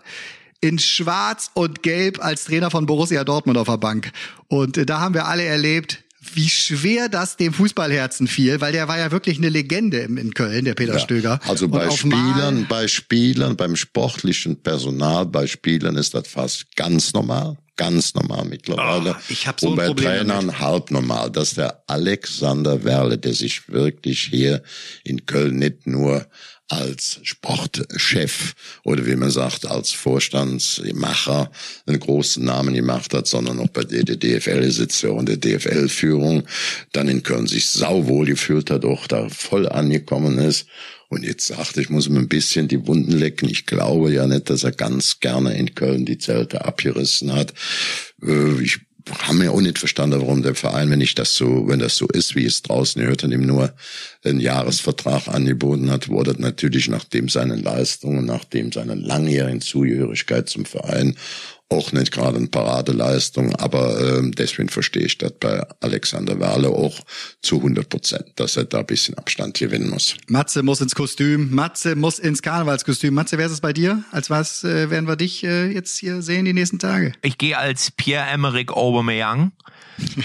in 0.61 0.79
Schwarz 0.79 1.49
und 1.53 1.83
Gelb 1.83 2.23
als 2.23 2.45
Trainer 2.45 2.71
von 2.71 2.85
Borussia 2.85 3.23
Dortmund 3.23 3.57
auf 3.57 3.67
der 3.67 3.77
Bank. 3.77 4.11
Und 4.47 4.77
äh, 4.77 4.85
da 4.85 4.99
haben 4.99 5.13
wir 5.13 5.25
alle 5.25 5.43
erlebt, 5.43 6.03
wie 6.33 6.47
schwer 6.47 7.09
das 7.09 7.35
dem 7.35 7.51
Fußballherzen 7.51 8.27
fiel, 8.27 8.61
weil 8.61 8.71
der 8.71 8.87
war 8.87 8.99
ja 8.99 9.11
wirklich 9.11 9.39
eine 9.39 9.49
Legende 9.49 9.97
in 9.97 10.33
Köln, 10.33 10.65
der 10.65 10.75
Peter 10.75 10.93
Ja, 10.93 10.99
Stöger. 10.99 11.39
Also 11.47 11.67
bei 11.67 11.89
Spielern, 11.89 12.67
bei 12.69 12.87
Spielern, 12.87 13.57
beim 13.57 13.75
sportlichen 13.75 14.61
Personal, 14.61 15.25
bei 15.25 15.47
Spielern 15.47 15.95
ist 15.95 16.13
das 16.13 16.27
fast 16.27 16.75
ganz 16.75 17.13
normal. 17.13 17.57
Ganz 17.81 18.13
normal 18.13 18.45
mittlerweile. 18.45 19.15
Oh, 19.17 19.21
ich 19.29 19.47
hab 19.47 19.59
so 19.59 19.69
Und 19.69 19.75
bei 19.75 19.91
Trainern 19.91 20.59
halb 20.59 20.91
normal, 20.91 21.31
dass 21.31 21.55
der 21.55 21.81
Alexander 21.87 22.83
Werle, 22.83 23.17
der 23.17 23.33
sich 23.33 23.69
wirklich 23.69 24.29
hier 24.29 24.61
in 25.03 25.25
Köln 25.25 25.55
nicht 25.55 25.87
nur 25.87 26.27
als 26.67 27.19
Sportchef 27.23 28.53
oder 28.83 29.07
wie 29.07 29.15
man 29.15 29.31
sagt, 29.31 29.65
als 29.65 29.89
Vorstandsmacher 29.93 31.51
einen 31.87 31.99
großen 31.99 32.45
Namen 32.45 32.75
gemacht 32.75 33.15
hat, 33.15 33.25
sondern 33.25 33.59
auch 33.59 33.69
bei 33.69 33.83
der, 33.83 34.03
der 34.03 34.17
DFL 34.17 34.71
ja 35.01 35.09
und 35.09 35.27
der 35.27 35.37
DFL-Führung 35.37 36.43
dann 36.91 37.09
in 37.09 37.23
Köln 37.23 37.47
sich 37.47 37.67
sauwohl 37.67 38.27
gefühlt 38.27 38.69
hat, 38.69 38.85
auch 38.85 39.07
da 39.07 39.27
voll 39.29 39.67
angekommen 39.67 40.37
ist. 40.37 40.67
Und 41.11 41.23
jetzt 41.23 41.45
sagt, 41.45 41.75
ich 41.75 41.89
muss 41.89 42.07
ihm 42.07 42.15
ein 42.15 42.29
bisschen 42.29 42.69
die 42.69 42.87
Wunden 42.87 43.11
lecken. 43.11 43.49
Ich 43.49 43.65
glaube 43.65 44.13
ja 44.13 44.25
nicht, 44.25 44.49
dass 44.49 44.63
er 44.63 44.71
ganz 44.71 45.19
gerne 45.19 45.57
in 45.57 45.75
Köln 45.75 46.05
die 46.05 46.17
Zelte 46.17 46.63
abgerissen 46.63 47.33
hat. 47.33 47.53
Äh, 48.23 48.61
Ich 48.63 48.79
habe 49.09 49.37
mir 49.37 49.51
auch 49.51 49.59
nicht 49.59 49.77
verstanden, 49.77 50.21
warum 50.21 50.41
der 50.41 50.55
Verein, 50.55 50.89
wenn 50.89 51.01
ich 51.01 51.13
das 51.15 51.35
so, 51.35 51.67
wenn 51.67 51.79
das 51.79 51.97
so 51.97 52.07
ist, 52.07 52.35
wie 52.35 52.45
es 52.45 52.61
draußen 52.61 53.01
hört, 53.01 53.25
und 53.25 53.33
ihm 53.33 53.45
nur 53.45 53.73
einen 54.23 54.39
Jahresvertrag 54.39 55.27
angeboten 55.27 55.91
hat, 55.91 56.07
wurde 56.07 56.35
natürlich 56.39 56.87
nachdem 56.87 57.27
seinen 57.27 57.61
Leistungen, 57.61 58.25
nachdem 58.25 58.71
seiner 58.71 58.95
langjährigen 58.95 59.59
Zugehörigkeit 59.59 60.47
zum 60.47 60.65
Verein 60.65 61.15
auch 61.71 61.91
nicht 61.91 62.11
gerade 62.11 62.37
eine 62.37 62.47
Paradeleistung, 62.47 63.55
aber 63.55 64.17
ähm, 64.17 64.31
deswegen 64.33 64.69
verstehe 64.69 65.03
ich 65.03 65.17
das 65.17 65.31
bei 65.39 65.65
Alexander 65.79 66.39
Werle 66.39 66.69
auch 66.69 66.99
zu 67.41 67.57
100 67.57 67.87
Prozent, 67.89 68.25
dass 68.35 68.57
er 68.57 68.65
da 68.65 68.79
ein 68.79 68.85
bisschen 68.85 69.17
Abstand 69.17 69.57
gewinnen 69.57 69.89
muss. 69.89 70.15
Matze 70.27 70.63
muss 70.63 70.81
ins 70.81 70.95
Kostüm, 70.95 71.53
Matze 71.53 71.95
muss 71.95 72.19
ins 72.19 72.41
Karnevalskostüm. 72.41 73.13
Matze, 73.13 73.37
wer 73.37 73.45
ist 73.45 73.53
es 73.53 73.61
bei 73.61 73.73
dir? 73.73 74.03
Als 74.11 74.29
was 74.29 74.63
äh, 74.63 74.89
werden 74.89 75.07
wir 75.07 75.15
dich 75.15 75.43
äh, 75.43 75.71
jetzt 75.71 75.97
hier 75.97 76.21
sehen 76.21 76.45
die 76.45 76.53
nächsten 76.53 76.79
Tage? 76.79 77.13
Ich 77.21 77.37
gehe 77.37 77.57
als 77.57 77.91
Pierre-Emerick 77.91 78.71
Aubameyang. 78.71 79.51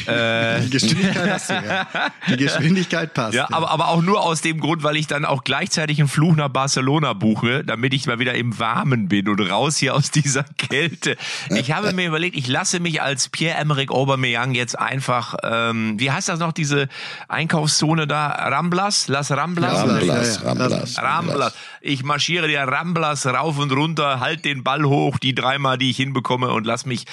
Äh, 0.06 0.60
Die 0.62 0.70
Geschwindigkeit 0.70 1.30
hast 1.30 1.50
du 1.50 1.54
ja. 1.54 1.86
Die 2.28 2.36
Geschwindigkeit 2.36 3.14
passt. 3.14 3.26
Ja, 3.36 3.48
aber, 3.50 3.70
aber 3.70 3.88
auch 3.88 4.00
nur 4.00 4.22
aus 4.22 4.40
dem 4.40 4.60
Grund, 4.60 4.82
weil 4.82 4.96
ich 4.96 5.08
dann 5.08 5.26
auch 5.26 5.44
gleichzeitig 5.44 5.98
einen 5.98 6.08
Fluch 6.08 6.36
nach 6.36 6.48
Barcelona 6.48 7.12
buche, 7.12 7.64
damit 7.64 7.92
ich 7.92 8.06
mal 8.06 8.18
wieder 8.18 8.34
im 8.34 8.58
Warmen 8.58 9.08
bin 9.08 9.28
und 9.28 9.40
raus 9.40 9.76
hier 9.76 9.94
aus 9.94 10.10
dieser 10.10 10.44
Kälte. 10.56 11.16
Ich 11.56 11.72
habe 11.72 11.92
mir 11.92 12.06
überlegt, 12.06 12.36
ich 12.36 12.46
lasse 12.48 12.80
mich 12.80 13.02
als 13.02 13.28
Pierre-Emerick 13.28 13.90
Aubameyang 13.90 14.54
jetzt 14.54 14.78
einfach, 14.78 15.34
ähm, 15.42 15.94
wie 15.98 16.10
heißt 16.10 16.28
das 16.28 16.38
noch, 16.38 16.52
diese 16.52 16.88
Einkaufszone 17.28 18.06
da? 18.06 18.28
Ramblas? 18.28 19.08
Las 19.08 19.30
Ramblas? 19.30 19.72
Ramblas. 19.88 20.44
Ramblas, 20.44 20.98
Ramblas. 21.02 21.54
Ich 21.80 22.02
marschiere 22.02 22.48
die 22.48 22.54
Ramblas 22.56 23.26
rauf 23.26 23.58
und 23.58 23.72
runter, 23.72 24.20
halt 24.20 24.44
den 24.44 24.64
Ball 24.64 24.84
hoch, 24.84 25.18
die 25.18 25.34
dreimal, 25.34 25.78
die 25.78 25.90
ich 25.90 25.96
hinbekomme 25.96 26.50
und 26.52 26.66
lass 26.66 26.86
mich 26.86 27.04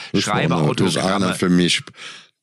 noch- 0.61 0.67
Das 1.28 1.32
ist 1.32 1.39
für 1.39 1.49
mich, 1.49 1.82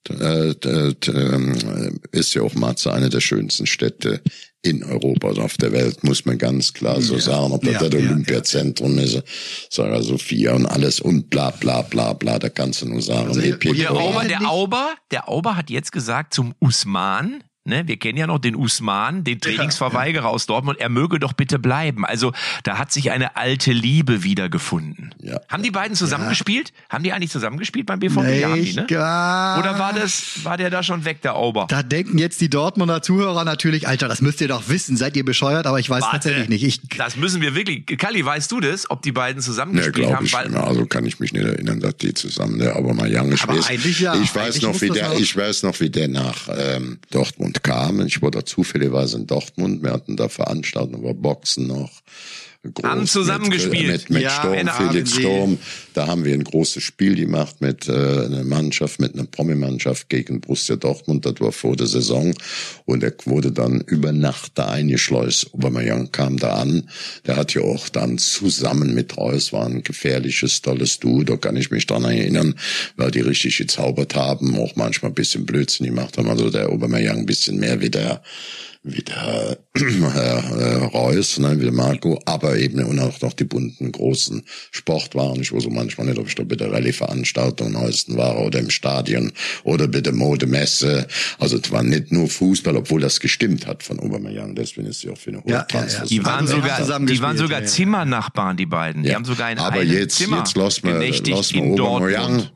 äh, 0.08 0.50
äh, 0.50 0.94
äh, 1.06 1.90
ist 2.12 2.34
ja 2.34 2.42
auch 2.42 2.54
Matze 2.54 2.92
eine 2.92 3.08
der 3.10 3.20
schönsten 3.20 3.66
Städte 3.66 4.20
in 4.62 4.84
Europa 4.84 5.28
oder 5.28 5.44
auf 5.44 5.56
der 5.56 5.72
Welt, 5.72 6.04
muss 6.04 6.24
man 6.24 6.36
ganz 6.36 6.72
klar 6.72 7.00
so 7.00 7.18
sagen. 7.18 7.52
Ob 7.52 7.62
das 7.62 7.72
Ja, 7.74 7.88
das 7.88 8.00
ja, 8.00 8.10
Olympiazentrum 8.10 8.98
ist, 8.98 9.22
Sarah 9.70 10.02
Sophia 10.02 10.54
und 10.54 10.66
alles 10.66 11.00
und 11.00 11.30
bla 11.30 11.50
bla 11.50 11.82
bla 11.82 12.12
bla, 12.12 12.38
da 12.38 12.48
kannst 12.48 12.82
du 12.82 12.86
nur 12.86 13.00
sagen. 13.00 13.28
Also, 13.28 13.40
und. 13.40 13.64
Der 13.64 13.74
Ja, 13.74 13.90
Auber, 13.90 14.24
der 14.24 14.50
Auber, 14.50 14.94
der 15.10 15.28
Auber 15.28 15.56
hat 15.56 15.70
jetzt 15.70 15.92
gesagt 15.92 16.34
zum 16.34 16.54
Usman, 16.60 17.42
ne, 17.70 17.88
wir 17.88 17.96
kennen 17.96 18.18
ja 18.18 18.26
noch 18.26 18.38
den 18.38 18.54
Usman, 18.54 19.24
den 19.24 19.40
Trainingsverweigerer 19.40 20.28
aus 20.28 20.46
Dortmund, 20.46 20.78
er 20.78 20.88
möge 20.88 21.18
doch 21.18 21.32
bitte 21.32 21.58
bleiben. 21.58 22.04
Also 22.04 22.32
da 22.64 22.78
hat 22.78 22.92
sich 22.92 23.10
eine 23.10 23.36
alte 23.36 23.72
Liebe 23.72 24.22
wiedergefunden. 24.22 25.14
Ja. 25.22 25.40
Haben 25.48 25.62
die 25.62 25.70
beiden 25.70 25.96
zusammengespielt? 25.96 26.72
Haben 26.88 27.04
die 27.04 27.12
eigentlich 27.12 27.30
zusammengespielt 27.30 27.86
beim 27.86 28.00
BVB? 28.00 28.16
Nee, 28.20 28.40
ja, 28.40 28.54
die, 28.54 28.72
ne? 28.74 28.84
Oder 28.84 29.78
war 29.78 29.92
das, 29.94 30.44
war 30.44 30.56
der 30.56 30.70
da 30.70 30.82
schon 30.82 31.04
weg, 31.04 31.22
der 31.22 31.34
Auber? 31.34 31.66
Da 31.68 31.82
denken 31.82 32.18
jetzt 32.18 32.40
die 32.40 32.50
Dortmunder 32.50 33.02
Zuhörer 33.02 33.44
natürlich, 33.44 33.88
Alter, 33.88 34.08
das 34.08 34.20
müsst 34.20 34.40
ihr 34.40 34.48
doch 34.48 34.68
wissen, 34.68 34.96
seid 34.96 35.16
ihr 35.16 35.24
bescheuert, 35.24 35.66
aber 35.66 35.78
ich 35.78 35.88
weiß 35.88 36.02
Warte. 36.02 36.16
tatsächlich 36.16 36.48
nicht. 36.48 36.64
Ich, 36.64 36.80
das 36.98 37.16
müssen 37.16 37.40
wir 37.40 37.54
wirklich. 37.54 37.86
Kalli, 37.98 38.24
weißt 38.24 38.50
du 38.52 38.60
das, 38.60 38.90
ob 38.90 39.02
die 39.02 39.12
beiden 39.12 39.40
Ne, 39.40 39.44
zusammengespielt 39.44 39.94
glaube 39.94 40.16
haben? 40.16 40.26
ich 40.26 40.32
Weil-. 40.32 40.54
Also 40.56 40.86
kann 40.86 41.06
ich 41.06 41.20
mich 41.20 41.32
nicht 41.32 41.44
erinnern, 41.44 41.80
dass 41.80 41.96
die 41.96 42.14
zusammen, 42.14 42.58
der 42.58 42.76
aber 42.76 42.94
mal 42.94 43.08
Young 43.10 43.30
eigentlich 43.68 44.00
ja. 44.00 44.14
Ich 44.14 44.34
weiß 44.34 44.62
noch, 44.62 44.80
wie 44.80 44.90
der, 44.90 45.12
ich 45.18 45.36
weiß 45.36 45.62
noch, 45.62 45.78
wie 45.80 45.90
der 45.90 46.08
nach 46.08 46.48
ähm, 46.56 46.98
Dortmund 47.10 47.59
kam. 47.62 48.04
Ich 48.06 48.22
war 48.22 48.30
da 48.30 48.44
zufälligerweise 48.44 49.18
in 49.18 49.26
Dortmund. 49.26 49.82
Wir 49.82 49.92
hatten 49.92 50.16
da 50.16 50.28
Veranstaltungen, 50.28 51.04
war 51.04 51.14
Boxen 51.14 51.66
noch. 51.66 51.90
Groß 52.62 52.84
Haben 52.84 53.06
zusammengespielt. 53.06 53.86
Mit, 53.86 53.88
mit, 53.88 54.10
mit 54.10 54.22
Ja, 54.22 54.30
Sturm, 54.30 54.68
Felix. 54.68 55.12
Sturm. 55.14 55.58
Da 55.94 56.06
haben 56.06 56.26
wir 56.26 56.34
ein 56.34 56.44
großes 56.44 56.82
Spiel 56.82 57.16
gemacht 57.16 57.62
mit 57.62 57.88
äh, 57.88 57.92
einer 57.92 58.44
Mannschaft, 58.44 59.00
mit 59.00 59.14
einer 59.14 59.24
Promi-Mannschaft 59.24 60.10
gegen 60.10 60.42
Borussia 60.42 60.76
Dortmund. 60.76 61.24
Das 61.24 61.40
war 61.40 61.52
vor 61.52 61.74
der 61.74 61.86
Saison. 61.86 62.34
Und 62.84 63.02
er 63.02 63.14
wurde 63.24 63.50
dann 63.50 63.80
über 63.80 64.12
Nacht 64.12 64.52
da 64.56 64.68
eingeschleust. 64.68 65.54
Aubameyang 65.54 66.12
kam 66.12 66.36
da 66.36 66.56
an. 66.56 66.90
Der 67.26 67.36
hat 67.36 67.54
ja 67.54 67.62
auch 67.62 67.88
dann 67.88 68.18
zusammen 68.18 68.94
mit 68.94 69.16
Reus, 69.16 69.54
war 69.54 69.64
ein 69.64 69.82
gefährliches, 69.82 70.60
tolles 70.60 70.98
Duo. 70.98 71.24
Da 71.24 71.38
kann 71.38 71.56
ich 71.56 71.70
mich 71.70 71.86
dran 71.86 72.04
erinnern, 72.04 72.56
weil 72.96 73.10
die 73.10 73.20
richtig 73.20 73.56
gezaubert 73.56 74.14
haben, 74.14 74.54
auch 74.56 74.76
manchmal 74.76 75.12
ein 75.12 75.14
bisschen 75.14 75.46
Blödsinn 75.46 75.86
gemacht 75.86 76.18
haben. 76.18 76.28
Also 76.28 76.50
der 76.50 76.68
Aubameyang 76.68 77.20
ein 77.20 77.26
bisschen 77.26 77.58
mehr 77.58 77.80
wie 77.80 77.90
der 77.90 78.22
wie 78.82 79.02
der 79.02 79.58
Herr 79.76 80.42
äh, 80.58 80.84
Reus, 80.86 81.38
ne, 81.38 81.58
wie 81.58 81.64
der 81.64 81.72
Marco, 81.72 82.18
aber 82.24 82.56
eben 82.56 82.82
und 82.84 82.98
auch 82.98 83.20
noch 83.20 83.34
die 83.34 83.44
bunten, 83.44 83.92
großen 83.92 84.42
Sportwaren. 84.70 85.40
Ich 85.42 85.52
weiß 85.52 85.64
so 85.64 85.70
manchmal 85.70 86.06
nicht, 86.06 86.18
ob 86.18 86.26
ich 86.28 86.34
da 86.34 86.44
bei 86.44 86.56
der 86.56 86.72
Rallye-Veranstaltung 86.72 87.72
neuesten 87.72 88.16
war 88.16 88.38
oder 88.38 88.58
im 88.58 88.70
Stadion 88.70 89.32
oder 89.64 89.86
bei 89.86 90.00
der 90.00 90.14
Modemesse. 90.14 91.06
Also 91.38 91.58
es 91.58 91.70
war 91.70 91.82
nicht 91.82 92.10
nur 92.10 92.28
Fußball, 92.28 92.76
obwohl 92.76 93.00
das 93.00 93.20
gestimmt 93.20 93.66
hat 93.66 93.82
von 93.82 94.00
Aubameyang. 94.00 94.54
Deswegen 94.54 94.86
ist 94.88 95.00
sie 95.00 95.10
auch 95.10 95.18
für 95.18 95.30
eine 95.30 95.44
hohe 95.44 95.50
Ja, 95.52 95.66
ja, 95.72 95.86
ja. 95.86 96.04
Die 96.06 96.24
waren 96.24 96.40
Also, 96.46 96.54
die 96.54 96.60
sogar, 96.62 97.00
die 97.00 97.20
waren 97.22 97.36
sogar 97.36 97.58
ja, 97.58 97.64
ja. 97.66 97.70
Zimmernachbarn, 97.70 98.56
die 98.56 98.66
beiden. 98.66 99.02
Die 99.02 99.10
Ja. 99.10 99.16
haben 99.16 99.24
sogar 99.26 99.52
in 99.52 99.58
Aber 99.58 99.80
einem 99.80 99.92
jetzt, 99.92 100.16
Zimmer 100.16 100.38
jetzt 100.38 100.56
lass 100.56 100.82
mal, 100.82 100.98
lass 100.98 101.52
mal 101.52 101.62
in 101.72 102.48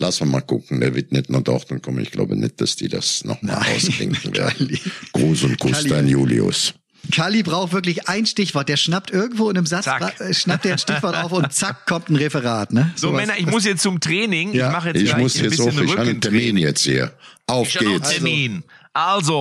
Lass 0.00 0.18
mal 0.20 0.26
mal 0.26 0.40
gucken. 0.40 0.80
Der 0.80 0.94
wird 0.94 1.12
nicht 1.12 1.28
nach 1.30 1.42
Dortmund 1.42 1.82
kommen. 1.82 2.00
Ich 2.00 2.10
glaube 2.10 2.34
nicht, 2.34 2.60
dass 2.60 2.74
die 2.74 2.88
das 2.88 3.22
nochmal 3.24 3.56
Nein, 3.60 3.76
ausklinken 3.76 4.34
werden. 4.36 4.78
Gruß 5.12 5.44
und 5.44 5.58
Kuss, 5.60 5.72
Kalli. 5.72 5.88
dein 5.90 6.08
Julius. 6.08 6.74
Kali 7.12 7.42
braucht 7.42 7.72
wirklich 7.72 8.08
ein 8.08 8.24
Stichwort. 8.26 8.68
Der 8.68 8.76
schnappt 8.76 9.10
irgendwo 9.10 9.48
in 9.50 9.56
einem 9.56 9.66
Satz, 9.66 9.86
äh, 9.86 10.34
schnappt 10.34 10.64
der 10.64 10.72
ein 10.72 10.78
Stichwort 10.78 11.16
auf 11.16 11.32
und 11.32 11.52
zack, 11.52 11.86
kommt 11.86 12.08
ein 12.10 12.16
Referat. 12.16 12.72
Ne? 12.72 12.92
So, 12.96 13.08
Sowas- 13.08 13.20
Männer, 13.26 13.38
ich 13.38 13.46
muss 13.46 13.64
jetzt 13.64 13.82
zum 13.82 14.00
Training. 14.00 14.54
Ja. 14.54 14.68
Ich 14.68 14.72
mache 14.72 14.88
jetzt 14.88 15.02
Ich 15.02 15.16
muss 15.16 15.36
ein 15.36 15.44
jetzt 15.44 15.50
bisschen 15.58 15.78
auch, 15.78 15.82
ich 15.82 15.90
habe 15.92 16.02
einen 16.10 16.20
Termin 16.20 16.56
jetzt 16.56 16.82
hier. 16.82 17.12
Auf 17.46 17.68
Ich 17.68 17.78
geht's. 17.78 18.10
Termin. 18.10 18.56
Also, 18.56 18.66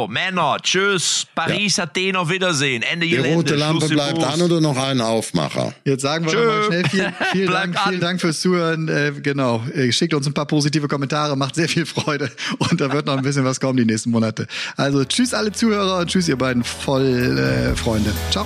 Männer, 0.07 0.57
tschüss. 0.61 1.25
Paris, 1.33 1.79
Athen, 1.79 2.15
auf 2.15 2.29
Wiedersehen. 2.29 2.83
Ende 2.83 3.05
Die 3.07 3.11
Gelände. 3.15 3.35
rote 3.35 3.55
Lampe 3.55 3.79
Schluss 3.87 3.91
bleibt 3.91 4.23
an 4.23 4.41
oder 4.41 4.61
noch 4.61 4.77
einen 4.77 5.01
Aufmacher? 5.01 5.73
Jetzt 5.85 6.03
sagen 6.03 6.25
wir 6.25 6.33
nochmal 6.33 6.63
schnell 6.65 6.83
vielen, 6.89 7.13
vielen, 7.31 7.51
Dank, 7.51 7.79
vielen 7.79 7.95
an. 7.95 7.99
Dank 8.01 8.21
fürs 8.21 8.41
Zuhören. 8.41 8.87
Äh, 8.87 9.13
genau, 9.21 9.63
Äh, 9.73 9.91
schickt 9.91 10.13
uns 10.13 10.27
ein 10.27 10.33
paar 10.33 10.45
positive 10.45 10.87
Kommentare, 10.87 11.35
macht 11.35 11.55
sehr 11.55 11.67
viel 11.67 11.85
Freude 11.87 12.31
und 12.59 12.79
da 12.79 12.91
wird 12.91 13.07
noch 13.07 13.17
ein 13.17 13.23
bisschen 13.23 13.43
was 13.43 13.59
kommen 13.59 13.77
die 13.77 13.85
nächsten 13.85 14.11
Monate. 14.11 14.45
Also 14.77 15.03
tschüss 15.03 15.33
alle 15.33 15.51
Zuhörer 15.51 15.99
und 15.99 16.07
tschüss 16.11 16.27
ihr 16.27 16.37
beiden 16.37 16.63
Vollfreunde. 16.63 17.71
Äh, 17.71 17.75
Freunde. 17.75 18.13
Ciao. 18.29 18.45